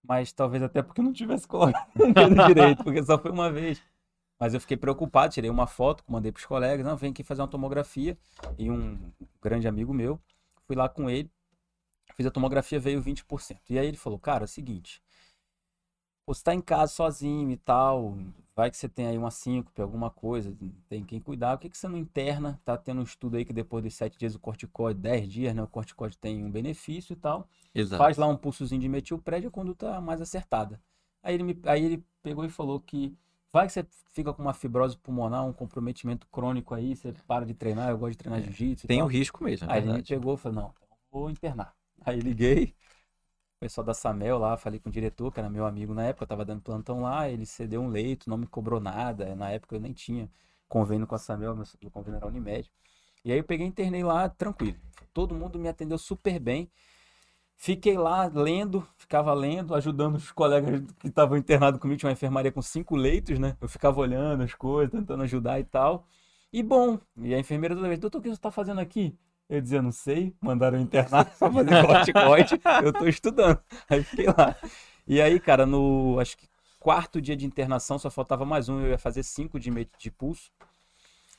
[0.03, 1.88] Mas talvez até porque não tivesse colocado
[2.47, 3.81] direito, porque só foi uma vez.
[4.38, 7.47] Mas eu fiquei preocupado, tirei uma foto, mandei pros colegas, não, vem aqui fazer uma
[7.47, 8.17] tomografia.
[8.57, 8.97] E um
[9.41, 10.19] grande amigo meu,
[10.67, 11.31] fui lá com ele,
[12.15, 13.60] fiz a tomografia, veio 20%.
[13.69, 15.02] E aí ele falou, cara, é o seguinte,
[16.27, 18.18] você tá em casa sozinho e tal,
[18.56, 20.56] vai que você tem aí uma síncope, alguma coisa,
[20.90, 22.60] tem quem cuidar, por que que você não interna?
[22.65, 25.61] Tá tendo um estudo aí que depois dos 7 dias o corticóide, 10 dias, né,
[25.61, 27.48] o corticóide tem um benefício e tal.
[27.73, 28.02] Exato.
[28.02, 30.82] Faz lá um pulsozinho de metilprédio, a conduta mais acertada.
[31.22, 33.15] Aí ele, me, aí ele pegou e falou que
[33.56, 37.53] Vai que você fica com uma fibrose pulmonar, um comprometimento crônico aí, você para de
[37.53, 38.86] treinar, eu gosto de treinar jiu-jitsu.
[38.86, 40.14] e Tem o risco mesmo, é Aí ele me verdade.
[40.14, 40.73] pegou e falou, não,
[41.10, 41.73] vou internar.
[42.06, 42.76] Aí liguei,
[43.57, 46.23] o pessoal da Samel lá, falei com o diretor, que era meu amigo na época,
[46.26, 49.36] eu tava dando plantão lá, ele cedeu um leito, não me cobrou nada.
[49.36, 50.30] Na época eu nem tinha
[50.69, 52.72] convênio com a Samel, meu convênio era Unimed.
[53.26, 54.77] E aí eu peguei internei lá tranquilo.
[55.14, 56.72] Todo mundo me atendeu super bem.
[57.57, 61.99] Fiquei lá lendo, ficava lendo, ajudando os colegas que estavam internados comigo.
[61.99, 63.57] Tinha uma enfermaria com cinco leitos, né?
[63.61, 66.06] Eu ficava olhando as coisas, tentando ajudar e tal.
[66.52, 69.18] E bom, e a enfermeira toda vez, doutor, o que você está fazendo aqui?
[69.47, 73.61] Eu dizia, não sei, mandaram internar pra fazer corticoide, eu tô estudando.
[73.89, 74.55] Aí fiquei lá.
[75.07, 76.47] E aí, cara, no acho que
[76.80, 79.69] quarto dia de internação, só faltava mais um, eu ia fazer cinco de,
[79.99, 80.51] de pulso.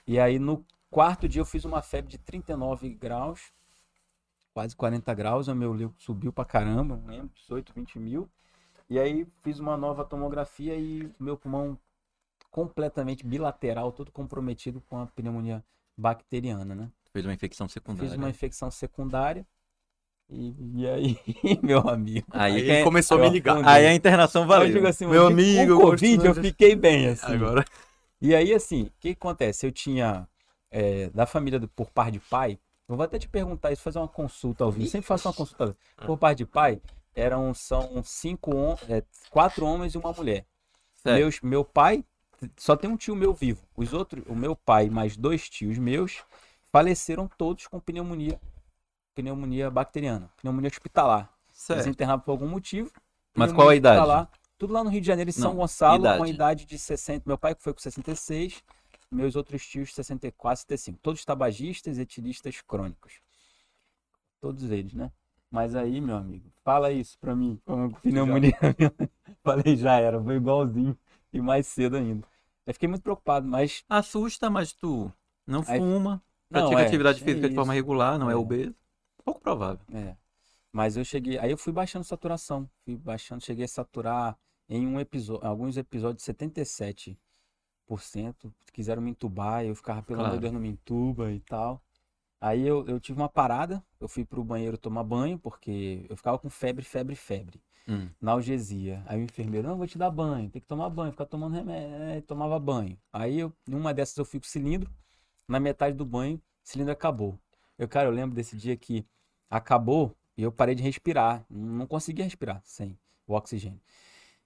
[0.07, 3.53] E aí no quarto dia eu fiz uma febre de 39 graus,
[4.55, 8.29] quase 40 graus, o meu líquido subiu pra caramba, lembro, 18, 20 mil.
[8.89, 11.77] E aí fiz uma nova tomografia e meu pulmão
[12.53, 15.65] completamente bilateral, todo comprometido com a pneumonia
[15.97, 16.91] bacteriana, né?
[17.17, 18.09] Fez uma infecção secundária.
[18.11, 19.47] Fiz uma infecção secundária.
[20.29, 21.19] E, e aí,
[21.63, 22.27] meu amigo.
[22.33, 23.57] Aí, Aí que é- começou a me ligar.
[23.67, 24.73] aí a internação Eu valeu.
[24.73, 27.33] digo assim, Meu amigo, eu com Covid eu de- fiquei bem, assim.
[27.33, 27.65] Agora.
[28.21, 29.67] E aí, assim, o que acontece?
[29.67, 30.29] Eu tinha,
[30.71, 33.99] é, da família do, por par de pai, eu vou até te perguntar isso, fazer
[33.99, 34.85] uma consulta ao vivo.
[34.87, 35.79] Eu sempre faço uma consulta ao vivo.
[36.07, 36.81] Por par de pai,
[37.15, 40.45] eram, são cinco, hom- é, quatro homens e uma mulher.
[41.05, 42.05] Meus, meu pai,
[42.57, 43.63] só tem um tio meu vivo.
[43.77, 46.19] Os outros, o meu pai mais dois tios meus,
[46.77, 48.39] faleceram todos com pneumonia,
[49.15, 51.33] pneumonia bacteriana, pneumonia hospitalar.
[51.49, 51.89] Eles Certo.
[51.89, 52.91] internaram por algum motivo.
[53.35, 54.29] Mas qual a idade?
[54.59, 56.31] Tudo lá no Rio de Janeiro, em São Não, Gonçalo, com a idade.
[56.33, 57.23] idade de 60.
[57.27, 58.63] Meu pai que foi com 66,
[59.11, 60.99] meus outros tios 64, 65.
[61.03, 63.21] Todos tabagistas, etilistas crônicos.
[64.41, 65.11] Todos eles, né?
[65.51, 67.59] Mas aí, meu amigo, fala isso pra mim.
[68.03, 68.53] Pneumonia.
[69.43, 70.97] Falei, já era, foi igualzinho.
[71.33, 72.27] E mais cedo ainda.
[72.67, 73.83] Eu fiquei muito preocupado, mas.
[73.89, 75.11] Assusta, mas tu
[75.47, 78.37] não Aí- fuma, pratica é, atividade é física de forma regular, não é, É.
[78.37, 78.75] obeso.
[79.25, 79.81] Pouco provável.
[79.93, 80.17] É.
[80.73, 81.39] Mas eu cheguei.
[81.39, 82.69] Aí eu fui baixando saturação.
[82.85, 87.17] Fui baixando, cheguei a saturar em um episódio, alguns episódios 77%.
[88.73, 90.41] Quiseram me entubar, eu ficava, pelo amor de Claro.
[90.43, 91.83] Deus, não me entuba e tal.
[92.41, 96.39] Aí eu, eu tive uma parada, eu fui pro banheiro tomar banho, porque eu ficava
[96.39, 97.61] com febre, febre, febre.
[97.89, 98.09] Hum.
[98.21, 99.03] Analgesia.
[99.07, 101.95] Aí o enfermeiro, não, vou te dar banho, tem que tomar banho, ficar tomando remédio.
[101.95, 102.99] É, tomava banho.
[103.13, 104.91] Aí eu, numa dessas eu fui com cilindro,
[105.49, 107.39] na metade do banho, o cilindro acabou.
[107.79, 109.05] Eu, cara, eu lembro desse dia que
[109.51, 111.45] acabou e eu parei de respirar.
[111.49, 113.81] Não conseguia respirar sem o oxigênio.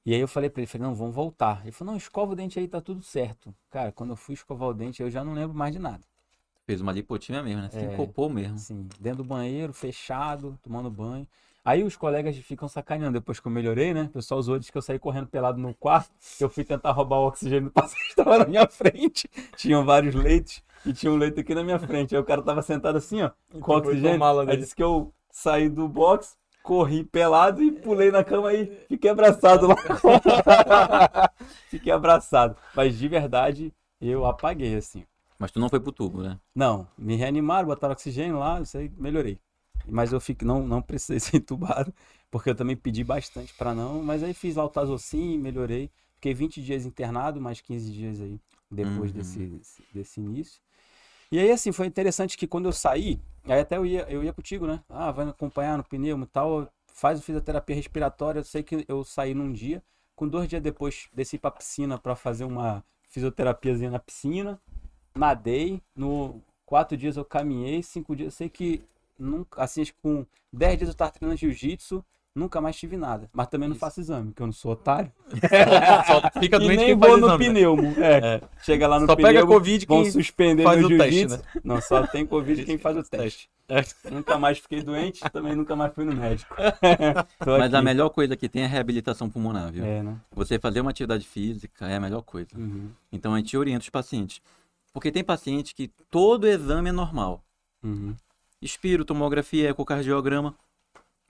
[0.04, 1.60] E aí eu falei pra ele, falei, não, vamos voltar.
[1.62, 3.54] Ele falou, não, escova o dente aí, tá tudo certo.
[3.70, 6.00] Cara, quando eu fui escovar o dente, eu já não lembro mais de nada.
[6.64, 7.70] Fez uma lipotímia mesmo, né?
[7.72, 7.90] É.
[7.90, 8.54] Sincopou mesmo.
[8.54, 11.26] Assim, dentro do banheiro, fechado, tomando banho.
[11.62, 14.04] Aí os colegas ficam sacaneando depois que eu melhorei, né?
[14.04, 16.10] O pessoal usou diz que eu saí correndo pelado no quarto,
[16.40, 19.28] eu fui tentar roubar o oxigênio do paciente que estava na minha frente.
[19.56, 22.14] Tinham vários leitos e tinha um leito aqui na minha frente.
[22.14, 24.24] Aí o cara tava sentado assim, ó, com foi oxigênio.
[24.48, 29.10] Aí disse que eu saí do box, corri pelado e pulei na cama e fiquei
[29.10, 29.76] abraçado lá.
[31.68, 32.56] fiquei abraçado.
[32.74, 35.04] Mas de verdade, eu apaguei assim.
[35.38, 36.38] Mas tu não foi pro tubo, né?
[36.54, 39.38] Não, me reanimaram, botaram oxigênio lá, isso aí melhorei.
[39.86, 41.92] Mas eu fico, não, não precisei ser entubado,
[42.30, 45.90] porque eu também pedi bastante pra não, mas aí fiz lá o Tazocin, melhorei.
[46.16, 48.38] Fiquei 20 dias internado, mais 15 dias aí
[48.70, 49.16] depois Uhum.
[49.16, 49.60] desse,
[49.92, 50.60] desse início.
[51.32, 54.32] E aí, assim, foi interessante que quando eu saí, aí até eu ia, eu ia
[54.32, 54.82] contigo, né?
[54.88, 58.40] Ah, vai acompanhar no pneumo e tal, faz fisioterapia respiratória.
[58.40, 59.82] Eu sei que eu saí num dia,
[60.16, 64.60] com dois dias depois desci pra piscina pra fazer uma fisioterapiazinha na piscina
[65.14, 68.82] nadei, no quatro dias eu caminhei, cinco dias, eu sei que
[69.18, 72.04] nunca, assim, com dez dias eu tava treinando jiu-jitsu,
[72.34, 73.28] nunca mais tive nada.
[73.32, 75.12] Mas também não faço exame, porque eu não sou otário.
[76.06, 77.52] Só fica e doente nem vou no exame, né?
[77.52, 77.94] pneumo.
[77.98, 78.40] É.
[78.62, 81.40] Chega lá no Só pega pneumo, Covid vão quem suspender faz meu o teste, né?
[81.64, 83.50] Não, só tem Covid quem faz o teste.
[84.10, 86.54] Nunca mais fiquei doente, também nunca mais fui no médico.
[87.46, 89.84] Mas a melhor coisa que tem é a reabilitação pulmonar, viu?
[89.84, 90.16] É, né?
[90.32, 92.50] Você fazer uma atividade física é a melhor coisa.
[92.56, 94.40] Uhum, Então a gente orienta os pacientes.
[94.92, 97.44] Porque tem paciente que todo exame é normal.
[97.82, 98.14] uhum.
[98.62, 100.54] Espiro, tomografia, ecocardiograma,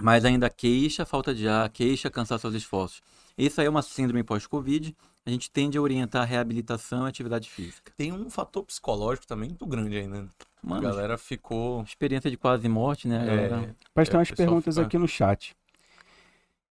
[0.01, 3.03] mas ainda queixa falta de ar, queixa cansaço aos esforços.
[3.37, 4.95] Isso aí é uma síndrome pós-Covid.
[5.25, 7.93] A gente tende a orientar a reabilitação e atividade física.
[7.97, 10.27] Tem um fator psicológico também muito grande aí, né?
[10.63, 11.83] A Mano, galera ficou.
[11.83, 13.23] experiência de quase morte, né?
[13.23, 13.77] É, galera?
[13.95, 15.55] Mas É, tem o umas perguntas fica- aqui no chat.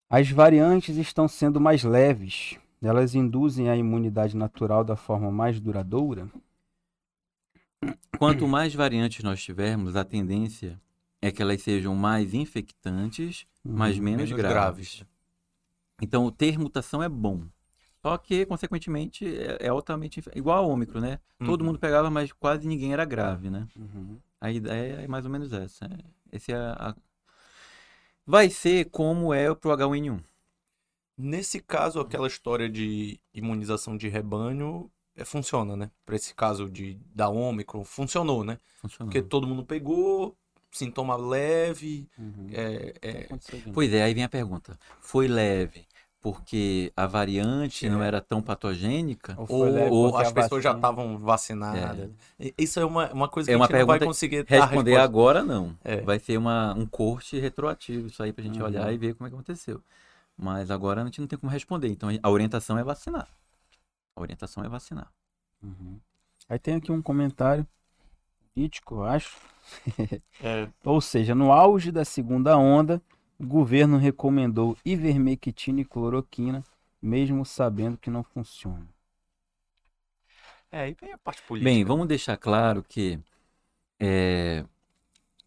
[0.10, 2.58] As variantes estão sendo mais leves.
[2.82, 6.30] Elas induzem a imunidade natural da forma mais duradoura?
[8.18, 10.80] Quanto mais variantes nós tivermos, a tendência
[11.22, 14.04] é que elas sejam mais infectantes, mas Uhum.
[14.04, 14.54] menos, Menos graves.
[14.98, 15.06] graves.
[16.02, 17.46] Então, ter mutação é bom.
[18.02, 20.20] Só que, consequentemente, é, é altamente.
[20.20, 21.20] inf- Igual ao Ômicron, né?
[21.44, 21.68] Todo Uhum.
[21.68, 23.68] mundo pegava, mas quase ninguém era grave, né?
[23.76, 24.20] Uhum.
[24.40, 25.86] A ideia é mais ou menos essa.
[25.86, 26.96] é- Esse é a...
[28.26, 30.22] Vai ser como é pro H1N1.
[31.18, 35.90] Nesse caso, aquela história de imunização de rebanho é, funciona, né?
[36.06, 38.60] Para esse caso de da Ômicron, funcionou, né?
[38.82, 39.12] Funcionou.
[39.12, 40.38] Porque todo mundo pegou,
[40.78, 42.48] sintoma leve, Uhum.
[42.52, 43.72] é, é, de novo.
[43.74, 44.78] Pois é, aí vem a pergunta.
[45.02, 45.86] Foi leve
[46.22, 48.08] porque a variante não É.
[48.08, 49.36] era tão patogênica?
[49.48, 52.10] Ou leve ou as a pessoas já vacina- estavam vacinadas.
[52.40, 54.92] E- Isso é uma, uma coisa que É a uma gente não vai conseguir Responder
[54.92, 55.04] resposta.
[55.04, 55.78] agora, não.
[55.84, 56.02] É.
[56.02, 58.66] Vai ser uma, um corte retroativo isso aí pra gente Uhum.
[58.66, 59.82] olhar e ver como é que aconteceu.
[60.38, 61.88] Mas agora a gente não tem como responder.
[61.90, 63.28] Então a orientação é vacinar.
[64.16, 65.12] A orientação é vacinar.
[65.64, 66.00] Uhum.
[66.50, 67.66] Aí tem aqui um comentário
[68.54, 69.38] crítico, eu acho.
[70.42, 73.02] É, Ou seja, no auge da segunda onda,
[73.40, 76.64] o governo recomendou ivermectina e cloroquina,
[77.02, 78.88] mesmo sabendo que não funciona.
[80.72, 81.70] é, aí vem a parte política.
[81.70, 83.20] Bem, vamos deixar claro que
[84.00, 84.66] é,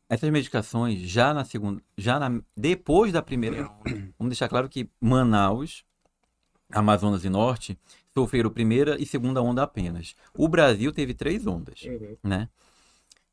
[0.09, 3.65] essas medicações já na segunda, já na, depois da primeira,
[4.19, 5.85] vamos deixar claro que Manaus,
[6.73, 7.79] Amazonas e Norte
[8.13, 10.15] sofreram primeira e segunda onda apenas.
[10.35, 11.81] O Brasil teve três ondas,
[12.23, 12.49] né?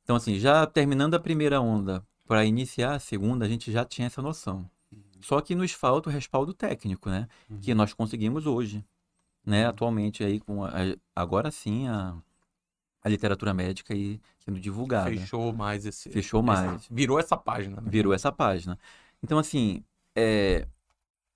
[0.08, 4.08] Então assim, já terminando a primeira onda para iniciar a segunda, a gente já tinha
[4.08, 4.66] essa noção.
[5.20, 7.28] Só que nos falta o respaldo técnico, né?
[7.62, 8.86] Que nós conseguimos hoje,
[9.46, 9.66] né?
[9.66, 10.72] Atualmente aí com a-
[11.14, 12.16] agora sim a,
[13.04, 15.10] a literatura médica aí sendo divulgada.
[15.12, 16.10] Fechou mais esse.
[16.10, 16.88] Fechou esse- mais.
[16.90, 17.82] virou essa página.
[17.82, 17.90] né?
[17.92, 18.80] Virou essa página.
[19.22, 19.84] Então assim,
[20.16, 20.66] é,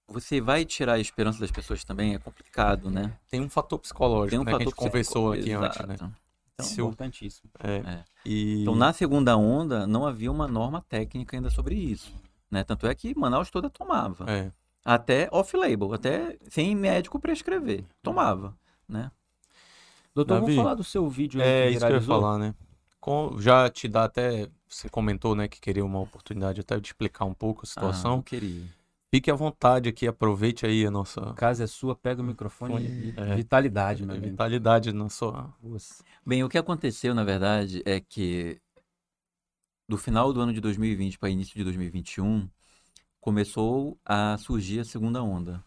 [0.08, 3.18] você vai tirar a esperança das pessoas também é complicado, né?
[3.30, 4.52] Tem um fator psicológico, Tem um né?
[4.52, 5.98] que a gente fator conversou aqui antes, né?
[6.56, 7.50] Então, Se importantíssimo.
[7.60, 7.78] É.
[7.78, 8.04] É.
[8.26, 8.62] E...
[8.62, 12.14] Então, na segunda onda, não havia uma norma técnica ainda sobre isso.
[12.50, 12.64] Né?
[12.64, 14.30] Tanto é que Manaus toda tomava.
[14.30, 14.52] É.
[14.84, 17.86] Até off-label, até sem médico prescrever.
[18.02, 18.56] Tomava.
[18.88, 19.12] Né?
[20.14, 22.54] Doutor, Davi, vamos falar do seu vídeo É que isso que eu ia falar, né?
[23.00, 24.50] Com- já te dá até.
[24.68, 28.16] Você comentou, né, que queria uma oportunidade até de explicar um pouco a Ah, situação.
[28.18, 28.64] eu queria.
[29.14, 32.88] Fique à vontade aqui, aproveite aí a nossa A casa é sua, pega o microfone
[32.88, 33.36] e É.
[33.36, 34.32] vitalidade, meu amigo.
[34.32, 35.54] vitalidade na sua.
[35.62, 36.02] Nossa.
[36.26, 38.62] Bem, o que aconteceu, na verdade, é que
[39.86, 42.50] do final do ano de 2020 para início de 2021,
[43.20, 45.62] começou a surgir a segunda onda.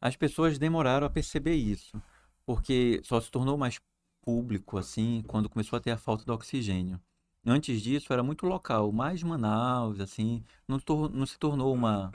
[0.00, 2.02] As pessoas demoraram a perceber isso,
[2.46, 3.78] porque só se tornou mais
[4.22, 6.98] público assim quando começou a ter a falta do oxigênio.
[7.44, 12.10] Antes disso era muito local, mais Manaus, assim, não, tor- não se tornou uma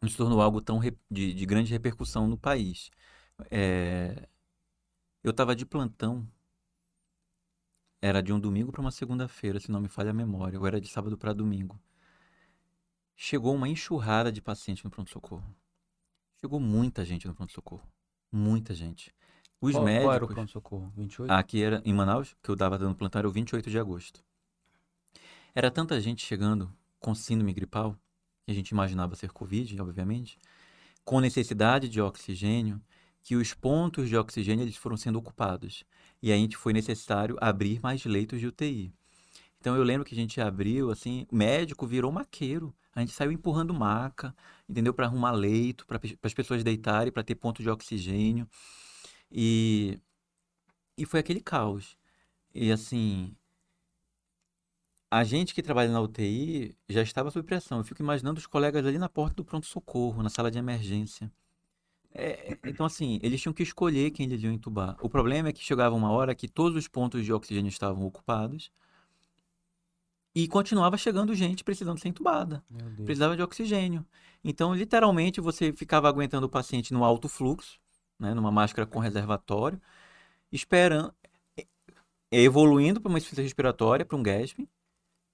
[0.00, 2.90] não se tornou algo tão de, de grande repercussão no país.
[3.50, 4.28] É,
[5.22, 6.26] eu estava de plantão
[8.00, 10.80] era de um domingo para uma segunda-feira, se não me falha a memória, ou era
[10.80, 11.80] de sábado para domingo.
[13.16, 15.44] Chegou uma enxurrada de pacientes no pronto-socorro.
[16.40, 17.82] Chegou muita gente no pronto-socorro.
[18.30, 19.14] Muita gente.
[19.60, 20.34] Os Qual, qual era o médicos.
[20.34, 20.92] pronto-socorro?
[20.94, 21.30] 28?
[21.32, 24.22] Aqui era em Manaus, que eu dava dando plantão, era o 28 de agosto.
[25.54, 26.70] Era tanta gente chegando
[27.00, 27.98] com síndrome gripal,
[28.46, 30.38] que a gente imaginava ser Covid, obviamente,
[31.04, 32.80] com necessidade de oxigênio,
[33.22, 35.84] que os pontos de oxigênio eles foram sendo ocupados.
[36.22, 38.92] E aí foi necessário abrir mais leitos de UTI.
[39.58, 42.72] Então eu lembro que a gente abriu, assim, o médico virou maqueiro.
[42.94, 44.34] A gente saiu empurrando maca,
[44.68, 44.94] entendeu?
[44.94, 48.48] Para arrumar leito, para as pessoas deitarem, para ter ponto de oxigênio.
[49.30, 49.98] E,
[50.96, 51.96] e foi aquele caos.
[52.54, 53.34] E assim,
[55.10, 57.78] a gente que trabalha na UTI já estava sob pressão.
[57.78, 61.32] Eu fico imaginando os colegas ali na porta do pronto-socorro, na sala de emergência.
[62.14, 64.96] É, então, assim, eles tinham que escolher quem eles iam entubar.
[65.00, 68.70] O problema é que chegava uma hora que todos os pontos de oxigênio estavam ocupados
[70.34, 72.62] e continuava chegando gente precisando ser entubada
[73.04, 74.04] precisava de oxigênio.
[74.44, 77.78] Então, literalmente, você ficava aguentando o paciente no alto fluxo,
[78.18, 79.80] né, numa máscara com reservatório,
[80.52, 81.14] esperando,
[81.58, 81.66] e-
[82.30, 84.68] evoluindo para uma insuficiência respiratória, para um GASP,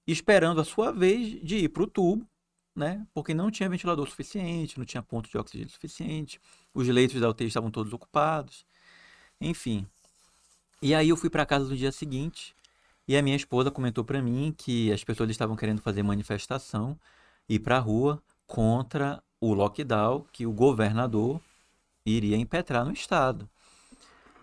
[0.07, 2.27] esperando a sua vez de ir para o tubo,
[2.75, 6.39] né, porque não tinha ventilador suficiente, não tinha ponto de oxigênio suficiente,
[6.73, 8.65] os leitos da UTI estavam todos ocupados,
[9.39, 9.87] enfim.
[10.81, 12.55] E aí eu fui para casa no dia seguinte
[13.07, 16.99] e a minha esposa comentou para mim que as pessoas estavam querendo fazer manifestação
[17.47, 21.39] ir para a rua contra o lockdown que o governador
[22.05, 23.49] iria impetrar no estado.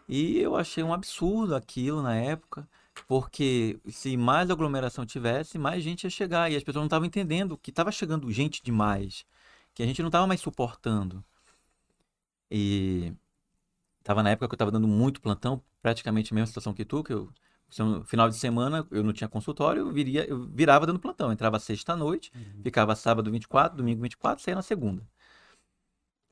[0.08, 2.68] E eu achei um absurdo aquilo na época,
[3.10, 7.58] porque se mais aglomeração tivesse, mais gente ia chegar e as pessoas não estavam entendendo
[7.58, 9.26] que estava chegando gente demais,
[9.74, 11.24] que a gente não estava mais suportando.
[12.48, 13.12] E
[13.98, 17.02] estava na época que eu estava dando muito plantão, praticamente a mesma situação que tu,
[17.02, 17.32] que eu
[17.80, 21.32] no final de semana eu não tinha consultório, eu, viria, eu virava dando plantão.
[21.32, 22.30] Entrava sexta à noite,
[22.62, 25.04] ficava sábado 24, domingo 24, saía na segunda.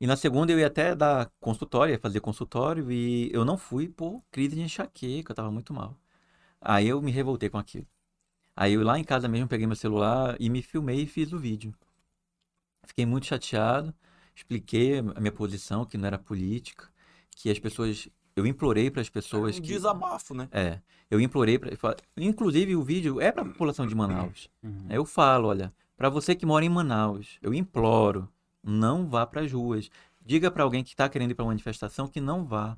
[0.01, 3.89] E na segunda eu ia até dar consultório, ia fazer consultório, e eu não fui
[3.89, 5.99] por crise de enxaqueca, eu tava muito mal.
[6.61, 7.87] Aí eu me revoltei com aquilo.
[8.57, 11.39] Aí eu lá em casa mesmo peguei meu celular e me filmei e fiz o
[11.39, 11.73] vídeo.
[12.85, 13.95] Fiquei muito chateado,
[14.35, 16.89] expliquei a minha posição, que não era política,
[17.31, 18.09] que as pessoas.
[18.35, 19.69] Eu implorei para as pessoas É um que.
[19.69, 20.49] desabafo, né?
[20.51, 20.81] É,
[21.11, 21.77] eu implorei para.
[22.17, 24.49] Inclusive o vídeo é para a população de Manaus.
[24.63, 24.87] Uhum.
[24.91, 28.29] Eu falo, olha, para você que mora em Manaus, eu imploro,
[28.63, 29.91] não vá para as ruas.
[30.25, 32.77] Diga para alguém que está querendo ir para uma manifestação que não vá.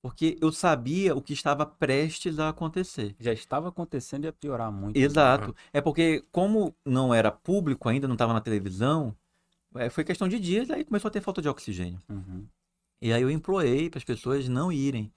[0.00, 3.16] Porque eu sabia o que estava prestes a acontecer.
[3.18, 4.96] Já estava acontecendo e ia piorar muito.
[4.96, 5.54] Exato.
[5.72, 9.14] É porque, como não era público ainda, não estava na televisão,
[9.74, 12.00] é, foi questão de dias, aí começou a ter falta de oxigênio.
[12.08, 12.46] Uhum.
[13.00, 15.12] E aí eu implorei para as pessoas não irem.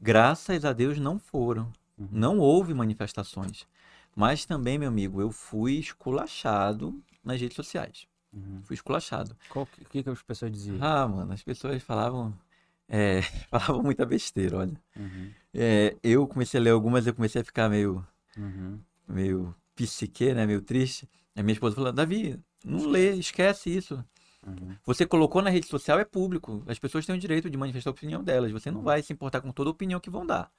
[0.00, 1.70] Graças a Deus não foram.
[1.98, 2.08] Uhum.
[2.10, 3.66] Não houve manifestações.
[4.14, 8.06] Mas também, meu amigo, eu fui esculachado nas redes sociais.
[8.32, 8.60] Uhum.
[8.64, 9.36] Fui esculachado.
[9.48, 10.78] Qual que, que, que as pessoas diziam?
[10.80, 12.34] Ah, mano, as pessoas falavam,
[12.88, 14.80] é, falavam muita besteira, olha.
[14.96, 15.30] Uhum.
[15.52, 18.04] É, eu comecei a ler algumas, eu comecei a ficar meio,
[18.36, 18.80] Uhum.
[19.08, 21.08] meio psique, né, meio triste.
[21.36, 24.04] A minha esposa falou, Davi, não lê, esquece isso.
[24.46, 24.76] Uhum.
[24.84, 26.62] Você colocou na rede social, é público.
[26.66, 28.52] As pessoas têm o direito de manifestar a opinião delas.
[28.52, 30.50] Você não vai se importar com toda a opinião que vão dar.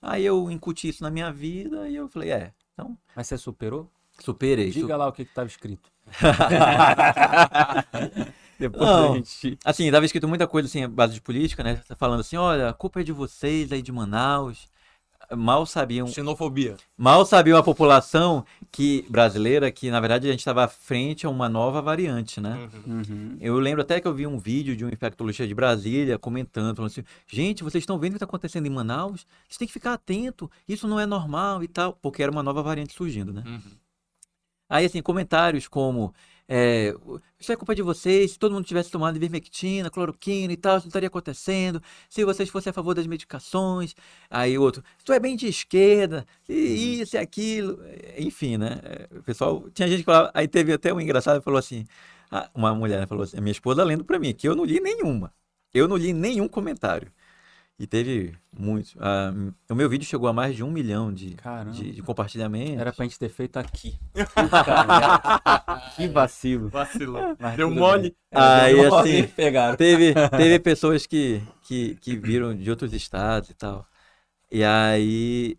[0.00, 3.90] Aí eu incuti isso na minha vida e eu falei, é, então, Mas você superou?
[4.20, 4.70] superei.
[4.70, 5.90] Diga lá o que estava escrito.
[8.58, 9.12] Depois Não.
[9.12, 9.58] a gente.
[9.64, 11.80] Assim, estava escrito muita coisa assim, base de política, né?
[11.96, 14.68] Falando assim, olha, a culpa é de vocês aí de Manaus.
[15.36, 16.78] Mal sabiam, Xenofobia.
[16.96, 21.50] mal sabiam a população que brasileira que na verdade a gente estava frente a uma
[21.50, 22.66] nova variante, né?
[22.86, 23.36] Uhum.
[23.38, 26.90] Eu lembro até que eu vi um vídeo de um infectologista de Brasília comentando, falando
[26.90, 29.26] assim: gente, vocês estão vendo o que está acontecendo em Manaus?
[29.46, 32.62] Vocês têm que ficar atento, isso não é normal e tal, porque era uma nova
[32.62, 33.42] variante surgindo, né?
[33.46, 33.60] Uhum.
[34.68, 36.14] Aí, assim, comentários como:
[36.48, 36.94] é,
[37.38, 40.86] isso é culpa de vocês, se todo mundo tivesse tomado ivermectina, cloroquina e tal, isso
[40.86, 43.94] não estaria acontecendo, se vocês fossem a favor das medicações.
[44.30, 47.78] Aí outro: tu é bem de esquerda, e isso e aquilo.
[48.16, 48.80] Enfim, né?
[48.82, 51.84] É, O pessoal, tinha gente que falava, aí teve até um engraçado falou assim:
[52.54, 54.80] uma mulher né, falou assim, a minha esposa lendo pra mim, que eu não li
[54.80, 55.32] nenhuma.
[55.72, 57.12] Eu não li nenhum comentário.
[57.78, 58.96] E teve muitos.
[58.98, 59.32] Ah,
[59.70, 61.36] o meu vídeo chegou a mais de um milhão de,
[61.72, 62.80] de, de compartilhamentos.
[62.80, 63.98] Era pra gente ter feito aqui.
[65.94, 66.68] Que vacilo.
[66.68, 67.36] Vacilou.
[67.38, 68.16] Mas Deu mole.
[68.32, 69.76] Aí, Deu mole, assim, pegaram.
[69.76, 73.86] Teve, teve pessoas que, que, que viram de outros estados e tal.
[74.50, 75.56] E aí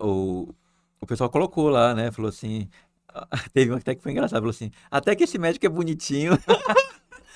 [0.00, 0.52] o,
[1.00, 2.10] o pessoal colocou lá, né?
[2.10, 2.68] Falou assim.
[3.52, 6.32] Teve uma até que foi engraçado, falou assim, até que esse médico é bonitinho.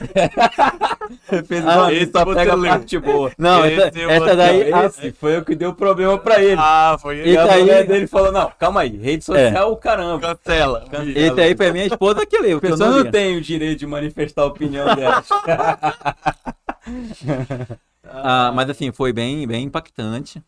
[1.46, 2.70] Fez Ah, uma esse você pega a leu.
[2.70, 3.32] parte boa.
[3.36, 4.70] Não, Esse essa, eu essa daí.
[4.86, 6.56] Esse foi o que deu problema pra ele.
[6.58, 7.30] Ah, foi E ele.
[7.32, 10.34] E a aí- mulher dele falou, não, calma aí, rede social, caramba.
[10.36, 10.84] Cancela.
[11.14, 13.86] Esse aí foi minha esposa que leu, A pessoa não não tem o direito de
[13.86, 15.22] manifestar a opinião dela.
[18.12, 20.42] Ah, mas assim, foi bem, bem impactante.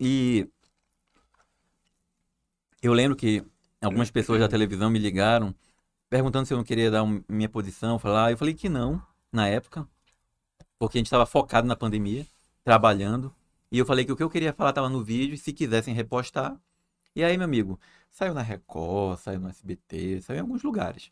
[0.00, 0.46] E
[2.82, 3.42] eu lembro que
[3.82, 5.54] algumas pessoas da televisão me ligaram
[6.08, 8.30] perguntando se eu não queria dar um- minha posição, falar.
[8.30, 9.02] Eu falei que não,
[9.32, 9.86] na época,
[10.78, 12.26] porque a gente estava focado na pandemia,
[12.64, 13.34] trabalhando.
[13.70, 15.94] E eu falei que o que eu queria falar estava no vídeo, e se quisessem
[15.94, 16.58] repostar.
[17.14, 17.78] E aí, meu amigo,
[18.10, 21.10] saiu na Record, saiu no SBT, saiu em alguns lugares.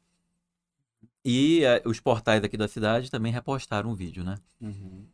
[1.24, 4.36] E eh, os portais aqui da cidade também repostaram o vídeo, né?
[4.60, 5.04] Uhum.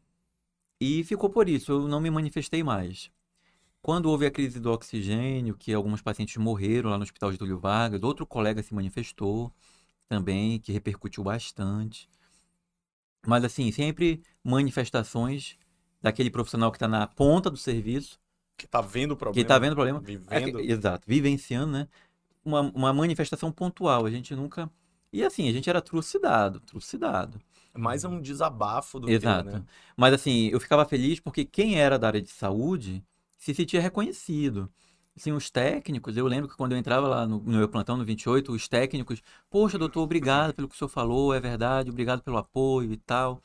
[0.80, 3.10] E ficou por isso, eu não me manifestei mais.
[3.80, 8.02] Quando houve a crise do oxigênio, que alguns pacientes morreram lá no Hospital Getúlio Vargas,
[8.02, 9.52] outro colega se manifestou
[10.16, 12.06] também, que repercutiu bastante.
[13.26, 15.56] Mas assim, sempre manifestações
[16.02, 18.20] daquele profissional que está na ponta do serviço,
[18.58, 19.42] Que tá vendo o que problema.
[19.42, 20.00] está vendo o problema.
[20.00, 20.30] Vivendo.
[20.30, 21.88] É que- exato, vivenciando, né?
[22.44, 24.04] Uma, uma manifestação pontual.
[24.04, 24.70] A gente nunca.
[25.10, 27.40] E assim, a gente era trucidado, trucidado.
[27.74, 29.48] Mais é um desabafo do Exato.
[29.48, 29.64] que, né?
[29.96, 33.02] Mas assim, eu ficava feliz porque quem era da área de saúde
[33.38, 34.70] se sentia reconhecido.
[35.16, 38.04] Assim, os técnicos, eu lembro que quando eu entrava lá no, no meu plantão no
[38.04, 42.38] 28, os técnicos, poxa, doutor, obrigado pelo que o senhor falou, é verdade, obrigado pelo
[42.38, 43.42] apoio e tal.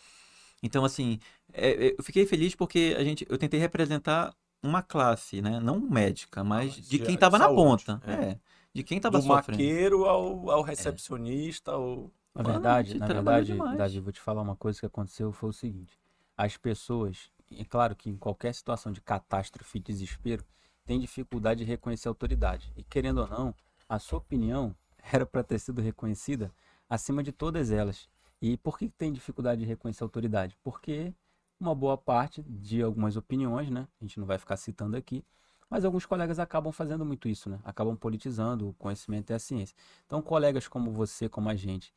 [0.64, 1.20] Então, assim,
[1.54, 4.34] é, é, eu fiquei feliz porque a gente, eu tentei representar
[4.64, 5.60] uma classe, né?
[5.60, 8.02] Não médica, mas Mas de de- quem estava na saúde, ponta.
[8.08, 8.32] é.
[8.32, 8.40] É,
[8.74, 9.64] de quem estava Do sofrendo.
[9.64, 12.12] maqueiro ao, ao recepcionista, ao...
[12.36, 13.78] Na verdade, na trabalha verdade.
[13.78, 15.98] Davi, vou te falar uma coisa que aconteceu, foi o seguinte.
[16.36, 20.46] As pessoas, é claro que em qualquer situação de catástrofe e desespero,
[20.88, 22.72] tem dificuldade de reconhecer a autoridade.
[22.78, 23.54] E querendo ou não,
[23.90, 24.74] a sua opinião
[25.12, 26.52] era para ter sido reconhecida
[26.90, 28.10] acima de todas elas.
[28.42, 30.58] E por que tem dificuldade de reconhecer a autoridade?
[30.64, 31.14] Porque
[31.60, 33.88] uma boa parte de algumas opiniões, né?
[34.00, 35.26] A gente não vai ficar citando aqui,
[35.70, 37.60] mas alguns colegas acabam fazendo muito isso, né?
[37.66, 39.76] Acabam politizando o conhecimento e a ciência.
[40.06, 41.94] Então, colegas como você, como a gente,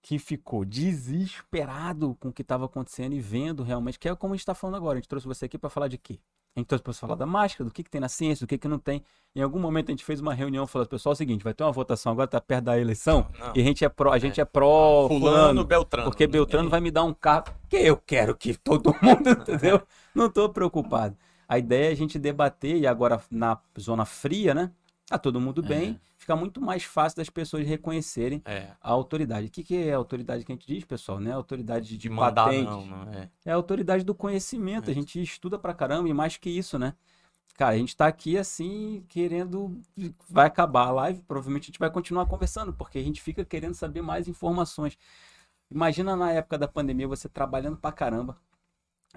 [0.00, 4.36] que ficou desesperado com o que estava acontecendo e vendo realmente, que é como a
[4.36, 4.98] gente está falando agora.
[4.98, 6.18] A gente trouxe você aqui para falar de quê?
[6.54, 8.58] A gente trouxe para falar da máscara, do que, que tem na ciência, do que,
[8.58, 9.02] que não tem.
[9.34, 11.64] Em algum momento a gente fez uma reunião falando, pessoal, é o seguinte, vai ter
[11.64, 13.52] uma votação agora, tá perto da eleição, Não.
[13.56, 16.10] e a gente é pró, a gente é, pró Fulano, fulano, Beltrano.
[16.10, 19.80] porque Beltrano vai me dar um carro que eu quero que todo mundo, entendeu?
[20.14, 21.16] Não tô preocupado.
[21.48, 24.70] A ideia é a gente debater, e agora na zona fria, né?
[25.06, 29.48] Tá todo mundo bem, fica muito mais fácil das pessoas reconhecerem É, a autoridade.
[29.48, 31.18] O que, que é a autoridade que a gente diz, pessoal?
[31.18, 32.64] Não é a autoridade de, de mandar patente.
[32.70, 33.28] não, não é.
[33.44, 34.88] É a autoridade do conhecimento.
[34.88, 34.94] A É.
[34.94, 36.94] gente estuda pra caramba e mais que isso, né?
[37.56, 39.80] Cara, a gente tá aqui assim, querendo.
[40.30, 43.74] Vai acabar a live, provavelmente a gente vai continuar conversando, porque a gente fica querendo
[43.74, 44.96] saber mais informações.
[45.70, 48.36] Imagina na época da pandemia você trabalhando pra caramba.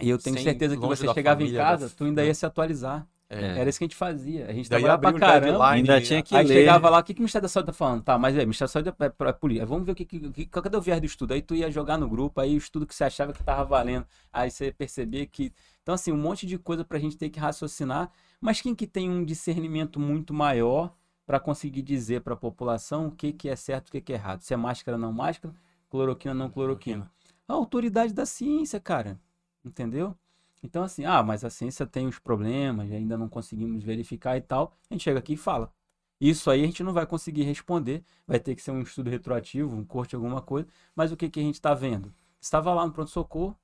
[0.02, 2.28] E eu tenho Sem- certeza que você chegava em família, casa, da- tu ainda né?
[2.28, 3.08] ia se atualizar.
[3.36, 3.60] É.
[3.60, 4.46] Era isso que a gente fazia.
[4.48, 5.70] A gente Daí trabalhava pra caramba.
[5.70, 6.54] Ainda tinha que Aí ler.
[6.54, 8.04] chegava lá, o que, que o Ministério da Saúde tá falando?
[8.04, 9.66] Tá, mas é, o Ministério da Saúde é pra, polícia.
[9.66, 10.46] Vamos ver o que, que, que.
[10.46, 11.34] Cadê o viés do estudo?
[11.34, 14.06] Aí tu ia jogar no grupo, aí o estudo que você achava que tava valendo.
[14.32, 15.52] Aí você percebia que.
[15.82, 18.10] Então, assim, um monte de coisa pra gente ter que raciocinar.
[18.40, 20.94] Mas quem que tem um discernimento muito maior
[21.26, 24.16] pra conseguir dizer pra população o que, que é certo e o que, que é
[24.16, 24.42] errado?
[24.42, 25.54] Se é máscara, não máscara,
[25.90, 27.10] cloroquina, não cloroquina.
[27.48, 29.20] A autoridade da ciência, cara.
[29.64, 30.16] Entendeu?
[30.64, 34.74] Então, assim, ah, mas a ciência tem os problemas, ainda não conseguimos verificar e tal.
[34.90, 35.72] A gente chega aqui e fala.
[36.20, 39.76] Isso aí a gente não vai conseguir responder, vai ter que ser um estudo retroativo,
[39.76, 40.68] um corte, alguma coisa.
[40.96, 42.12] Mas o que, que a gente está vendo?
[42.40, 43.56] Estava lá no pronto-socorro,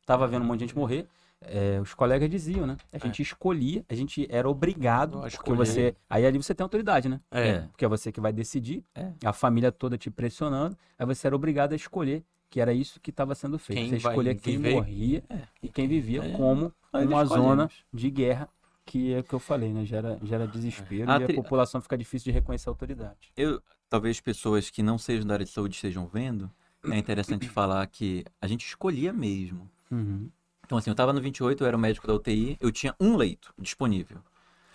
[0.00, 1.06] estava vendo um monte de gente morrer.
[1.40, 2.76] é, os colegas diziam, né?
[2.92, 5.94] A gente escolhia, a gente era obrigado, A porque você.
[6.10, 7.20] Aí ali você tem autoridade, né?
[7.30, 7.60] É.
[7.60, 9.12] Porque é você que vai decidir, É.
[9.24, 13.10] a família toda te pressionando, aí você era obrigado a escolher que era isso que
[13.10, 13.78] estava sendo feito.
[13.78, 15.22] Quem você vai escolher quem viver- morria
[15.62, 16.30] e quem vivia É.
[16.32, 17.28] como uma escolhemos.
[17.28, 18.48] zona de guerra,
[18.86, 19.84] que é o que eu falei, né?
[19.84, 23.30] Gera, gera desespero A e a tri- população fica difícil de reconhecer a autoridade.
[23.36, 26.50] Eu, talvez pessoas que não sejam da área de saúde estejam vendo,
[26.90, 29.68] é interessante falar que a gente escolhia mesmo.
[29.90, 30.30] Uhum.
[30.64, 33.16] Então, assim, eu tava no 28, eu era o médico da UTI, eu tinha um
[33.16, 34.18] leito disponível.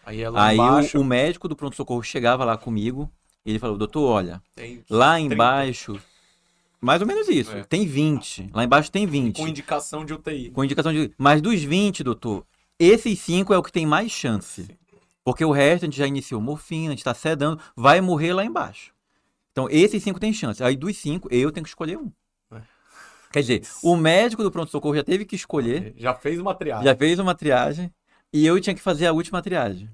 [0.05, 0.99] Aí é Aí o- embaixo.
[0.99, 3.09] o, médico do pronto-socorro chegava lá comigo
[3.45, 5.99] e ele falou, doutor, olha, tem lá 30, embaixo,
[6.83, 7.63] mais ou menos isso, É.
[7.63, 8.49] tem 20.
[8.53, 9.37] Lá embaixo tem 20.
[9.37, 10.51] Com indicação de UTI.
[10.51, 11.11] Com indicação de.
[11.17, 12.45] Mas dos 20, doutor,
[12.79, 14.67] esses 5 é o que tem mais chance.
[15.23, 18.43] Porque o resto a gente já iniciou morfina, a gente tá sedando, vai morrer lá
[18.43, 18.91] embaixo.
[19.53, 20.61] Então, esses 5 tem chance.
[20.63, 22.11] Aí dos 5, eu tenho que escolher um.
[22.51, 22.61] É.
[23.31, 26.83] Quer dizer, o médico do pronto-socorro já teve que escolher, Já fez uma triagem.
[26.83, 27.89] já fez uma triagem,
[28.33, 29.89] e eu tinha que fazer a última triagem.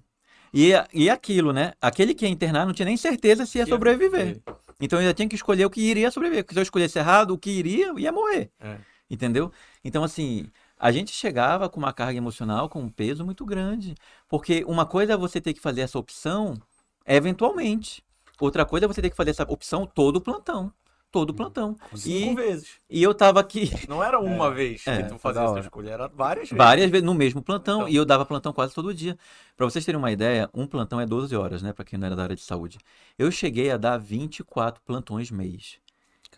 [0.53, 1.73] E, e aquilo, né?
[1.81, 4.41] Aquele que ia internar não tinha nem certeza se ia Que sobreviver.
[4.79, 6.43] Então eu já tinha que escolher o que iria sobreviver.
[6.43, 8.49] Porque se eu escolhesse errado, o que iria, ia morrer.
[8.59, 8.77] É.
[9.09, 9.51] Entendeu?
[9.83, 10.47] Então, assim,
[10.79, 13.95] a gente chegava com uma carga emocional, com um peso muito grande.
[14.27, 16.57] Porque uma coisa é você ter que fazer essa opção
[17.05, 18.03] eventualmente.
[18.39, 20.71] Outra coisa é você ter que fazer essa opção todo o plantão.
[21.11, 21.75] Todo o plantão.
[21.95, 22.69] Cinco E, vezes.
[22.87, 25.01] e eu tava aqui Não era uma vez É.
[25.01, 26.57] que tu fazia essa escolha, era várias vezes.
[26.57, 27.79] várias vezes no mesmo plantão.
[27.81, 27.89] Então.
[27.89, 29.17] E eu dava plantão quase todo dia.
[29.57, 31.73] Pra vocês terem uma ideia, um plantão é 12 horas, né?
[31.73, 32.77] Pra quem não era da área de saúde.
[33.17, 35.77] Eu cheguei a dar 24 plantões mês.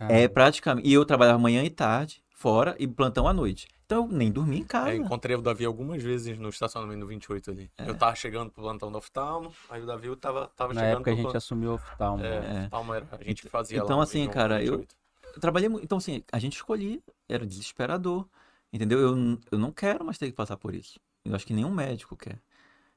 [0.09, 0.87] É praticamente.
[0.87, 3.67] E eu trabalhava manhã e tarde, fora, e plantão à noite.
[3.91, 4.91] Então nem dormia em casa.
[4.91, 7.69] É, encontrei o Davi algumas vezes no estacionamento do 28 ali.
[7.77, 7.89] É.
[7.89, 11.11] Eu tava chegando pro plantão do oftalmo, aí o Davi tava, tava Na chegando época
[11.11, 11.37] a gente plantão.
[11.37, 12.23] assumiu o oftalmo.
[12.23, 12.61] né?
[12.61, 14.95] É, oftalmo era, a gente fazia lá então, no assim, 21, cara, eu- 28.
[15.33, 15.83] Eu trabalhei muito.
[15.83, 18.27] Então, assim, a gente escolhia, era desesperador.
[18.71, 18.99] Entendeu?
[18.99, 20.97] Eu, eu não quero mais ter que passar por isso.
[21.25, 22.41] Eu acho que nenhum médico quer.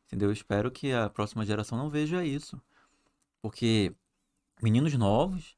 [0.07, 0.29] Entendeu?
[0.29, 2.61] Eu espero que a próxima geração não veja isso.
[3.43, 3.93] Porque
[4.63, 5.57] meninos novos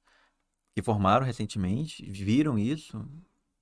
[0.75, 3.07] que formaram recentemente viram isso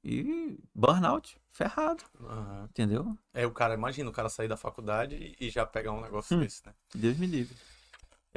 [0.04, 2.02] e burnout, ferrado.
[2.20, 2.64] Aham.
[2.70, 3.16] Entendeu?
[3.32, 6.40] É, o cara, imagina o cara sair da faculdade e já pegar um negócio Hum.
[6.40, 6.74] desse, né?
[6.94, 7.56] Deus me livre.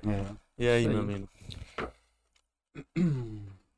[0.05, 0.35] É.
[0.57, 1.03] E aí, Isso meu aí.
[1.03, 1.29] amigo?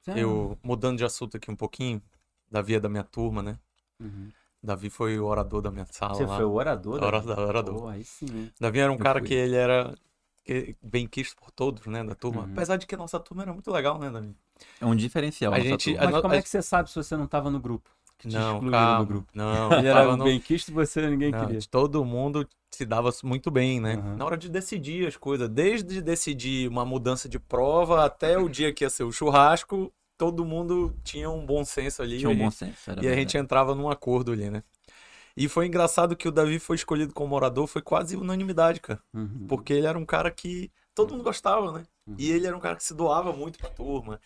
[0.08, 0.14] É.
[0.20, 2.02] Eu, mudando de assunto aqui um pouquinho,
[2.50, 3.58] Davi é da minha turma, né?
[4.00, 4.32] Uhum.
[4.62, 6.36] Davi foi o orador da minha sala Você lá.
[6.36, 7.02] foi o orador?
[7.04, 7.76] Orador.
[7.82, 8.26] Pô, aí sim.
[8.26, 8.54] hein?
[8.60, 9.28] Davi era um Eu cara fui.
[9.28, 9.96] que ele era
[10.82, 12.42] bem quisto por todos, né, da turma.
[12.44, 12.52] Uhum.
[12.54, 14.36] Apesar de que a nossa turma era muito legal, né, Davi?
[14.82, 15.54] É um diferencial.
[15.54, 17.60] A gente- a Mas como a- é que você sabe se você não tava no
[17.60, 17.90] grupo?
[18.20, 19.00] Que te Não, excluíram calma.
[19.00, 19.32] do grupo.
[19.34, 21.60] Não, Ele era um no- bem quisto e você ninguém Não, queria.
[21.72, 23.96] todo mundo se dava muito bem, né?
[23.96, 24.16] Uhum.
[24.18, 28.72] Na hora de decidir as coisas, desde decidir uma mudança de prova até o dia
[28.74, 32.20] que ia ser o churrasco, todo mundo tinha um bom senso ali.
[32.20, 32.92] Tinha um e a bom gente- senso.
[32.92, 33.38] era E a gente verdade.
[33.38, 34.62] entrava num acordo ali, né?
[35.38, 39.00] E foi engraçado que o Davi foi escolhido como orador, foi quase unanimidade, cara.
[39.14, 39.46] Uhum.
[39.48, 41.86] Porque ele era um cara que todo mundo gostava, né?
[42.06, 42.16] Uhum.
[42.18, 44.20] E ele era um cara que se doava muito pra turma.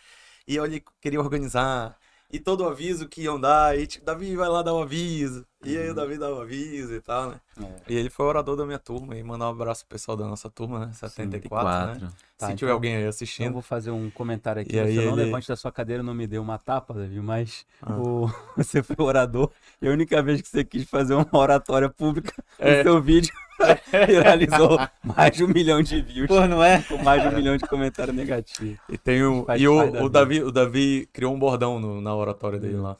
[0.48, 1.96] E olha, ele queria organizar.
[2.34, 5.46] E todo aviso que iam dar, e tipo, Davi vai lá dar o aviso.
[5.64, 7.40] E aí o Davi dava aviso e tal, né?
[7.60, 7.92] É.
[7.92, 9.16] E ele foi orador da minha turma.
[9.16, 10.92] E mandar um abraço pro pessoal da nossa turma, né?
[10.92, 12.04] 74, 74.
[12.04, 12.12] né?
[12.36, 13.46] Tá, Se então, tiver alguém aí assistindo.
[13.46, 14.76] Eu vou fazer um comentário aqui.
[14.76, 15.24] E você não ele...
[15.24, 17.96] levante da sua cadeira, não me deu uma tapa, Davi, mas ah.
[17.96, 18.30] o...
[18.56, 19.50] você foi orador.
[19.80, 22.78] E a única vez que você quis fazer uma oratória pública é.
[22.78, 23.32] no seu vídeo
[24.06, 26.28] viralizou mais de um milhão de views.
[26.28, 26.82] Pô, não é?
[26.82, 28.78] Com mais de um milhão de comentários negativos.
[28.88, 29.46] E tem um.
[29.56, 32.96] e o, o, Davi, o Davi criou um bordão no, na oratória dele lá.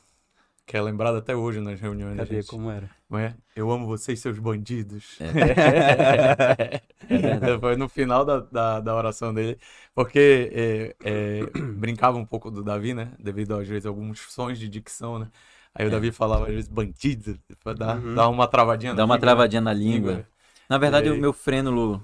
[0.67, 2.17] Que é lembrado até hoje nas reuniões.
[2.17, 2.37] Cadê?
[2.37, 2.47] Gente.
[2.47, 2.89] Como era?
[3.13, 3.35] É?
[3.55, 5.19] Eu amo vocês, seus bandidos.
[5.21, 6.81] É.
[7.51, 9.59] é Foi no final da, da, da oração dele.
[9.95, 11.41] Porque é, é,
[11.77, 13.13] brincava um pouco do Davi, né?
[13.19, 15.29] Devido, às vezes, a alguns sons de dicção, né?
[15.75, 15.91] Aí o é.
[15.91, 18.15] Davi falava, às vezes, bandido, pra dar, uhum.
[18.15, 19.27] dar uma travadinha Dá uma língua.
[19.27, 20.11] travadinha na língua.
[20.13, 20.27] língua.
[20.69, 22.03] Na verdade, o meu frênulo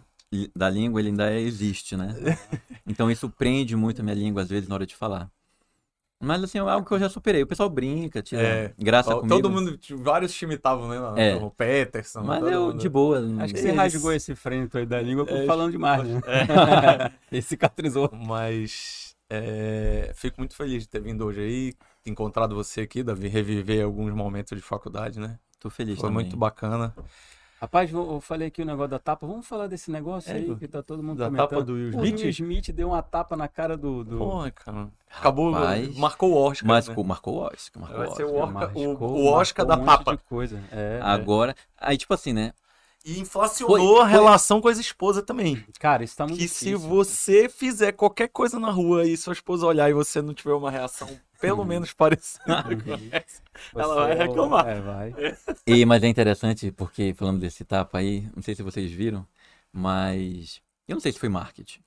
[0.54, 2.14] da língua, ele ainda existe, né?
[2.86, 5.30] Então isso prende muito a minha língua, às vezes, na hora de falar.
[6.22, 7.42] Mas assim, é algo que eu já superei.
[7.42, 9.40] O pessoal brinca, tira é, graça todo comigo.
[9.40, 11.30] Todo mundo, tipo, vários times estavam, né?
[11.30, 11.36] É.
[11.36, 12.22] O Peterson.
[12.22, 12.78] Mas eu, mundo.
[12.78, 13.18] de boa.
[13.40, 16.20] Acho que você rasgou esse freno aí da língua é, falando demais, né?
[16.26, 17.12] É.
[17.32, 18.10] Ele cicatrizou.
[18.12, 21.74] Mas é, fico muito feliz de ter vindo hoje aí,
[22.04, 25.38] encontrado você aqui, Davi, reviver alguns momentos de faculdade, né?
[25.58, 26.24] Tô feliz Foi também.
[26.24, 26.94] muito bacana.
[27.60, 29.26] Rapaz, eu falei aqui o negócio da tapa.
[29.26, 31.48] Vamos falar desse negócio é, aí que tá todo mundo da comentando.
[31.50, 32.14] tapa do Will Smith?
[32.14, 34.02] O Will Smith deu uma tapa na cara do...
[34.02, 34.16] do...
[34.16, 34.88] Porra, cara.
[35.14, 36.66] Acabou, Rapaz, marcou o Oscar.
[36.66, 36.94] Mas né?
[37.04, 37.82] marcou o Oscar.
[37.82, 40.16] Marcou Vai o ser o Oscar, o, o Oscar da um tapa.
[40.16, 40.58] coisa.
[40.72, 42.54] É, Agora, aí tipo assim, né?
[43.04, 45.64] E inflacionou foi, a relação com as esposas também.
[45.78, 49.32] Cara, isso tá muito Que difícil, se você fizer qualquer coisa na rua e sua
[49.32, 51.08] esposa olhar e você não tiver uma reação
[51.40, 52.44] pelo menos parecida
[53.74, 54.68] ela vai reclamar.
[54.68, 55.14] É, vai.
[55.66, 59.26] E, mas é interessante porque, falando desse tapa aí, não sei se vocês viram,
[59.72, 61.80] mas eu não sei se foi marketing.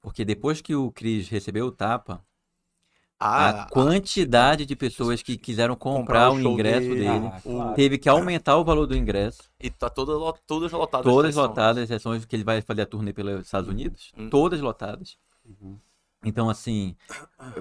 [0.00, 2.24] Porque depois que o Cris recebeu o tapa,
[3.24, 7.40] ah, a quantidade de pessoas que quiseram comprar, comprar o, o ingresso dele, dele ah,
[7.40, 7.74] claro.
[7.74, 9.42] teve que aumentar o valor do ingresso.
[9.60, 10.12] E tá toda,
[10.46, 11.04] todas lotadas.
[11.06, 14.12] Todas lotadas, exceções que ele vai fazer a turnê pelos Estados Unidos.
[14.18, 14.28] Hum.
[14.28, 15.16] Todas lotadas.
[15.44, 15.76] Uhum.
[16.24, 16.94] Então, assim,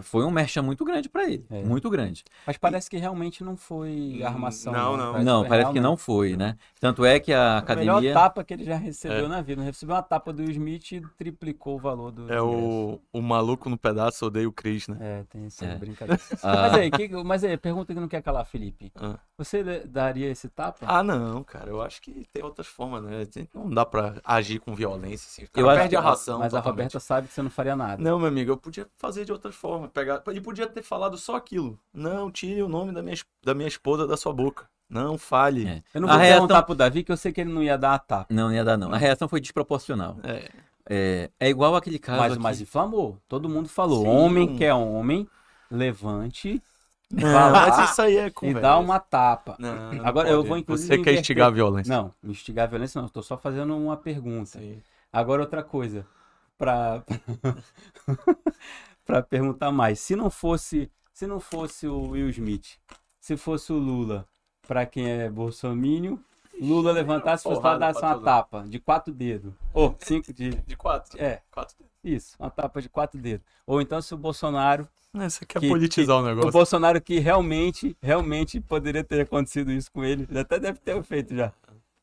[0.02, 1.46] foi um merchan muito grande para ele.
[1.50, 1.64] É.
[1.64, 2.24] Muito grande.
[2.46, 4.72] Mas parece que realmente não foi hum, armação.
[4.72, 5.12] Não, não.
[5.12, 6.58] Parece não, parece que não foi, né?
[6.80, 7.94] Tanto é que a academia...
[7.94, 9.28] A melhor tapa que ele já recebeu é.
[9.28, 9.62] na vida.
[9.62, 13.70] Não recebeu uma tapa do Smith e triplicou o valor do É o, o maluco
[13.70, 14.98] no pedaço odeia o Chris, né?
[15.00, 15.76] É, tem essa é.
[15.76, 16.22] brincadeira.
[16.44, 16.70] Ah.
[16.70, 18.92] Mas aí, que, mas aí, pergunta que não quer calar, Felipe.
[18.96, 19.20] Ah.
[19.38, 20.86] Você daria esse tapa?
[20.88, 21.70] Ah, não, cara.
[21.70, 23.28] Eu acho que tem outras formas, né?
[23.54, 25.50] Não dá pra agir com violência, assim.
[25.56, 26.40] Eu acho que a ração.
[26.40, 26.68] Mas totalmente.
[26.68, 28.02] a Roberta sabe que você não faria nada.
[28.02, 29.90] Não, meu amigo, eu podia fazer de outras formas.
[29.92, 30.22] Pegar...
[30.28, 31.80] Ele podia ter falado só aquilo.
[31.94, 34.66] Não, tire o nome da minha, da minha esposa da sua boca.
[34.90, 35.68] Não fale.
[35.68, 35.84] É.
[35.94, 36.40] Eu não vou a reação...
[36.40, 38.34] perguntar pro Davi que eu sei que ele não ia dar a tapa.
[38.34, 38.94] Não, não ia dar, não.
[38.94, 40.18] A reação foi desproporcional.
[40.22, 40.52] É,
[40.90, 42.20] é, é igual aquele caso.
[42.20, 42.42] Mas, aqui...
[42.42, 43.18] mas inflamou.
[43.28, 44.04] Todo mundo falou.
[44.04, 44.10] Sim.
[44.10, 45.28] Homem que é homem,
[45.70, 46.62] levante.
[47.10, 48.60] Não, mas isso aí é conversa.
[48.60, 49.56] E dá uma tapa.
[49.60, 50.32] Não, não Agora pode.
[50.32, 50.96] eu vou inclusive.
[50.96, 51.94] Você quer instigar a violência?
[51.94, 53.06] Não, instigar a violência não.
[53.08, 54.60] Estou só fazendo uma pergunta.
[54.60, 54.82] Sim.
[55.12, 56.06] Agora outra coisa.
[56.62, 57.04] Pra.
[59.04, 60.00] para perguntar mais.
[60.00, 62.78] Se não fosse, se não fosse o Will Smith,
[63.20, 64.28] se fosse o Lula,
[64.68, 66.20] para quem é bolsominion,
[66.62, 69.52] Lula levantasse e fosse lá dar uma tapa de quatro dedos.
[69.74, 70.52] Ou cinco de.
[70.52, 71.20] De quatro.
[71.20, 71.42] É.
[71.50, 71.92] Quatro dedos.
[72.04, 73.44] Isso, uma tapa de quatro dedos.
[73.66, 74.88] Ou então se o Bolsonaro.
[75.16, 76.50] Isso aqui é que, politizar que, o negócio.
[76.50, 80.28] O Bolsonaro que realmente, realmente poderia ter acontecido isso com ele.
[80.38, 81.52] Até deve ter feito já.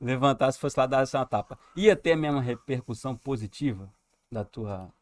[0.01, 1.57] Levantasse, fosse lá dar essa tapa.
[1.77, 3.89] Ia ter a mesma repercussão positiva
[4.31, 4.93] da tua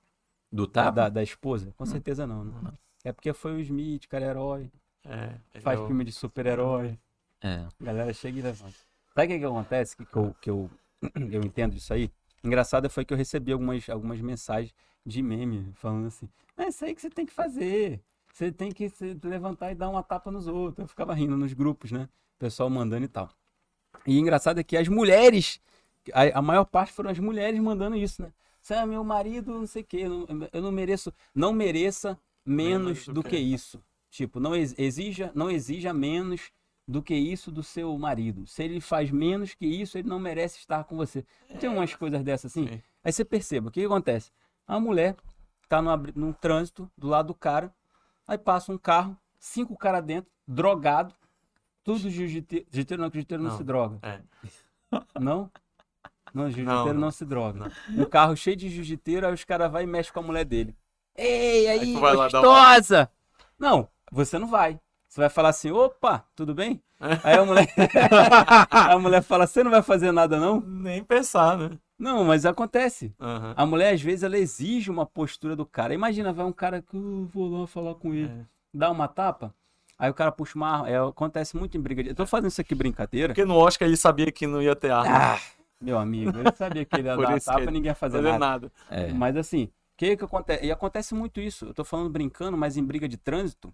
[0.50, 0.92] do tapa?
[0.92, 1.72] Da, da esposa?
[1.76, 2.54] Com certeza não, né?
[2.62, 2.72] não.
[3.04, 4.70] É porque foi o Smith, cara, herói.
[5.04, 5.86] É, faz eu...
[5.86, 6.98] filme de super-herói.
[7.40, 7.66] É.
[7.80, 8.74] Galera chega e levanta.
[9.14, 9.96] Sabe o que, que acontece?
[9.96, 10.70] Que, que, eu, que eu,
[11.30, 12.10] eu entendo disso aí?
[12.42, 14.74] Engraçado foi que eu recebi algumas, algumas mensagens
[15.04, 18.00] de meme falando assim: é isso aí que você tem que fazer.
[18.32, 20.84] Você tem que se levantar e dar uma tapa nos outros.
[20.84, 22.08] Eu ficava rindo nos grupos, né?
[22.36, 23.30] O pessoal mandando e tal.
[24.06, 25.60] E engraçado é que as mulheres,
[26.12, 28.32] a, a maior parte foram as mulheres mandando isso, né?
[28.66, 30.08] Você é meu marido, não sei o quê.
[30.52, 33.80] Eu não, mereço, não mereça menos, do, do que, que isso.
[34.10, 36.50] Tipo, não exija, não exija menos
[36.84, 38.44] do que isso do seu marido.
[38.44, 41.24] Se ele faz menos que isso, ele não merece estar com você.
[41.60, 42.66] Tem umas coisas dessas assim.
[42.66, 42.82] Sim.
[43.04, 44.32] Aí você perceba, o que, que acontece?
[44.66, 45.14] A mulher
[45.68, 47.72] tá no, num trânsito do lado do cara,
[48.26, 51.14] aí passa um carro, cinco caras dentro, drogado,
[51.84, 52.66] tudo jiu-jiteiro.
[52.68, 54.00] Jiu-jiteiro não, que jiu-jiteiro não, não, se droga.
[54.02, 54.20] É.
[55.20, 55.48] Não?
[56.36, 57.72] Não, jiu-jiteiro não, não, se droga.
[57.88, 58.02] Não.
[58.02, 60.76] Um carro cheio de jiu-jiteiro, aí os caras vão e mexem com a mulher dele.
[61.16, 63.08] Ei, aí, aí gostosa!
[63.58, 63.70] Uma...
[63.70, 64.78] Não, você não vai.
[65.08, 66.82] Você vai falar assim, opa, tudo bem?
[67.00, 67.66] Aí a mulher,
[68.70, 70.60] a mulher fala, você não vai fazer nada não?
[70.60, 71.70] Nem pensar, né?
[71.98, 73.14] Não, mas acontece.
[73.18, 73.54] Uhum.
[73.56, 75.94] A mulher, às vezes, ela exige uma postura do cara.
[75.94, 78.44] Imagina, vai um cara que eu vou lá falar com ele, é.
[78.74, 79.54] dá uma tapa.
[79.98, 80.90] Aí o cara puxa uma arma.
[80.90, 82.10] É, acontece muito em briga de.
[82.10, 83.28] Eu tô fazendo isso aqui brincadeira.
[83.28, 85.34] Porque no Oscar ele sabia que não ia ter arma.
[85.34, 85.40] Ah,
[85.80, 88.38] meu amigo, ele sabia que ele ia dar tapa e ninguém ia fazer nada.
[88.38, 88.72] nada.
[88.90, 89.12] É.
[89.12, 90.64] Mas assim, o que que acontece?
[90.64, 91.66] E acontece muito isso.
[91.66, 93.72] Eu tô falando brincando, mas em briga de trânsito,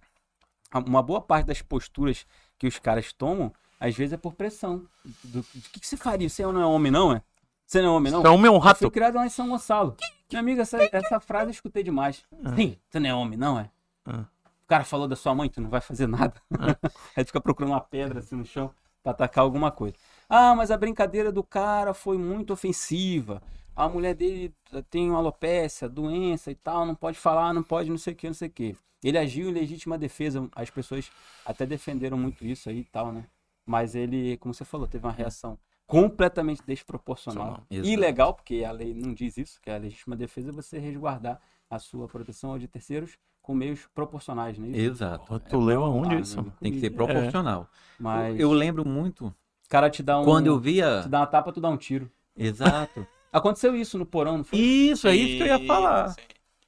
[0.86, 2.26] uma boa parte das posturas
[2.58, 4.86] que os caras tomam, às vezes é por pressão.
[5.24, 6.28] Do, do que, que você faria?
[6.28, 7.22] Você não é homem, não, é?
[7.66, 8.20] Você não é homem, não?
[8.20, 8.90] Então, homem é um Eu fui rato.
[8.90, 9.96] criado lá em São Gonçalo.
[10.30, 12.24] Minha amiga, essa, essa frase eu escutei demais.
[12.56, 13.70] Sim, você não é homem, não, é?
[14.06, 14.24] Ah.
[14.64, 16.34] O cara falou da sua mãe, tu não vai fazer nada.
[17.16, 18.70] Aí tu fica procurando uma pedra assim no chão
[19.02, 19.96] pra atacar alguma coisa.
[20.34, 23.42] Ah, mas a brincadeira do cara foi muito ofensiva.
[23.76, 24.50] A mulher dele
[24.88, 28.26] tem uma alopécia, doença e tal, não pode falar, não pode não sei o que,
[28.28, 28.74] não sei o que.
[29.04, 30.48] Ele agiu em legítima defesa.
[30.56, 31.12] As pessoas
[31.44, 33.26] até defenderam muito isso aí e tal, né?
[33.66, 37.66] Mas ele, como você falou, teve uma reação completamente desproporcional.
[37.70, 41.38] Ilegal, porque a lei não diz isso, que a legítima defesa é você resguardar
[41.68, 44.68] a sua proteção ou de terceiros com meios proporcionais, né?
[44.68, 44.80] Isso?
[44.80, 45.38] Exato.
[45.40, 46.40] Tu leu aonde isso?
[46.40, 46.90] amigo, Tem que ser é.
[46.90, 47.68] proporcional.
[47.98, 49.34] Mas Eu lembro muito
[49.72, 50.24] o cara te dá um.
[50.24, 51.00] quando eu via.
[51.02, 52.10] Te dá uma tapa, tu dá um tiro.
[52.36, 53.06] Exato.
[53.32, 54.58] Aconteceu isso no porão, não foi?
[54.58, 56.10] Isso, é isso que eu ia falar.
[56.10, 56.20] Sim.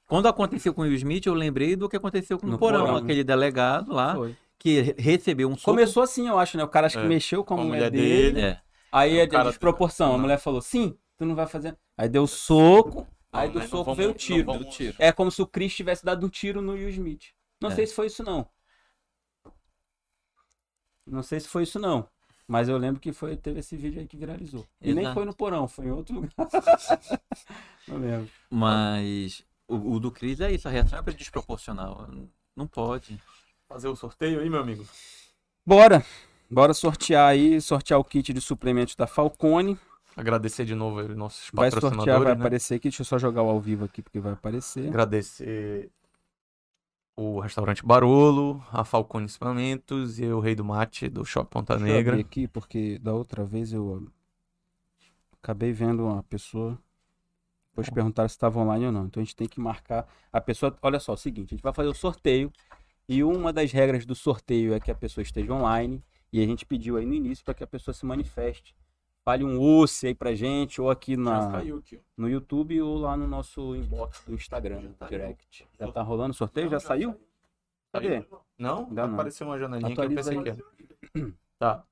[0.07, 2.81] Quando aconteceu com o Will Smith, eu lembrei do que aconteceu com o No Porão,
[2.87, 4.37] Porão, aquele delegado lá, Foi.
[4.59, 5.71] que re- recebeu um soco.
[5.73, 6.65] Começou assim, eu acho, né?
[6.65, 7.09] O cara acho que É.
[7.09, 8.33] mexeu com a, Com a mulher, mulher dele.
[8.33, 8.47] dele.
[8.47, 8.61] É,
[8.93, 10.15] Aí O é cara- desproporção.
[10.15, 11.77] A mulher falou, sim, tu não vai fazer.
[11.99, 14.45] Aí deu soco, aí do né, não soco vamos- veio o tiro.
[14.47, 14.79] vamos-.
[14.99, 17.25] É como se o Chris tivesse dado um tiro no Will Smith.
[17.61, 17.75] Não É.
[17.75, 18.47] sei se foi isso, não.
[21.07, 22.09] Não sei se foi isso, não.
[22.47, 24.67] Mas eu lembro que foi, teve esse vídeo aí que viralizou.
[24.81, 25.15] E nem Exato.
[25.15, 26.31] foi no porão, foi em outro lugar.
[27.89, 28.31] não lembro.
[28.51, 32.07] mas o, o do Cris é isso, a reação é desproporcional.
[32.55, 33.21] Não pode.
[33.67, 34.85] Fazer o sorteio aí, meu amigo.
[35.67, 36.05] Bora!
[36.51, 39.79] Bora sortear aí, sortear o kit de suplementos da Falcone.
[40.17, 42.41] Agradecer de novo aí os nossos Vai patrocinadores, sortear, vai né?
[42.41, 42.89] aparecer aqui.
[42.89, 44.87] Deixa eu só jogar o ao vivo aqui, porque vai aparecer.
[44.89, 45.91] Agradecer
[47.17, 51.91] o restaurante Barolo, a Falcone Experimentos e o Rei do Mate do Shopping Ponta Deixa
[51.91, 52.13] eu Negra.
[52.15, 54.09] abrir aqui, porque da outra vez eu
[55.41, 56.79] acabei vendo uma pessoa.
[57.71, 59.07] Depois perguntaram se estava online ou não.
[59.07, 60.09] Então a gente tem que marcar.
[60.33, 60.77] A pessoa.
[60.81, 62.53] Olha só, é o seguinte: a gente vai fazer o sorteio.
[63.09, 66.03] E uma das regras do sorteio é que a pessoa esteja online.
[66.33, 68.75] E a gente pediu aí no início para que a pessoa se manifeste.
[69.25, 71.51] Fale um osse aí pra gente, ou aqui na,
[72.15, 75.67] no YouTube, ou lá no nosso inbox do Instagram, tá direct.
[75.81, 76.69] Já tá rolando o sorteio?
[76.69, 77.19] Já saiu?
[77.91, 78.27] Cadê?
[78.59, 78.87] Não?
[78.87, 79.15] Ainda não.
[79.15, 81.35] Apareceu uma janelinha que eu Atualiza pensei que era.
[81.59, 81.77] Tá.
[81.77, 81.87] A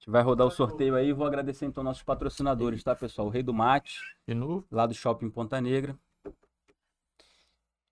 [0.00, 1.12] gente vai rodar o sorteio aí.
[1.12, 3.28] Vou agradecer então nossos patrocinadores, tá, pessoal?
[3.28, 4.66] O Rei do Mate, De novo?
[4.70, 5.96] lá do Shopping Ponta Negra.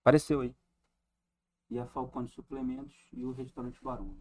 [0.03, 0.55] Apareceu aí.
[1.71, 4.15] E a Falcone Suplementos e o Restaurante Barão.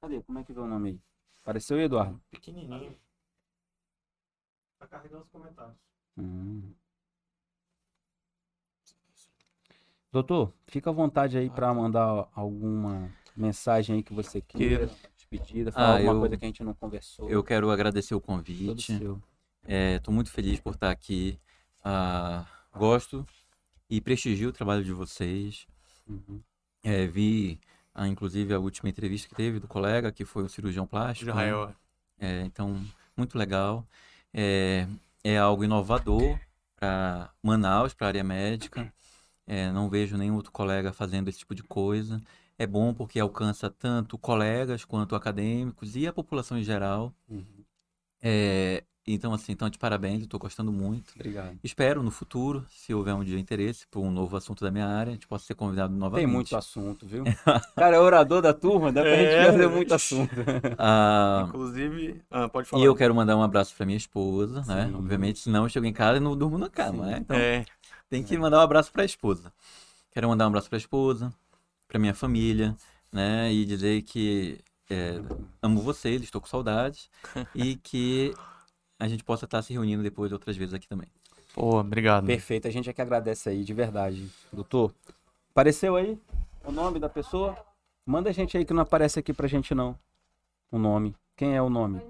[0.00, 0.22] Cadê?
[0.22, 1.00] Como é que vê o nome aí?
[1.42, 2.20] Apareceu aí, Eduardo?
[2.30, 2.96] Pequenininho.
[4.78, 5.76] Tá carregando os comentários.
[6.16, 6.72] Hum.
[10.10, 15.86] Doutor, fica à vontade aí para mandar alguma mensagem aí que você queira, despedida, falar
[15.88, 17.28] Ah, alguma eu- coisa que a gente não conversou.
[17.28, 18.98] Eu quero agradecer o convite.
[19.66, 21.38] Estou muito feliz por estar aqui.
[21.84, 23.26] Ah, gosto
[23.90, 25.66] e prestigio o trabalho de vocês.
[26.08, 26.40] Uhum.
[26.82, 27.60] É, vi,
[27.94, 31.26] ah, inclusive, a última entrevista que teve do colega, que foi o cirurgião plástico.
[31.34, 31.48] né?
[31.48, 31.74] Israel.
[32.18, 32.82] É, então,
[33.16, 33.86] muito legal.
[34.32, 34.86] É,
[35.24, 36.38] é algo inovador
[36.76, 38.92] para Manaus, para a área médica.
[39.46, 42.20] É, não vejo nenhum outro colega fazendo esse tipo de coisa.
[42.58, 47.14] É bom porque alcança tanto colegas quanto acadêmicos e a população em geral.
[47.28, 47.64] Uhum.
[48.20, 48.84] É,
[49.14, 51.12] então, assim, então, de parabéns, estou gostando muito.
[51.14, 51.58] Obrigado.
[51.62, 55.10] Espero no futuro, se houver um dia interesse por um novo assunto da minha área,
[55.10, 56.24] a gente possa ser convidado novamente.
[56.26, 57.24] Tem muito assunto, viu?
[57.76, 59.74] Cara, é orador da turma, dá pra gente É, fazer né?
[59.74, 60.34] muito assunto.
[60.78, 62.22] Ah, Inclusive.
[62.30, 62.82] Ah, pode falar.
[62.82, 64.86] e eu quero mandar um abraço para minha esposa, né?
[64.88, 64.94] Sim.
[64.94, 67.10] Obviamente, senão eu chego em casa e não durmo na cama, Sim.
[67.10, 67.18] né?
[67.20, 67.64] Então, É.
[68.08, 69.52] tem que mandar um abraço para a esposa.
[70.12, 71.32] Quero mandar um abraço para a esposa,
[71.86, 72.76] para minha família,
[73.12, 73.52] né?
[73.52, 74.58] E dizer que
[74.90, 75.20] é,
[75.62, 77.10] amo vocês, estou com saudades
[77.54, 78.34] e que
[78.98, 81.08] a gente possa estar se reunindo depois outras vezes aqui também.
[81.54, 82.26] Pô, obrigado.
[82.26, 84.28] Perfeito, a gente é que agradece aí, de verdade.
[84.52, 84.92] Doutor,
[85.50, 86.18] apareceu aí
[86.64, 87.56] o nome da pessoa?
[88.04, 89.98] Manda a gente aí que não aparece aqui pra gente não.
[90.70, 91.14] O nome.
[91.36, 92.00] Quem é o nome?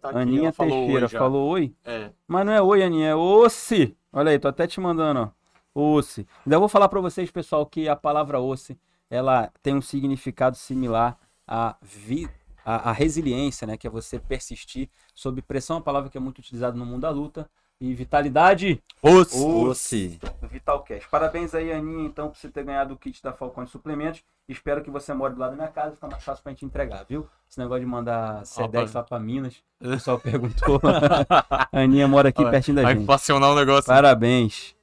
[0.00, 1.04] Tá aqui, Aninha ela falou Teixeira.
[1.04, 1.74] oi falou oi?
[1.84, 2.10] É.
[2.26, 3.96] Mas não é oi, Aninha, é osse.
[4.12, 5.32] Olha aí, tô até te mandando,
[5.74, 5.98] ó.
[5.98, 6.26] Osse.
[6.44, 8.78] Ainda vou falar pra vocês, pessoal, que a palavra osse,
[9.08, 12.28] ela tem um significado similar à, vi...
[12.64, 13.76] à, à resiliência, né?
[13.76, 17.10] Que é você persistir sob pressão, uma palavra que é muito utilizada no mundo da
[17.10, 17.48] luta.
[17.82, 19.42] E vitalidade, Osse.
[19.42, 20.20] Osse.
[20.42, 21.08] Vitalcast.
[21.08, 24.22] Parabéns aí, Aninha, então, por você ter ganhado o kit da Falcone Suplementos.
[24.46, 27.04] Espero que você more do lado da minha casa, fica mais fácil pra gente entregar,
[27.08, 27.26] viu?
[27.48, 30.78] Esse negócio de mandar Sedex lá pra Minas, o pessoal perguntou.
[30.84, 33.06] a Aninha mora aqui Olha, pertinho da Vai gente.
[33.06, 33.86] passionar o negócio.
[33.86, 34.74] Parabéns.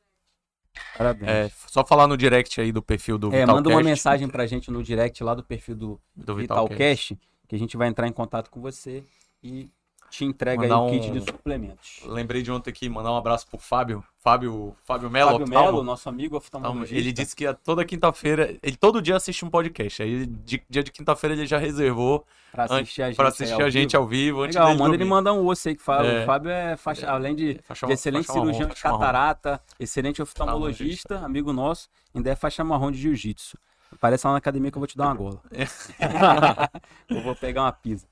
[0.98, 1.30] Parabéns.
[1.30, 3.56] É, só falar no direct aí do perfil do É, Vitalcast.
[3.56, 7.16] manda uma mensagem pra gente no direct lá do perfil do do Vitalcast,
[7.48, 9.04] que a gente vai entrar em contato com você
[9.44, 9.70] e
[10.10, 12.00] te entrega aí Mandar o kit um- de suplementos.
[12.06, 14.02] Lembrei de ontem aqui, mandar um abraço pro Fábio.
[14.20, 15.32] Fábio, Fábio Melo.
[15.32, 15.48] Fábio.
[15.50, 16.96] Melo, nosso amigo Então, oftalmologista.
[16.96, 20.02] ele disse que a- toda quinta-feira, ele todo dia assiste um podcast.
[20.02, 23.62] Aí de- dia de quinta-feira ele já reservou pra assistir a gente, aí assistir ao
[23.68, 24.02] a gente vivo.
[24.02, 24.42] ao vivo.
[24.44, 26.08] Antes Legal, manda ele mandar um osso aí que fala.
[26.08, 26.24] É.
[26.24, 29.00] O Fábio é faixa, além de, Faixa- de excelente faixa marrom, cirurgião de faixa marrom.
[29.02, 33.58] catarata, excelente oftalmologista, amigo nosso, ainda é faixa marrom de jiu-jitsu.
[33.92, 35.42] Aparece lá na academia que eu vou te dar uma gola.
[37.10, 38.08] eu vou pegar uma pizza.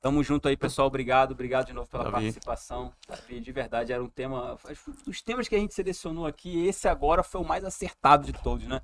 [0.00, 0.86] Tamo junto aí, pessoal.
[0.88, 2.14] Obrigado, obrigado de novo pela Davi.
[2.14, 2.92] participação.
[3.06, 4.58] Davi, de verdade, era um tema.
[5.04, 8.66] Dos temas que a gente selecionou aqui, esse agora foi o mais acertado de todos,
[8.66, 8.80] né?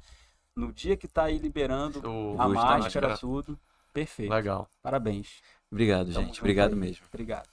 [0.54, 3.18] No dia que tá aí liberando O a da máscara, máscara.
[3.18, 3.58] tudo.
[3.92, 4.30] Perfeito.
[4.32, 4.68] Legal.
[4.82, 5.40] Parabéns.
[5.70, 6.40] Obrigado, Tamo gente.
[6.40, 6.78] Obrigado aí.
[6.78, 7.04] mesmo.
[7.08, 7.48] Obrigado.